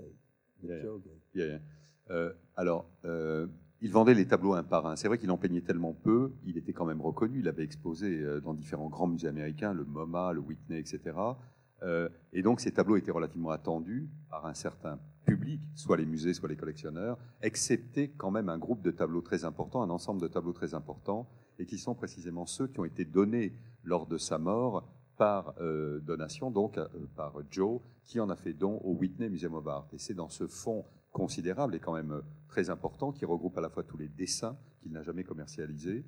that 0.62 0.68
Yeah, 0.68 0.76
yeah. 0.76 0.82
Joe 0.82 1.00
gave. 1.00 1.20
Yeah, 1.34 1.46
yeah. 1.46 1.58
Euh, 2.10 2.32
alors, 2.56 2.86
euh, 3.04 3.46
il 3.80 3.90
vendait 3.90 4.14
les 4.14 4.26
tableaux 4.26 4.54
un 4.54 4.62
par 4.62 4.86
un. 4.86 4.94
C'est 4.96 5.08
vrai 5.08 5.18
qu'il 5.18 5.30
en 5.32 5.36
peignait 5.38 5.62
tellement 5.62 5.92
peu, 5.94 6.32
il 6.44 6.56
était 6.56 6.72
quand 6.72 6.84
même 6.84 7.00
reconnu. 7.00 7.40
Il 7.40 7.48
avait 7.48 7.64
exposé 7.64 8.20
euh, 8.20 8.40
dans 8.40 8.54
différents 8.54 8.88
grands 8.88 9.08
musées 9.08 9.26
américains, 9.28 9.72
le 9.72 9.84
MoMA, 9.84 10.32
le 10.32 10.40
Whitney, 10.40 10.78
etc. 10.78 11.00
Euh, 11.82 12.08
et 12.32 12.42
donc, 12.42 12.60
ces 12.60 12.70
tableaux 12.70 12.96
étaient 12.96 13.10
relativement 13.10 13.50
attendus 13.50 14.08
par 14.30 14.46
un 14.46 14.54
certain 14.54 15.00
public, 15.26 15.60
soit 15.74 15.96
les 15.96 16.06
musées, 16.06 16.34
soit 16.34 16.48
les 16.48 16.56
collectionneurs, 16.56 17.18
excepté 17.42 18.10
quand 18.10 18.30
même 18.30 18.48
un 18.48 18.58
groupe 18.58 18.82
de 18.82 18.92
tableaux 18.92 19.20
très 19.22 19.44
important, 19.44 19.82
un 19.82 19.90
ensemble 19.90 20.20
de 20.20 20.28
tableaux 20.28 20.52
très 20.52 20.74
importants, 20.74 21.28
et 21.58 21.66
qui 21.66 21.78
sont 21.78 21.94
précisément 21.94 22.46
ceux 22.46 22.66
qui 22.66 22.80
ont 22.80 22.84
été 22.84 23.04
donnés 23.04 23.52
lors 23.84 24.06
de 24.06 24.18
sa 24.18 24.38
mort 24.38 24.84
par 25.16 25.54
euh, 25.60 26.00
donation, 26.00 26.50
donc 26.50 26.78
euh, 26.78 26.88
par 27.16 27.34
Joe, 27.50 27.80
qui 28.04 28.20
en 28.20 28.30
a 28.30 28.36
fait 28.36 28.52
don 28.52 28.80
au 28.82 28.94
Whitney 28.94 29.28
Museum 29.28 29.54
of 29.54 29.66
Art. 29.66 29.86
Et 29.92 29.98
c'est 29.98 30.14
dans 30.14 30.28
ce 30.28 30.46
fonds 30.46 30.84
considérable 31.12 31.74
et 31.74 31.80
quand 31.80 31.94
même 31.94 32.12
euh, 32.12 32.22
très 32.48 32.70
important 32.70 33.12
qui 33.12 33.24
regroupe 33.24 33.56
à 33.58 33.60
la 33.60 33.68
fois 33.68 33.82
tous 33.82 33.98
les 33.98 34.08
dessins 34.08 34.56
qu'il 34.80 34.92
n'a 34.92 35.02
jamais 35.02 35.24
commercialisés, 35.24 36.04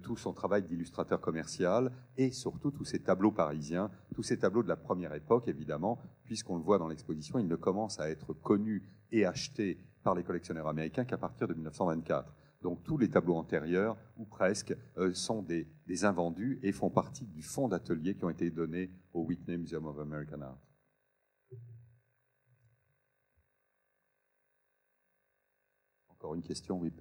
tout 0.00 0.16
son 0.16 0.32
travail 0.32 0.62
d'illustrateur 0.62 1.20
commercial 1.20 1.90
et 2.16 2.30
surtout 2.30 2.70
tous 2.70 2.84
ces 2.84 3.02
tableaux 3.02 3.32
parisiens, 3.32 3.90
tous 4.14 4.22
ces 4.22 4.38
tableaux 4.38 4.62
de 4.62 4.68
la 4.68 4.76
première 4.76 5.12
époque 5.12 5.48
évidemment, 5.48 5.98
puisqu'on 6.22 6.56
le 6.56 6.62
voit 6.62 6.78
dans 6.78 6.86
l'exposition, 6.86 7.40
il 7.40 7.48
ne 7.48 7.56
commence 7.56 7.98
à 7.98 8.08
être 8.08 8.32
connu 8.32 8.88
et 9.10 9.26
acheté 9.26 9.80
par 10.04 10.14
les 10.14 10.22
collectionneurs 10.22 10.68
américains 10.68 11.04
qu'à 11.04 11.18
partir 11.18 11.48
de 11.48 11.54
1924. 11.54 12.32
Donc 12.66 12.82
tous 12.82 12.98
les 12.98 13.08
tableaux 13.08 13.36
antérieurs, 13.36 13.96
ou 14.16 14.24
presque, 14.24 14.74
euh, 14.96 15.14
sont 15.14 15.40
des, 15.40 15.68
des 15.86 16.04
invendus 16.04 16.58
et 16.64 16.72
font 16.72 16.90
partie 16.90 17.24
du 17.24 17.40
fonds 17.40 17.68
d'atelier 17.68 18.16
qui 18.16 18.24
ont 18.24 18.28
été 18.28 18.50
donnés 18.50 18.90
au 19.12 19.22
Whitney 19.22 19.56
Museum 19.56 19.86
of 19.86 20.00
American 20.00 20.40
Art. 20.40 20.58
Encore 26.08 26.34
une 26.34 26.42
question, 26.42 26.80
oui. 26.80 26.92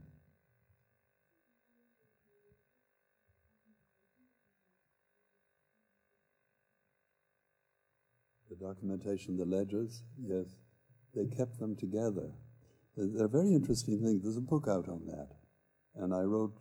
the 8.52 8.56
documentation, 8.56 9.36
the 9.36 9.46
ledgers, 9.46 10.04
yes, 10.22 10.46
they 11.16 11.26
kept 11.26 11.58
them 11.58 11.76
together. 11.76 12.30
They're, 12.96 13.08
they're 13.08 13.28
very 13.28 13.56
interesting 13.56 14.00
things. 14.00 14.22
There's 14.22 14.38
a 14.38 14.42
book 14.42 14.68
out 14.70 14.88
on 14.88 15.02
that, 15.08 15.35
and 15.98 16.14
I 16.14 16.22
wrote 16.22 16.58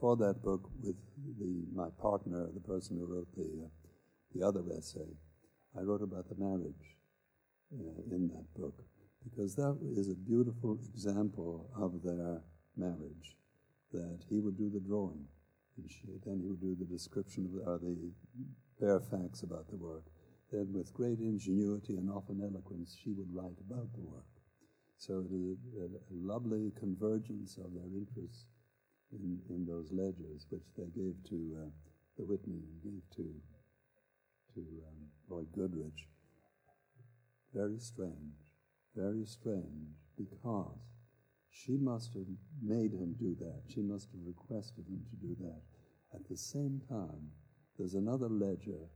for 0.00 0.16
that 0.16 0.42
book 0.42 0.68
with 0.82 0.96
the 1.38 1.64
my 1.74 1.88
partner, 2.00 2.48
the 2.52 2.60
person 2.60 2.98
who 2.98 3.06
wrote 3.06 3.34
the 3.34 3.64
uh, 3.64 3.68
the 4.34 4.46
other 4.46 4.62
essay. 4.76 5.16
I 5.78 5.82
wrote 5.82 6.02
about 6.02 6.28
the 6.28 6.36
marriage 6.38 6.96
uh, 7.72 8.14
in 8.14 8.28
that 8.28 8.46
book 8.60 8.84
because 9.24 9.54
that 9.56 9.78
is 9.96 10.08
a 10.08 10.14
beautiful 10.14 10.78
example 10.92 11.70
of 11.76 12.02
their 12.02 12.42
marriage. 12.76 13.36
That 13.92 14.24
he 14.28 14.40
would 14.40 14.58
do 14.58 14.68
the 14.68 14.80
drawing, 14.80 15.24
and 15.76 15.90
she, 15.90 16.02
then 16.24 16.40
he 16.40 16.48
would 16.48 16.60
do 16.60 16.76
the 16.78 16.84
description 16.84 17.46
of 17.46 17.52
the, 17.52 17.70
or 17.70 17.78
the 17.78 18.12
bare 18.80 19.00
facts 19.00 19.42
about 19.42 19.68
the 19.70 19.76
work 19.76 20.04
then 20.52 20.72
with 20.72 20.94
great 20.94 21.18
ingenuity 21.18 21.96
and 21.96 22.10
often 22.10 22.40
eloquence, 22.40 22.96
she 23.02 23.12
would 23.12 23.34
write 23.34 23.58
about 23.68 23.92
the 23.94 24.00
work. 24.00 24.24
So 24.98 25.20
it 25.20 25.34
is 25.34 25.58
a, 25.76 25.86
a 25.86 26.14
lovely 26.14 26.72
convergence 26.78 27.58
of 27.58 27.74
their 27.74 27.90
interests 27.92 28.46
in, 29.12 29.40
in 29.48 29.66
those 29.66 29.92
ledgers, 29.92 30.46
which 30.50 30.66
they 30.76 30.86
gave 30.86 31.14
to 31.28 31.56
uh, 31.62 31.70
the 32.18 32.24
Whitney 32.24 32.62
and 32.64 32.82
gave 32.82 33.02
to 33.16 33.34
to 34.54 34.60
um, 34.88 35.08
Lloyd 35.28 35.52
Goodrich. 35.52 36.08
Very 37.54 37.78
strange, 37.78 38.54
very 38.94 39.24
strange, 39.26 39.96
because 40.16 40.80
she 41.50 41.76
must 41.76 42.14
have 42.14 42.26
made 42.62 42.92
him 42.92 43.14
do 43.18 43.36
that. 43.40 43.62
She 43.68 43.82
must 43.82 44.08
have 44.12 44.20
requested 44.26 44.86
him 44.88 45.04
to 45.10 45.16
do 45.16 45.36
that. 45.40 45.62
At 46.14 46.28
the 46.28 46.36
same 46.36 46.80
time, 46.88 47.32
there's 47.78 47.94
another 47.94 48.28
ledger 48.28 48.88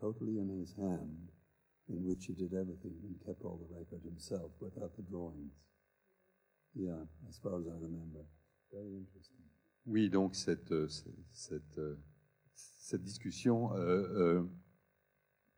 totally 0.00 0.38
in 0.38 0.48
his 0.48 0.74
hand, 0.74 1.30
in 1.88 2.06
which 2.06 2.26
he 2.26 2.34
did 2.34 2.54
everything 2.54 2.94
and 3.02 3.16
kept 3.26 3.42
all 3.42 3.58
the 3.58 3.76
record 3.76 4.02
himself 4.04 4.52
without 4.60 4.94
the 4.96 5.02
drawings. 5.02 5.54
Yeah, 6.74 7.02
as 7.28 7.38
far 7.38 7.58
as 7.58 7.66
I 7.66 7.74
remember. 7.80 8.20
Oui, 9.86 10.10
donc 10.10 10.34
cette, 10.34 10.72
euh, 10.72 10.86
cette, 11.32 11.78
euh, 11.78 11.96
cette 12.54 13.02
discussion, 13.02 13.74
euh, 13.74 14.42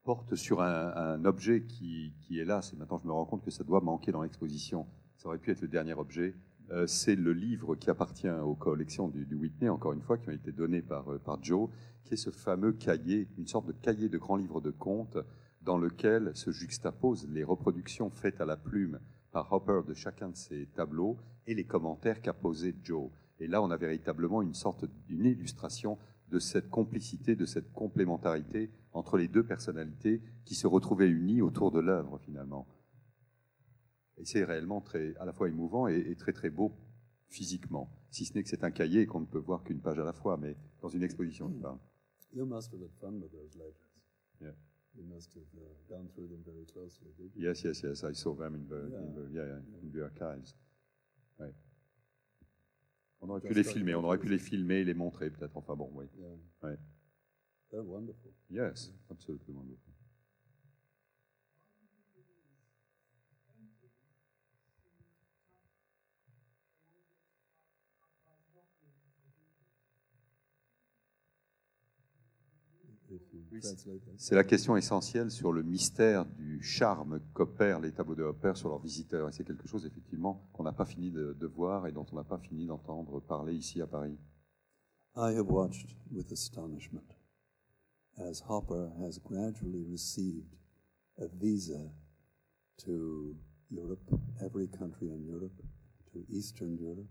porte 0.04 0.34
sur 0.34 0.62
un, 0.62 1.24
objet 1.24 1.64
qui, 1.64 2.14
qui, 2.20 2.38
est 2.38 2.44
là. 2.44 2.62
C'est 2.62 2.76
maintenant 2.76 2.98
je 2.98 3.06
me 3.06 3.12
rends 3.12 3.26
compte 3.26 3.44
que 3.44 3.50
ça 3.50 3.64
doit 3.64 3.80
manquer 3.80 4.12
dans 4.12 4.22
l'exposition. 4.22 4.86
Ça 5.16 5.28
aurait 5.28 5.38
pu 5.38 5.50
être 5.50 5.60
le 5.60 5.68
dernier 5.68 5.94
objet. 5.94 6.34
C'est 6.86 7.16
le 7.16 7.32
livre 7.32 7.74
qui 7.74 7.90
appartient 7.90 8.30
aux 8.30 8.54
collections 8.54 9.08
du, 9.08 9.26
Whitney, 9.34 9.68
encore 9.68 9.92
une 9.92 10.02
fois, 10.02 10.18
qui 10.18 10.28
ont 10.28 10.32
été 10.32 10.52
données 10.52 10.82
par, 10.82 11.18
par 11.18 11.42
Joe, 11.42 11.68
qui 12.04 12.14
est 12.14 12.16
ce 12.16 12.30
fameux 12.30 12.72
cahier, 12.72 13.28
une 13.36 13.48
sorte 13.48 13.66
de 13.66 13.72
cahier 13.72 14.08
de 14.08 14.18
grand 14.18 14.36
livre 14.36 14.60
de 14.60 14.70
contes 14.70 15.18
dans 15.62 15.78
lequel 15.78 16.30
se 16.34 16.52
juxtaposent 16.52 17.28
les 17.28 17.42
reproductions 17.42 18.08
faites 18.08 18.40
à 18.40 18.46
la 18.46 18.56
plume 18.56 19.00
par 19.32 19.52
Hopper 19.52 19.82
de 19.86 19.94
chacun 19.94 20.30
de 20.30 20.36
ces 20.36 20.66
tableaux 20.74 21.18
et 21.46 21.54
les 21.54 21.64
commentaires 21.64 22.20
qu'a 22.20 22.32
posés 22.32 22.74
Joe. 22.82 23.10
Et 23.38 23.46
là, 23.46 23.62
on 23.62 23.70
a 23.70 23.76
véritablement 23.76 24.42
une 24.42 24.54
sorte 24.54 24.84
d'une 25.06 25.24
illustration 25.24 25.98
de 26.28 26.38
cette 26.38 26.70
complicité, 26.70 27.36
de 27.36 27.46
cette 27.46 27.72
complémentarité 27.72 28.70
entre 28.92 29.16
les 29.16 29.28
deux 29.28 29.44
personnalités 29.44 30.22
qui 30.44 30.54
se 30.54 30.66
retrouvaient 30.66 31.08
unies 31.08 31.42
autour 31.42 31.70
de 31.70 31.80
l'œuvre 31.80 32.18
finalement. 32.18 32.66
Et 34.18 34.24
c'est 34.24 34.44
réellement 34.44 34.80
très, 34.80 35.16
à 35.16 35.24
la 35.24 35.32
fois 35.32 35.48
émouvant 35.48 35.88
et, 35.88 35.98
et, 35.98 36.16
très 36.16 36.32
très 36.32 36.50
beau 36.50 36.76
physiquement, 37.28 37.90
si 38.10 38.24
ce 38.24 38.34
n'est 38.34 38.42
que 38.42 38.48
c'est 38.48 38.64
un 38.64 38.70
cahier 38.70 39.06
qu'on 39.06 39.20
ne 39.20 39.26
peut 39.26 39.38
voir 39.38 39.62
qu'une 39.62 39.80
page 39.80 39.98
à 39.98 40.04
la 40.04 40.12
fois, 40.12 40.36
mais 40.36 40.56
dans 40.82 40.88
une 40.88 41.02
exposition. 41.02 41.48
You 44.42 44.54
You 44.96 45.04
must 45.04 45.32
have 45.34 45.44
uh, 45.56 45.64
gone 45.88 46.08
through 46.14 46.28
them 46.28 46.42
very 46.44 46.66
closely, 46.66 47.08
did 47.16 47.30
you? 47.34 47.48
Yes, 47.48 47.62
yes, 47.64 47.82
yes. 47.82 48.04
I 48.04 48.12
saw 48.12 48.34
them 48.34 48.54
in 48.54 48.66
the, 48.68 48.90
yeah. 48.90 48.98
In 48.98 49.14
the, 49.14 49.28
yeah, 49.32 49.46
yeah, 49.46 49.82
in 49.82 49.92
the 49.92 50.02
archives. 50.02 50.54
Ouais. 51.38 51.54
On 53.20 53.28
aurait 53.30 53.40
pu 53.40 53.54
les 53.54 53.64
filmer, 53.64 53.94
on 53.94 54.04
aurait 54.04 54.18
pu 54.18 54.28
les 54.28 54.38
filmer, 54.38 54.84
les 54.84 54.94
montrer 54.94 55.30
peut-être. 55.30 55.56
Enfin 55.56 55.76
bon, 55.76 55.90
oui. 55.94 56.06
Yeah. 56.18 56.28
Ouais. 56.62 56.78
They're 57.70 57.84
wonderful. 57.84 58.32
Yes, 58.50 58.92
absolutely 59.10 59.52
wonderful. 59.54 59.89
C'est 74.16 74.34
la 74.34 74.44
question 74.44 74.76
essentielle 74.76 75.30
sur 75.30 75.52
le 75.52 75.62
mystère 75.62 76.26
du 76.26 76.62
charme 76.62 77.20
qu'opèrent 77.32 77.80
les 77.80 77.92
tableaux 77.92 78.14
de 78.14 78.22
Hopper 78.22 78.52
sur 78.54 78.68
leurs 78.68 78.80
visiteurs. 78.80 79.28
Et 79.28 79.32
c'est 79.32 79.44
quelque 79.44 79.68
chose, 79.68 79.86
effectivement, 79.86 80.48
qu'on 80.52 80.64
n'a 80.64 80.72
pas 80.72 80.84
fini 80.84 81.10
de, 81.10 81.36
de, 81.38 81.46
voir 81.46 81.86
et 81.86 81.92
dont 81.92 82.06
on 82.12 82.16
n'a 82.16 82.24
pas 82.24 82.38
fini 82.38 82.66
d'entendre 82.66 83.20
parler 83.20 83.54
ici 83.54 83.80
à 83.80 83.86
Paris. 83.86 84.18
I 85.16 85.32
have 85.34 85.48
watched 85.48 85.96
with 86.12 86.30
astonishment 86.32 87.14
as 88.18 88.40
Hopper 88.40 88.92
has 89.00 89.18
gradually 89.18 89.84
received 89.90 90.56
a 91.18 91.26
visa 91.28 91.90
to 92.84 93.36
Europe, 93.70 94.20
every 94.44 94.68
country 94.68 95.10
in 95.10 95.24
Europe, 95.24 95.62
to 96.12 96.24
Eastern 96.28 96.76
Europe. 96.78 97.10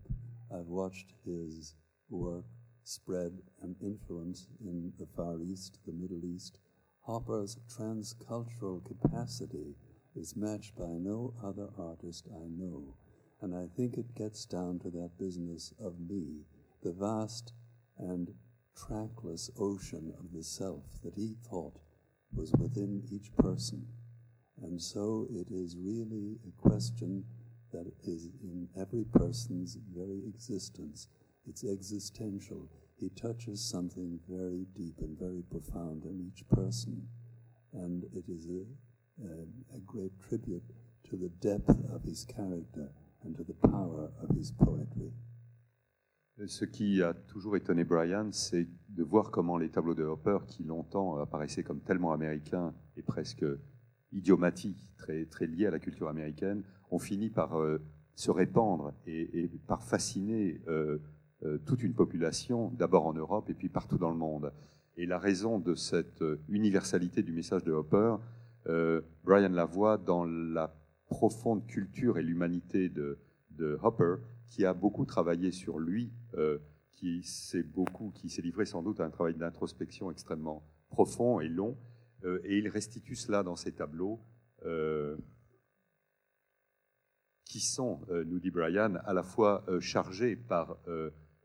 I've 0.51 0.67
watched 0.67 1.13
his 1.25 1.75
work 2.09 2.45
spread 2.89 3.39
and 3.61 3.75
influence 3.81 4.47
in 4.59 4.91
the 4.97 5.05
Far 5.05 5.41
East, 5.43 5.77
the 5.85 5.93
Middle 5.93 6.25
East, 6.25 6.57
Hopper's 7.01 7.57
transcultural 7.69 8.83
capacity 8.83 9.75
is 10.15 10.35
matched 10.35 10.75
by 10.75 10.97
no 10.97 11.33
other 11.43 11.69
artist 11.77 12.27
I 12.33 12.47
know. 12.49 12.95
And 13.41 13.55
I 13.55 13.67
think 13.75 13.97
it 13.97 14.15
gets 14.15 14.45
down 14.45 14.79
to 14.79 14.89
that 14.89 15.19
business 15.19 15.71
of 15.79 15.99
me, 15.99 16.45
the 16.83 16.91
vast 16.91 17.53
and 17.99 18.33
trackless 18.75 19.51
ocean 19.59 20.11
of 20.19 20.33
the 20.33 20.43
self 20.43 20.83
that 21.03 21.13
he 21.15 21.35
thought 21.47 21.77
was 22.33 22.51
within 22.57 23.03
each 23.11 23.35
person. 23.37 23.85
And 24.63 24.81
so 24.81 25.27
it 25.29 25.47
is 25.51 25.77
really 25.77 26.39
a 26.47 26.69
question 26.69 27.23
that 27.71 27.91
is 28.03 28.29
in 28.41 28.67
every 28.75 29.05
person's 29.05 29.77
very 29.95 30.23
existence. 30.27 31.07
It's 31.49 31.63
existential. 31.63 32.69
He 32.99 33.09
touches 33.09 33.59
something 33.59 34.19
very 34.29 34.67
deep 34.75 35.01
and 35.01 35.17
very 35.17 35.41
profound 35.49 36.05
in 36.05 36.21
each 36.27 36.47
person. 36.47 37.07
And 37.73 38.03
it 38.13 38.25
is 38.29 38.47
a, 38.47 38.61
a, 39.25 39.77
a 39.77 39.79
great 39.79 40.11
tribute 40.19 40.63
to 41.09 41.17
the 41.17 41.29
depth 41.41 41.75
of 41.91 42.03
his 42.03 42.23
character 42.25 42.91
and 43.23 43.35
to 43.35 43.43
the 43.43 43.55
power 43.67 44.11
of 44.21 44.29
his 44.37 44.51
poetry. 44.51 45.11
Ce 46.45 46.63
qui 46.65 47.01
a 47.01 47.13
toujours 47.13 47.57
étonné 47.57 47.83
Brian, 47.83 48.31
c'est 48.31 48.67
de 48.89 49.03
voir 49.03 49.29
comment 49.31 49.57
les 49.57 49.69
tableaux 49.69 49.95
de 49.95 50.03
Hopper, 50.03 50.37
qui 50.47 50.63
longtemps 50.63 51.17
apparaissaient 51.17 51.63
comme 51.63 51.81
tellement 51.81 52.13
américains 52.13 52.73
et 52.95 53.01
presque 53.01 53.43
idiomatiques, 54.13 54.93
très, 54.97 55.25
très 55.25 55.47
liés 55.47 55.65
à 55.65 55.71
la 55.71 55.79
culture 55.79 56.07
américaine, 56.07 56.63
ont 56.91 56.99
fini 56.99 57.29
par 57.29 57.59
euh, 57.59 57.81
se 58.15 58.31
répandre 58.31 58.93
et, 59.05 59.43
et 59.43 59.47
par 59.67 59.83
fasciner 59.83 60.61
euh, 60.69 60.99
toute 61.65 61.83
une 61.83 61.93
population, 61.93 62.71
d'abord 62.77 63.05
en 63.05 63.13
Europe 63.13 63.49
et 63.49 63.53
puis 63.53 63.69
partout 63.69 63.97
dans 63.97 64.11
le 64.11 64.17
monde. 64.17 64.51
Et 64.99 65.05
la 65.05 65.17
raison 65.17 65.59
de 65.59 65.75
cette 65.75 66.21
euh, 66.21 66.41
universalité 66.49 67.23
du 67.23 67.31
message 67.31 67.63
de 67.63 67.71
Hopper, 67.71 68.15
euh, 68.67 68.99
Brian 69.23 69.47
la 69.47 69.63
voit 69.63 69.97
dans 69.97 70.25
la 70.25 70.75
profonde 71.07 71.65
culture 71.67 72.17
et 72.17 72.21
l'humanité 72.21 72.89
de, 72.89 73.17
Hopper, 73.81 74.15
qui 74.47 74.65
a 74.65 74.73
beaucoup 74.73 75.05
travaillé 75.05 75.51
sur 75.51 75.79
lui, 75.79 76.11
euh, 76.35 76.59
qui 76.91 77.23
s'est 77.23 77.63
beaucoup, 77.63 78.11
qui 78.13 78.29
s'est 78.29 78.41
livré 78.41 78.65
sans 78.65 78.81
doute 78.81 78.99
à 78.99 79.05
un 79.05 79.09
travail 79.09 79.35
d'introspection 79.35 80.11
extrêmement 80.11 80.63
profond 80.89 81.39
et 81.39 81.47
long, 81.47 81.77
euh, 82.25 82.39
et 82.43 82.57
il 82.57 82.67
restitue 82.67 83.15
cela 83.15 83.43
dans 83.43 83.55
ses 83.55 83.73
tableaux. 83.73 84.19
Euh, 84.65 85.15
qui 87.45 87.61
sont, 87.61 88.01
nous 88.27 88.39
dit 88.39 88.51
Brian, 88.51 88.95
à 89.05 89.11
la 89.11 89.23
fois 89.23 89.65
chargés 89.79 90.35
par 90.35 90.77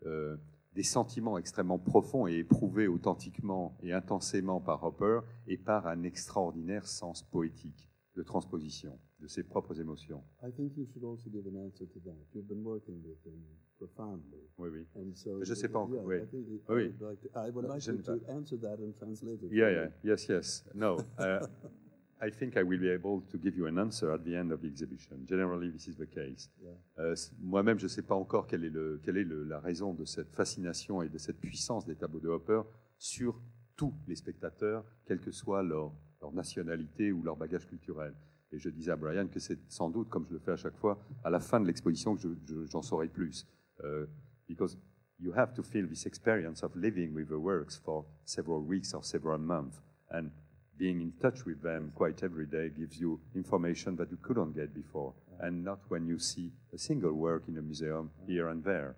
euh, 0.07 0.37
des 0.75 0.83
sentiments 0.83 1.39
extrêmement 1.39 1.79
profonds 1.79 2.27
et 2.27 2.39
éprouvés 2.39 2.89
authentiquement 2.89 3.77
et 3.83 3.93
intensément 3.93 4.61
par 4.61 4.83
Hopper 4.85 5.21
et 5.47 5.57
par 5.57 5.87
un 5.87 6.03
extraordinaire 6.03 6.87
sens 6.87 7.23
poétique 7.23 7.89
de 8.17 8.23
transposition 8.23 8.99
de 9.21 9.27
ses 9.27 9.43
propres 9.43 9.81
émotions. 9.81 10.23
I 10.43 10.51
think 10.53 10.77
you 10.77 10.87
should 10.87 11.05
also 11.05 11.31
give 11.31 11.47
an 11.47 11.57
answer 11.57 11.87
to 11.87 12.01
that. 12.01 12.17
You've 12.35 12.49
been 12.49 12.65
working 12.65 13.03
with 13.05 13.25
him 13.25 13.41
profoundly. 13.79 14.49
Oui, 14.59 14.69
oui. 14.71 14.87
And 14.97 15.15
so, 15.15 15.43
Je 15.43 15.51
ne 15.51 15.55
sais 15.55 15.69
pas 15.69 15.79
encore. 15.81 16.13
Yeah, 16.13 16.25
oui. 16.33 16.61
I, 16.69 16.73
oui. 16.73 16.95
Like 17.01 17.21
to, 17.21 17.29
I 17.35 17.51
would 17.51 17.67
like 17.69 17.87
you 17.87 18.03
to 18.03 18.21
answer 18.29 18.59
that 18.59 18.79
and 18.81 18.93
translate 18.97 19.43
it. 19.43 19.53
Yeah, 19.53 19.71
yeah. 19.71 19.89
Yes, 20.03 20.29
yes. 20.29 20.65
No. 20.75 20.99
Uh, 21.19 21.47
I 22.21 22.31
think 22.31 22.57
I 22.57 22.63
will 22.63 22.81
be 22.81 22.91
able 22.91 23.23
to 23.31 23.39
give 23.39 23.57
you 23.57 23.67
an 23.67 23.79
answer 23.79 24.13
at 24.13 24.25
the 24.25 24.35
end 24.35 24.53
of 24.53 24.61
the 24.61 24.69
exhibition. 24.69 25.27
Generally, 25.27 25.71
this 25.71 25.89
is 25.89 25.97
the 25.97 26.07
case. 26.07 26.51
Yeah. 26.63 26.71
Euh, 26.99 27.15
Moi-même, 27.41 27.79
je 27.79 27.85
ne 27.85 27.89
sais 27.89 28.03
pas 28.03 28.15
encore 28.15 28.47
quelle 28.47 28.65
est, 28.65 28.71
le, 28.71 29.01
quelle 29.03 29.17
est 29.17 29.25
le, 29.25 29.45
la 29.45 29.61
raison 29.61 29.93
de 29.95 30.05
cette 30.05 30.33
fascination 30.33 31.03
et 31.03 31.09
de 31.09 31.19
cette 31.19 31.41
puissance 31.41 31.85
des 31.85 31.97
tableaux 31.97 32.21
de 32.21 32.29
Hopper 32.29 32.63
sur 32.99 33.41
tous 33.77 33.93
les 34.07 34.15
spectateurs, 34.15 34.85
quelle 35.05 35.21
que 35.21 35.33
soit 35.33 35.63
leur, 35.63 35.93
leur 36.21 36.33
nationalité 36.33 37.13
ou 37.13 37.23
leur 37.23 37.37
bagage 37.37 37.67
culturel. 37.67 38.15
Et 38.53 38.59
je 38.59 38.69
disais 38.71 38.93
à 38.93 38.97
Brian 38.97 39.27
que 39.27 39.41
c'est 39.41 39.59
sans 39.69 39.91
doute, 39.91 40.09
comme 40.09 40.27
je 40.27 40.33
le 40.33 40.39
fais 40.39 40.53
à 40.53 40.57
chaque 40.57 40.77
fois, 40.77 40.99
à 41.25 41.31
la 41.31 41.41
fin 41.41 41.61
de 41.61 41.67
l'exposition 41.67 42.15
que 42.15 42.23
j'en 42.71 42.83
je, 42.83 42.87
saurai 42.87 43.09
plus. 43.09 43.47
Uh, 43.83 44.07
because 44.49 44.79
you 45.19 45.33
have 45.35 45.53
to 45.55 45.63
feel 45.63 45.89
this 45.89 46.07
experience 46.07 46.63
of 46.63 46.75
living 46.77 47.13
with 47.13 47.29
the 47.29 47.39
works 47.39 47.77
for 47.77 48.05
several 48.25 48.61
weeks 48.61 48.95
or 48.95 49.05
several 49.05 49.39
months. 49.39 49.83
And 50.11 50.31
being 50.79 51.01
in 51.01 51.13
touch 51.21 51.45
with 51.45 51.63
them 51.63 51.93
quite 51.95 52.23
every 52.23 52.47
day 52.47 52.69
gives 52.69 52.99
you 52.99 53.21
information 53.35 53.97
that 53.97 54.11
you 54.11 54.19
couldn't 54.23 54.55
get 54.55 54.75
before, 54.75 55.15
and 55.41 55.65
not 55.65 55.81
when 55.89 56.07
you 56.07 56.19
see 56.19 56.53
a 56.73 56.79
single 56.79 57.13
work 57.13 57.45
in 57.49 57.57
a 57.59 57.63
museum 57.63 58.11
here 58.27 58.49
and 58.49 58.65
there. 58.65 58.97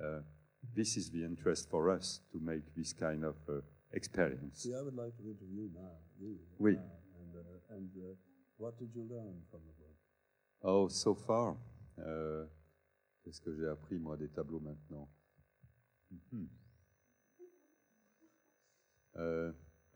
Uh, 0.00 0.20
this 0.74 0.96
is 0.96 1.10
the 1.10 1.24
interest 1.24 1.70
for 1.70 1.90
us 1.90 2.20
to 2.32 2.38
make 2.40 2.74
this 2.76 2.92
kind 2.92 3.24
of 3.24 3.36
uh, 3.48 3.60
experience. 3.92 4.62
See, 4.62 4.74
I 4.74 4.82
would 4.82 4.96
like 4.96 5.16
to 5.16 5.22
interview 5.22 5.68
now, 5.74 5.96
you, 6.20 6.36
oui. 6.58 6.72
now, 6.72 6.80
and, 7.20 7.34
uh, 7.34 7.74
and 7.76 7.90
uh, 7.96 8.14
what 8.58 8.78
did 8.78 8.90
you 8.94 9.06
learn 9.08 9.42
from 9.50 9.60
the 9.66 9.72
book? 9.78 9.96
Oh, 10.62 10.88
so 10.88 11.14
far, 11.14 11.56
uh, 11.98 12.46
qu'est-ce 13.24 13.40
que 13.40 13.54
j'ai 13.54 13.68
appris 13.68 13.98
moi 13.98 14.16
des 14.16 14.28
tableaux 14.28 14.60
maintenant? 14.60 15.08
Mm 16.10 16.20
-hmm. 16.30 16.46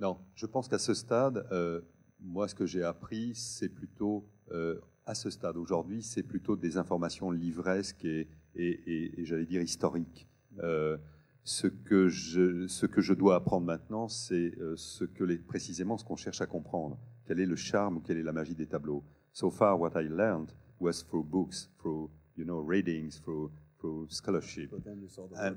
Non, 0.01 0.19
je 0.35 0.47
pense 0.47 0.67
qu'à 0.67 0.79
ce 0.79 0.95
stade, 0.95 1.47
euh, 1.53 1.83
moi, 2.21 2.49
ce 2.49 2.55
que 2.55 2.65
j'ai 2.65 2.83
appris, 2.83 3.35
c'est 3.35 3.69
plutôt, 3.69 4.27
euh, 4.51 4.81
à 5.05 5.15
ce 5.15 5.29
stade 5.29 5.57
aujourd'hui, 5.57 6.03
c'est 6.03 6.23
plutôt 6.23 6.57
des 6.57 6.79
informations 6.79 7.31
livresques 7.31 8.05
et, 8.05 8.27
et, 8.55 8.69
et, 8.69 9.21
et 9.21 9.25
j'allais 9.27 9.47
dire 9.47 9.61
historiques. 9.61 10.27
Euh, 10.63 10.97
ce, 11.45 11.67
que 11.67 12.09
je, 12.09 12.67
ce 12.67 12.87
que 12.87 13.01
je 13.03 13.13
dois 13.13 13.37
apprendre 13.37 13.67
maintenant, 13.67 14.09
c'est 14.09 14.55
euh, 14.59 14.75
ce 14.77 15.05
que 15.05 15.23
les, 15.25 15.37
précisément 15.37 15.99
ce 15.99 16.05
qu'on 16.05 16.17
cherche 16.17 16.41
à 16.41 16.47
comprendre. 16.47 16.99
Quel 17.27 17.39
est 17.39 17.47
le 17.47 17.57
charme 17.57 17.99
ou 17.99 18.01
quelle 18.01 18.17
est 18.17 18.23
la 18.23 18.33
magie 18.33 18.55
des 18.55 18.67
tableaux? 18.67 19.05
So 19.33 19.51
far, 19.51 19.79
what 19.79 19.93
I 19.95 20.09
learned 20.09 20.55
was 20.81 21.05
through 21.05 21.25
books, 21.25 21.71
through 21.79 22.11
you 22.37 22.45
know 22.45 22.61
readings, 22.61 23.21
through 23.21 23.51
through 23.79 24.09
scholarship. 24.11 24.71
But 24.71 24.85
then 24.85 25.01
you 25.01 25.09
saw 25.09 25.29
the 25.29 25.37
and, 25.37 25.57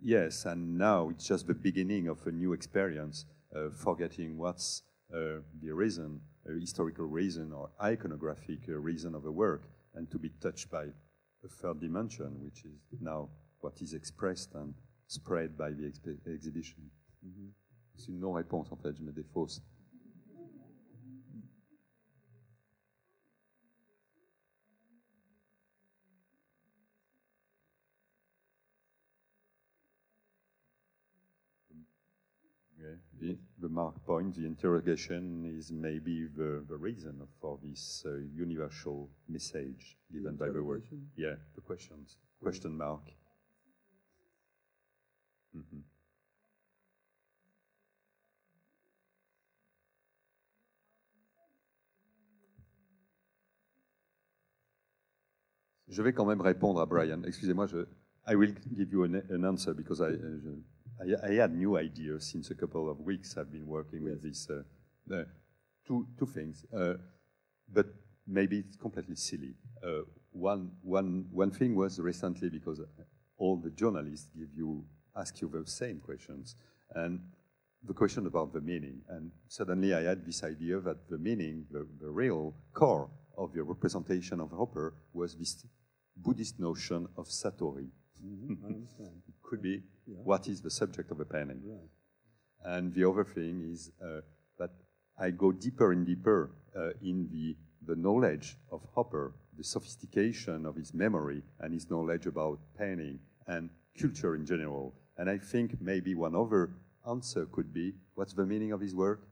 yes, 0.00 0.46
and 0.46 0.78
now 0.78 1.10
it's 1.10 1.26
just 1.26 1.46
the 1.46 1.54
beginning 1.54 2.08
of 2.08 2.26
a 2.26 2.30
new 2.30 2.54
experience. 2.54 3.26
Uh, 3.52 3.68
forgetting 3.74 4.38
what's 4.38 4.82
uh, 5.12 5.40
the 5.60 5.72
reason, 5.72 6.20
historical 6.60 7.04
reason 7.04 7.52
or 7.52 7.68
iconographic 7.82 8.68
uh, 8.68 8.72
reason 8.74 9.12
of 9.12 9.24
a 9.26 9.30
work, 9.30 9.62
and 9.96 10.08
to 10.08 10.18
be 10.18 10.30
touched 10.40 10.70
by 10.70 10.84
a 11.44 11.48
third 11.48 11.80
dimension, 11.80 12.30
which 12.44 12.64
is 12.92 13.00
now 13.00 13.28
what 13.60 13.80
is 13.80 13.92
expressed 13.92 14.54
and 14.54 14.72
spread 15.08 15.58
by 15.58 15.70
the 15.70 15.92
exhibition. 16.32 16.90
C'est 17.96 18.12
une 18.12 18.20
non-réponse 18.20 18.70
en 18.70 18.76
fait, 18.76 18.96
je 18.96 19.02
mets 19.02 19.12
des 19.12 19.24
Yeah, 32.90 32.96
the, 33.20 33.38
the 33.60 33.68
mark 33.68 34.04
point, 34.04 34.34
the 34.34 34.46
interrogation 34.46 35.44
is 35.58 35.70
maybe 35.70 36.26
the, 36.36 36.64
the 36.68 36.76
reason 36.76 37.20
for 37.40 37.58
this 37.62 38.02
uh, 38.06 38.16
universal 38.34 39.08
message 39.28 39.96
given 40.12 40.36
by 40.36 40.48
the 40.50 40.62
word. 40.62 40.82
Yeah, 41.16 41.34
the 41.54 41.60
questions, 41.60 42.16
question 42.42 42.76
mark. 42.76 43.02
Mhm. 45.54 45.82
Je 55.88 56.02
vais 56.02 56.12
quand 56.12 56.24
même 56.24 56.40
répondre 56.40 56.80
à 56.80 56.86
Brian. 56.86 57.22
Excusez-moi, 57.24 57.66
je, 57.66 57.78
I 58.26 58.36
will 58.36 58.54
give 58.76 58.92
you 58.92 59.02
an, 59.04 59.22
an 59.30 59.44
answer 59.44 59.74
because 59.74 60.00
I, 60.00 60.12
uh, 60.14 60.38
je- 60.40 60.62
I, 61.00 61.28
I 61.28 61.32
had 61.34 61.54
new 61.54 61.76
ideas 61.78 62.26
since 62.26 62.50
a 62.50 62.54
couple 62.54 62.90
of 62.90 63.00
weeks. 63.00 63.36
I've 63.36 63.50
been 63.50 63.66
working 63.66 64.04
with 64.04 64.22
this. 64.22 64.48
Uh, 64.50 64.62
uh, 65.12 65.24
two, 65.86 66.06
two 66.18 66.26
things, 66.26 66.64
uh, 66.76 66.94
but 67.72 67.86
maybe 68.26 68.58
it's 68.60 68.76
completely 68.76 69.16
silly. 69.16 69.54
Uh, 69.84 70.02
one, 70.30 70.70
one, 70.82 71.26
one 71.32 71.50
thing 71.50 71.74
was 71.74 71.98
recently 71.98 72.48
because 72.48 72.80
all 73.38 73.56
the 73.56 73.70
journalists 73.70 74.28
give 74.36 74.50
you, 74.54 74.84
ask 75.16 75.40
you 75.40 75.48
the 75.48 75.68
same 75.68 75.98
questions, 75.98 76.54
and 76.94 77.20
the 77.82 77.94
question 77.94 78.26
about 78.26 78.52
the 78.52 78.60
meaning. 78.60 79.00
And 79.08 79.32
suddenly 79.48 79.94
I 79.94 80.02
had 80.02 80.24
this 80.24 80.44
idea 80.44 80.80
that 80.80 81.08
the 81.08 81.18
meaning, 81.18 81.66
the, 81.70 81.86
the 82.00 82.10
real 82.10 82.54
core 82.72 83.10
of 83.36 83.54
your 83.54 83.64
representation 83.64 84.40
of 84.40 84.50
Hopper 84.50 84.94
was 85.12 85.34
this 85.34 85.64
Buddhist 86.16 86.60
notion 86.60 87.08
of 87.16 87.26
Satori. 87.26 87.88
Mhm, 88.22 88.62
I 88.62 88.66
understand. 88.66 89.22
Could 89.42 89.62
be 89.62 89.82
Yeah. 90.06 90.22
what 90.24 90.48
is 90.48 90.60
the 90.62 90.70
subject 90.70 91.10
of 91.10 91.20
a 91.20 91.24
painting. 91.24 91.62
Right. 91.64 91.90
And 92.64 92.92
the 92.92 93.04
other 93.08 93.24
thing 93.24 93.62
is 93.62 93.90
uh, 94.02 94.20
that 94.58 94.70
I 95.18 95.30
go 95.30 95.52
deeper 95.52 95.92
and 95.92 96.04
deeper 96.06 96.50
uh, 96.76 96.90
in 97.02 97.28
the, 97.30 97.56
the 97.86 97.96
knowledge 97.96 98.56
of 98.70 98.82
Hopper, 98.94 99.32
the 99.56 99.64
sophistication 99.64 100.66
of 100.66 100.76
his 100.76 100.92
memory 100.94 101.42
and 101.58 101.72
his 101.72 101.88
knowledge 101.90 102.26
about 102.26 102.58
painting 102.78 103.18
and 103.46 103.70
culture 103.98 104.34
in 104.34 104.44
general. 104.46 104.94
And 105.16 105.28
I 105.28 105.38
think 105.38 105.80
maybe 105.80 106.14
one 106.14 106.34
other 106.34 106.70
answer 107.08 107.46
could 107.46 107.72
be 107.72 107.94
what's 108.14 108.34
the 108.34 108.46
meaning 108.46 108.72
of 108.72 108.80
his 108.80 108.94
work? 108.94 109.26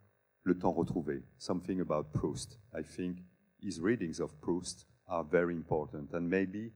Le 0.45 0.55
temps 0.55 0.76
retrouvé, 0.76 1.22
something 1.39 1.80
about 1.80 2.12
Proust. 2.12 2.57
I 2.74 2.82
think 2.82 3.18
his 3.61 3.80
readings 3.80 4.20
of 4.20 4.39
Proust 4.41 4.86
are 5.07 5.24
very 5.24 5.55
important. 5.55 6.12
And 6.12 6.28
maybe 6.28 6.72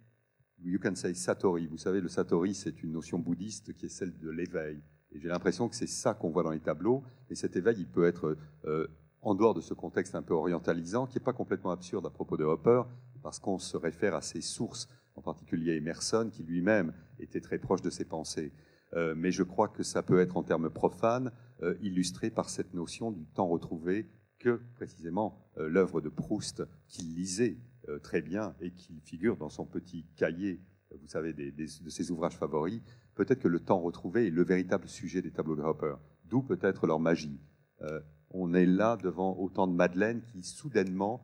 you 0.64 0.78
can 0.78 0.94
say 0.94 1.14
Satori. 1.14 1.66
Vous 1.66 1.78
savez, 1.78 2.00
le 2.00 2.08
Satori, 2.08 2.54
c'est 2.54 2.82
une 2.82 2.92
notion 2.92 3.18
bouddhiste 3.18 3.72
qui 3.74 3.86
est 3.86 3.88
celle 3.88 4.16
de 4.18 4.30
l'éveil. 4.30 4.80
Et 5.12 5.20
j'ai 5.20 5.28
l'impression 5.28 5.68
que 5.68 5.76
c'est 5.76 5.86
ça 5.86 6.14
qu'on 6.14 6.30
voit 6.30 6.42
dans 6.42 6.50
les 6.50 6.60
tableaux. 6.60 7.02
Et 7.30 7.34
cet 7.34 7.56
éveil, 7.56 7.76
il 7.78 7.88
peut 7.88 8.06
être 8.06 8.36
euh, 8.64 8.86
en 9.20 9.34
dehors 9.34 9.54
de 9.54 9.60
ce 9.60 9.74
contexte 9.74 10.14
un 10.14 10.22
peu 10.22 10.34
orientalisant, 10.34 11.06
qui 11.06 11.18
n'est 11.18 11.24
pas 11.24 11.32
complètement 11.32 11.70
absurde 11.70 12.06
à 12.06 12.10
propos 12.10 12.36
de 12.36 12.44
Hopper, 12.44 12.82
parce 13.22 13.38
qu'on 13.38 13.58
se 13.58 13.76
réfère 13.76 14.14
à 14.14 14.22
ses 14.22 14.40
sources, 14.40 14.88
en 15.14 15.22
particulier 15.22 15.76
Emerson, 15.76 16.30
qui 16.32 16.42
lui-même 16.42 16.92
était 17.18 17.40
très 17.40 17.58
proche 17.58 17.82
de 17.82 17.90
ses 17.90 18.04
pensées. 18.04 18.52
Euh, 18.94 19.14
mais 19.16 19.30
je 19.30 19.42
crois 19.42 19.68
que 19.68 19.82
ça 19.82 20.02
peut 20.02 20.20
être, 20.20 20.36
en 20.36 20.42
termes 20.42 20.70
profanes, 20.70 21.30
euh, 21.62 21.74
illustré 21.82 22.30
par 22.30 22.48
cette 22.48 22.74
notion 22.74 23.10
du 23.10 23.26
temps 23.26 23.48
retrouvé 23.48 24.08
que, 24.38 24.60
précisément, 24.74 25.38
l'œuvre 25.56 26.00
de 26.00 26.08
Proust, 26.08 26.64
qu'il 26.88 27.14
lisait 27.14 27.58
euh, 27.88 27.98
très 27.98 28.22
bien 28.22 28.54
et 28.60 28.70
qui 28.72 29.00
figure 29.00 29.36
dans 29.36 29.50
son 29.50 29.66
petit 29.66 30.04
cahier, 30.16 30.60
euh, 30.92 30.96
vous 31.00 31.08
savez, 31.08 31.32
des- 31.32 31.52
de 31.52 31.66
ses 31.66 32.10
ouvrages 32.10 32.36
favoris, 32.36 32.80
peut-être 33.14 33.40
que 33.40 33.48
le 33.48 33.60
temps 33.60 33.80
retrouvé 33.80 34.26
est 34.26 34.30
le 34.30 34.44
véritable 34.44 34.88
sujet 34.88 35.22
des 35.22 35.30
tableaux 35.30 35.56
de 35.56 35.62
Hopper, 35.62 35.94
d'où 36.24 36.42
peut-être 36.42 36.86
leur 36.86 37.00
magie. 37.00 37.40
Euh, 37.82 38.00
on 38.30 38.54
est 38.54 38.66
là 38.66 38.96
devant 38.96 39.36
autant 39.38 39.66
de 39.66 39.74
Madeleine 39.74 40.22
qui, 40.22 40.42
soudainement, 40.42 41.22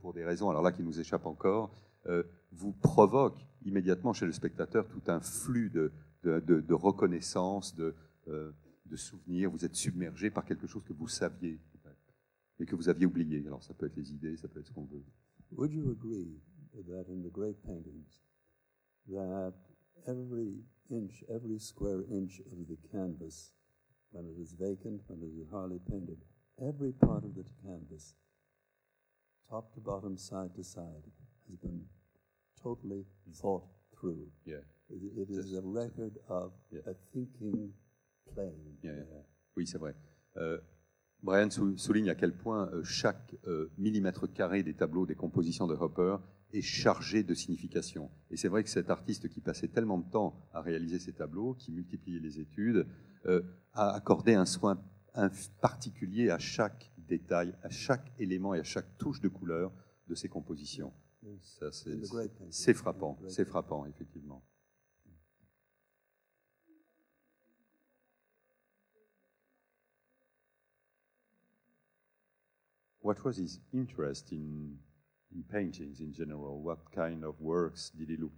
pour 0.00 0.14
des 0.14 0.24
raisons 0.24 0.48
alors 0.48 0.62
là 0.62 0.72
qui 0.72 0.82
nous 0.82 0.98
échappent 0.98 1.26
encore, 1.26 1.74
vous 2.52 2.72
provoque 2.72 3.38
immédiatement 3.64 4.12
chez 4.12 4.26
le 4.26 4.32
spectateur 4.32 4.88
tout 4.88 5.02
un 5.08 5.20
flux 5.20 5.70
de, 5.70 5.92
reconnaissance, 6.74 7.74
de, 7.76 7.94
de 8.26 8.96
souvenirs. 8.96 9.50
Vous 9.50 9.64
êtes 9.64 9.74
submergé 9.76 10.30
par 10.30 10.44
quelque 10.44 10.66
chose 10.66 10.82
que 10.84 10.92
vous 10.94 11.06
saviez 11.06 11.60
et 12.58 12.64
que 12.66 12.74
vous 12.74 12.88
aviez 12.88 13.06
oublié. 13.06 13.44
Alors 13.46 13.62
ça 13.62 13.74
peut 13.74 13.86
être 13.86 13.96
les 13.96 14.12
idées, 14.12 14.36
ça 14.36 14.48
peut 14.48 14.60
être 14.60 14.66
ce 14.68 14.72
qu'on 14.72 14.84
veut. 14.86 15.02
Would 15.56 15.72
you 15.72 15.90
agree 15.90 16.40
that 16.88 17.06
in 17.08 17.22
the 17.22 17.28
great 17.30 17.62
paintings, 17.64 18.20
that 19.08 19.52
every 20.06 20.60
inch, 20.90 21.22
every 21.32 21.58
square 21.58 22.02
inch 22.10 22.40
of 22.50 22.66
the 22.68 22.76
canvas, 22.90 23.52
when 24.12 24.24
it 24.26 24.40
is 24.40 24.52
vacant, 24.52 25.02
when 25.06 25.20
it 25.20 25.32
is 25.40 25.48
hardly 25.50 25.78
painted, 25.90 26.18
every 26.60 26.92
part 26.92 27.24
of 27.24 27.34
the 27.34 27.44
canvas, 27.64 28.14
top 29.50 29.74
to 29.74 29.80
bottom, 29.80 30.16
side 30.16 30.54
to 30.56 30.64
side, 30.64 31.04
has 31.48 31.56
been 31.58 31.82
totally 32.62 33.04
thought 33.34 33.64
through. 33.98 34.26
Yeah. 34.44 34.56
It, 34.88 35.28
it 35.28 35.30
is 35.30 35.52
a 35.54 35.60
record 35.62 36.16
of 36.28 36.52
Yeah. 36.70 36.80
a 36.86 36.94
thinking 37.12 37.72
plane. 38.34 38.78
Yeah, 38.82 38.92
yeah, 38.92 39.04
yeah. 39.12 39.22
Oui, 39.56 39.66
c'est 39.66 39.78
vrai. 39.78 39.94
Euh, 40.36 40.58
Brian 41.22 41.50
sou- 41.50 41.76
souligne 41.78 42.10
à 42.10 42.14
quel 42.14 42.32
point 42.36 42.68
euh, 42.72 42.82
chaque 42.82 43.34
euh, 43.46 43.70
millimètre 43.78 44.32
carré 44.32 44.62
des 44.62 44.74
tableaux, 44.74 45.06
des 45.06 45.14
compositions 45.14 45.66
de 45.66 45.74
Hopper 45.74 46.16
est 46.52 46.60
chargé 46.62 47.22
de 47.22 47.32
signification. 47.34 48.10
Et 48.30 48.36
c'est 48.36 48.48
vrai 48.48 48.62
que 48.64 48.68
cet 48.70 48.90
artiste 48.90 49.28
qui 49.28 49.40
passait 49.40 49.68
tellement 49.68 49.98
de 49.98 50.10
temps 50.10 50.34
à 50.52 50.60
réaliser 50.60 50.98
ces 50.98 51.12
tableaux, 51.12 51.54
qui 51.54 51.70
multipliait 51.72 52.20
les 52.20 52.40
études, 52.40 52.86
euh, 53.26 53.40
a 53.72 53.90
accordé 53.94 54.34
un 54.34 54.44
soin 54.46 54.78
particulier 55.60 56.30
à 56.30 56.38
chaque 56.38 56.90
détail, 57.08 57.54
à 57.62 57.70
chaque 57.70 58.12
élément 58.18 58.54
et 58.54 58.60
à 58.60 58.64
chaque 58.64 58.96
touche 58.98 59.20
de 59.20 59.28
couleur 59.28 59.72
de 60.08 60.14
ses 60.14 60.28
compositions. 60.28 60.92
Ça, 61.42 61.70
c'est- 61.70 61.94
frappant, 62.74 63.18
c'est 63.28 63.44
frappant, 63.44 63.86
effectivement. 63.86 64.21
What 73.02 73.16
was 73.24 73.32
his 73.38 73.60
interest 73.72 74.32
in, 74.32 74.76
in 75.34 75.42
paintings 75.48 76.00
in 76.00 76.12
general? 76.12 76.60
What 76.62 76.78
kind 76.92 77.24
of 77.24 77.34
works 77.40 77.90
did 77.94 78.08
he 78.10 78.16
look? 78.16 78.32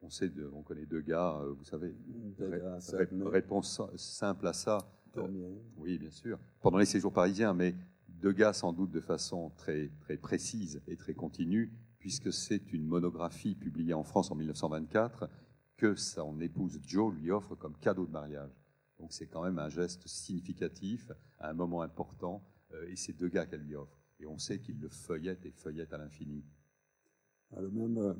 On 0.00 0.10
sait, 0.10 0.28
de- 0.28 0.50
on 0.54 0.62
connaît 0.62 0.86
Degas, 0.86 1.40
euh, 1.42 1.52
vous 1.52 1.64
savez. 1.64 1.94
Degas, 2.38 2.46
Ré- 2.46 2.60
ré- 2.74 2.80
certainement. 2.80 3.30
réponse 3.30 3.80
simple 3.96 4.46
à 4.46 4.52
ça. 4.52 4.78
euh, 5.16 5.54
oui, 5.76 5.98
bien 5.98 6.10
sûr. 6.10 6.38
Pendant 6.60 6.78
les 6.78 6.84
séjours 6.86 7.12
parisiens, 7.12 7.52
mais 7.54 7.74
Degas 8.08 8.54
sans 8.54 8.72
doute 8.72 8.90
de 8.92 9.00
façon 9.00 9.50
très, 9.56 9.90
très 10.00 10.16
précise 10.16 10.80
et 10.86 10.96
très 10.96 11.14
continue, 11.14 11.72
puisque 11.98 12.32
c'est 12.32 12.72
une 12.72 12.86
monographie 12.86 13.54
publiée 13.56 13.94
en 13.94 14.04
France 14.04 14.30
en 14.30 14.36
1924 14.36 15.28
que 15.76 15.94
son 15.96 16.40
épouse 16.40 16.80
Jo 16.86 17.10
lui 17.10 17.30
offre 17.30 17.54
comme 17.56 17.76
cadeau 17.76 18.06
de 18.06 18.10
mariage. 18.12 18.50
Donc 18.98 19.12
c'est 19.12 19.26
quand 19.26 19.42
même 19.42 19.58
un 19.60 19.68
geste 19.68 20.06
significatif, 20.06 21.10
à 21.38 21.50
un 21.50 21.54
moment 21.54 21.82
important, 21.82 22.42
euh, 22.72 22.86
et 22.88 22.96
c'est 22.96 23.16
Degas 23.16 23.46
qu'elle 23.46 23.62
lui 23.62 23.74
offre. 23.76 23.97
Et 24.20 24.26
on 24.26 24.38
sait 24.38 24.58
qu'il 24.58 24.78
le 24.80 24.88
feuillette 24.88 25.44
et 25.46 25.50
feuillette 25.50 25.92
à 25.92 25.98
l'infini. 25.98 26.42
I 27.52 27.60
remember 27.60 28.16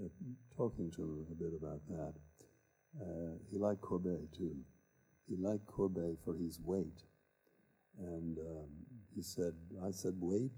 uh, 0.00 0.08
talking 0.56 0.90
to 0.90 1.02
him 1.02 1.26
a 1.30 1.34
bit 1.34 1.52
about 1.54 1.80
that. 1.88 2.14
Uh, 3.00 3.36
he 3.50 3.58
liked 3.58 3.82
Courbet 3.82 4.32
too. 4.32 4.56
He 5.28 5.36
liked 5.36 5.66
Courbet 5.66 6.16
for 6.24 6.34
his 6.34 6.60
weight. 6.64 7.04
And 7.98 8.38
um, 8.38 8.68
he 9.14 9.22
said, 9.22 9.54
I 9.84 9.90
said, 9.90 10.14
weight? 10.20 10.52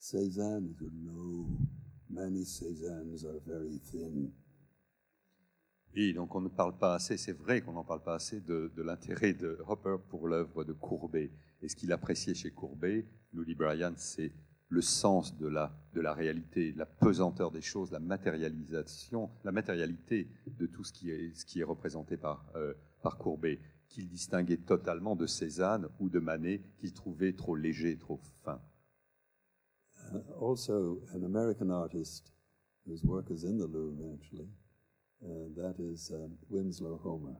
Cézanne? 0.00 0.68
He 0.68 0.74
said, 0.78 0.92
no. 0.92 1.46
Many 2.10 2.44
Cézannes 2.44 3.24
are 3.24 3.40
very 3.46 3.78
thin. 3.90 4.30
Et 5.94 6.12
donc 6.14 6.34
on 6.34 6.40
ne 6.40 6.48
parle 6.48 6.76
pas 6.78 6.94
assez, 6.94 7.18
c'est 7.18 7.32
vrai 7.32 7.60
qu'on 7.60 7.72
n'en 7.72 7.84
parle 7.84 8.02
pas 8.02 8.14
assez 8.14 8.40
de, 8.40 8.72
de 8.74 8.82
l'intérêt 8.82 9.34
de 9.34 9.58
Hopper 9.66 9.96
pour 10.08 10.26
l'œuvre 10.26 10.64
de 10.64 10.72
Courbet. 10.72 11.30
Et 11.62 11.68
ce 11.68 11.76
qu'il 11.76 11.92
appréciait 11.92 12.34
chez 12.34 12.50
Courbet, 12.50 13.06
nous 13.32 13.44
dit 13.44 13.54
Brian, 13.54 13.92
c'est 13.96 14.32
le 14.68 14.80
sens 14.80 15.36
de 15.36 15.46
la, 15.46 15.70
de 15.92 16.00
la 16.00 16.14
réalité, 16.14 16.72
la 16.76 16.86
pesanteur 16.86 17.50
des 17.50 17.60
choses, 17.60 17.92
la 17.92 18.00
matérialisation, 18.00 19.30
la 19.44 19.52
matérialité 19.52 20.28
de 20.46 20.66
tout 20.66 20.82
ce 20.82 20.92
qui 20.92 21.10
est, 21.10 21.34
ce 21.34 21.44
qui 21.44 21.60
est 21.60 21.64
représenté 21.64 22.16
par, 22.16 22.44
euh, 22.56 22.72
par 23.02 23.18
Courbet, 23.18 23.60
qu'il 23.88 24.08
distinguait 24.08 24.56
totalement 24.56 25.14
de 25.14 25.26
Cézanne 25.26 25.88
ou 26.00 26.08
de 26.08 26.18
Manet, 26.18 26.62
qu'il 26.78 26.92
trouvait 26.94 27.34
trop 27.34 27.54
léger, 27.54 27.98
trop 27.98 28.18
fin. 28.44 28.60
Uh, 30.12 30.18
also, 30.40 31.02
an 31.14 31.22
American 31.22 31.70
artist 31.70 32.32
whose 32.86 33.04
work 33.04 33.30
is 33.30 33.44
in 33.44 33.58
the 33.58 33.68
Louvre, 33.68 34.14
actually, 34.14 34.48
uh, 35.22 35.48
that 35.54 35.78
is 35.78 36.10
um, 36.10 36.38
Winslow 36.50 36.98
Homer. 37.04 37.36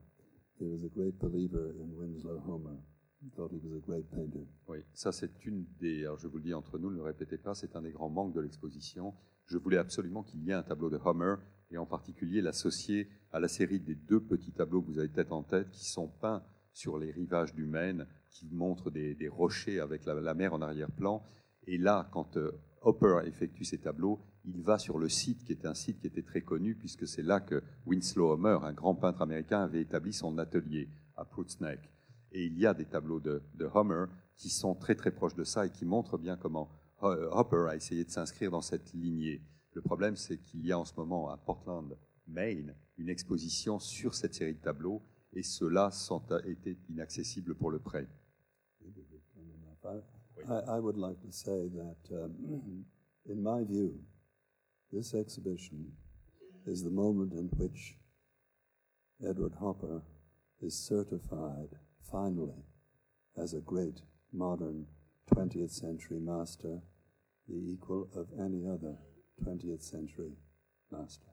He 0.59 0.65
was 0.65 0.83
a 0.83 0.89
great 0.89 1.17
believer 1.19 1.73
in 1.79 1.97
Winslow 1.97 2.39
Homer. 2.45 2.77
He 3.23 3.29
thought 3.29 3.51
he 3.53 3.59
was 3.63 3.77
a 3.77 3.79
great 3.79 4.09
painter. 4.11 4.45
Oui, 4.67 4.79
ça 4.93 5.13
c'est 5.13 5.45
une 5.45 5.65
des. 5.79 6.03
Alors 6.03 6.17
je 6.17 6.27
vous 6.27 6.37
le 6.37 6.43
dis 6.43 6.53
entre 6.53 6.77
nous, 6.77 6.91
ne 6.91 6.97
le 6.97 7.03
répétez 7.03 7.37
pas, 7.37 7.55
c'est 7.55 7.75
un 7.77 7.81
des 7.81 7.91
grands 7.91 8.09
manques 8.09 8.33
de 8.33 8.41
l'exposition. 8.41 9.13
Je 9.45 9.57
voulais 9.57 9.77
absolument 9.77 10.23
qu'il 10.23 10.43
y 10.43 10.49
ait 10.49 10.53
un 10.53 10.63
tableau 10.63 10.89
de 10.89 10.99
Homer 11.03 11.35
et 11.71 11.77
en 11.77 11.85
particulier 11.85 12.41
l'associer 12.41 13.07
à 13.31 13.39
la 13.39 13.47
série 13.47 13.79
des 13.79 13.95
deux 13.95 14.19
petits 14.19 14.51
tableaux 14.51 14.81
que 14.81 14.87
vous 14.87 14.99
avez 14.99 15.09
tête 15.09 15.31
en 15.31 15.43
tête 15.43 15.69
qui 15.71 15.85
sont 15.85 16.09
peints 16.09 16.43
sur 16.73 16.97
les 16.97 17.11
rivages 17.11 17.53
du 17.53 17.65
Maine, 17.65 18.07
qui 18.29 18.49
montrent 18.51 18.91
des, 18.91 19.15
des 19.15 19.29
rochers 19.29 19.79
avec 19.79 20.05
la, 20.05 20.15
la, 20.15 20.33
mer 20.33 20.53
en 20.53 20.61
arrière-plan. 20.61 21.23
Et 21.65 21.77
là, 21.77 22.09
quand 22.11 22.35
euh, 22.35 22.51
Hopper 22.81 23.21
effectue 23.25 23.63
ces 23.63 23.79
tableaux, 23.79 24.19
il 24.43 24.61
va 24.61 24.77
sur 24.77 24.97
le 24.97 25.07
site 25.07 25.45
qui 25.45 25.53
est 25.53 25.65
un 25.65 25.73
site 25.73 26.01
qui 26.01 26.07
était 26.07 26.23
très 26.23 26.41
connu 26.41 26.75
puisque 26.75 27.07
c'est 27.07 27.23
là 27.23 27.39
que 27.39 27.63
Winslow 27.85 28.31
Homer, 28.31 28.57
un 28.63 28.73
grand 28.73 28.95
peintre 28.95 29.21
américain, 29.21 29.61
avait 29.61 29.81
établi 29.81 30.11
son 30.11 30.37
atelier 30.37 30.89
à 31.15 31.23
Prutzneck. 31.23 31.79
Et 32.33 32.45
il 32.45 32.57
y 32.57 32.65
a 32.65 32.73
des 32.73 32.85
tableaux 32.85 33.19
de, 33.19 33.41
de 33.55 33.69
Homer 33.73 34.05
qui 34.35 34.49
sont 34.49 34.75
très 34.75 34.95
très 34.95 35.11
proches 35.11 35.35
de 35.35 35.43
ça 35.43 35.65
et 35.65 35.69
qui 35.69 35.85
montrent 35.85 36.17
bien 36.17 36.35
comment 36.35 36.69
Hopper 37.01 37.67
a 37.69 37.75
essayé 37.75 38.05
de 38.05 38.09
s'inscrire 38.09 38.51
dans 38.51 38.61
cette 38.61 38.93
lignée. 38.93 39.41
Le 39.73 39.81
problème, 39.81 40.15
c'est 40.15 40.37
qu'il 40.37 40.65
y 40.65 40.71
a 40.71 40.79
en 40.79 40.85
ce 40.85 40.93
moment 40.95 41.29
à 41.29 41.37
Portland, 41.37 41.97
Maine, 42.27 42.75
une 42.97 43.09
exposition 43.09 43.79
sur 43.79 44.15
cette 44.15 44.33
série 44.33 44.53
de 44.53 44.61
tableaux 44.61 45.01
et 45.33 45.43
ceux-là 45.43 45.91
sont 45.91 46.23
été 46.45 46.77
inaccessibles 46.89 47.55
pour 47.55 47.71
le 47.71 47.79
prêt. 47.79 48.07
I, 50.45 50.61
I 50.67 50.79
would 50.79 50.97
like 50.97 51.19
to 51.21 51.31
say 51.31 51.69
that, 51.69 52.11
um, 52.11 52.85
in 53.29 53.41
my 53.41 53.63
view, 53.63 53.99
this 54.91 55.13
exhibition 55.13 55.91
is 56.65 56.83
the 56.83 56.89
moment 56.89 57.33
in 57.33 57.49
which 57.57 57.97
Edward 59.21 59.53
Hopper 59.59 60.01
is 60.61 60.73
certified 60.73 61.69
finally 62.11 62.63
as 63.37 63.53
a 63.53 63.59
great 63.59 64.01
modern 64.31 64.85
20th 65.33 65.71
century 65.71 66.19
master, 66.19 66.81
the 67.47 67.55
equal 67.55 68.09
of 68.15 68.27
any 68.39 68.65
other 68.67 68.95
20th 69.43 69.81
century 69.81 70.37
master. 70.91 71.29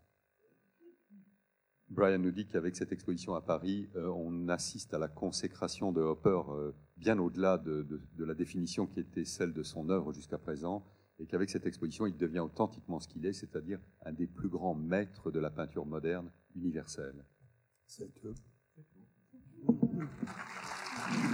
Brian 1.88 2.18
nous 2.18 2.30
dit 2.30 2.46
qu'avec 2.46 2.76
cette 2.76 2.92
exposition 2.92 3.34
à 3.34 3.40
Paris, 3.40 3.88
euh, 3.96 4.08
on 4.14 4.48
assiste 4.48 4.94
à 4.94 4.98
la 4.98 5.08
consécration 5.08 5.90
de 5.90 6.00
Hopper 6.00 6.40
euh, 6.50 6.72
bien 6.96 7.18
au-delà 7.18 7.58
de, 7.58 7.82
de, 7.82 8.00
de, 8.16 8.24
la 8.24 8.34
définition 8.34 8.86
qui 8.86 9.00
était 9.00 9.24
celle 9.24 9.52
de 9.52 9.64
son 9.64 9.90
œuvre 9.90 10.12
jusqu'à 10.12 10.38
présent, 10.38 10.84
et 11.18 11.26
qu'avec 11.26 11.50
cette 11.50 11.66
exposition, 11.66 12.06
il 12.06 12.16
devient 12.16 12.38
authentiquement 12.38 13.00
ce 13.00 13.08
qu'il 13.08 13.26
est, 13.26 13.32
c'est-à-dire 13.32 13.80
un 14.04 14.12
des 14.12 14.28
plus 14.28 14.48
grands 14.48 14.74
maîtres 14.74 15.32
de 15.32 15.40
la 15.40 15.50
peinture 15.50 15.84
moderne 15.84 16.30
universelle. 16.54 17.24
C'est 17.86 18.14
tout. 18.14 18.34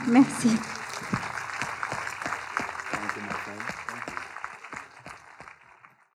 Merci. 0.09 0.51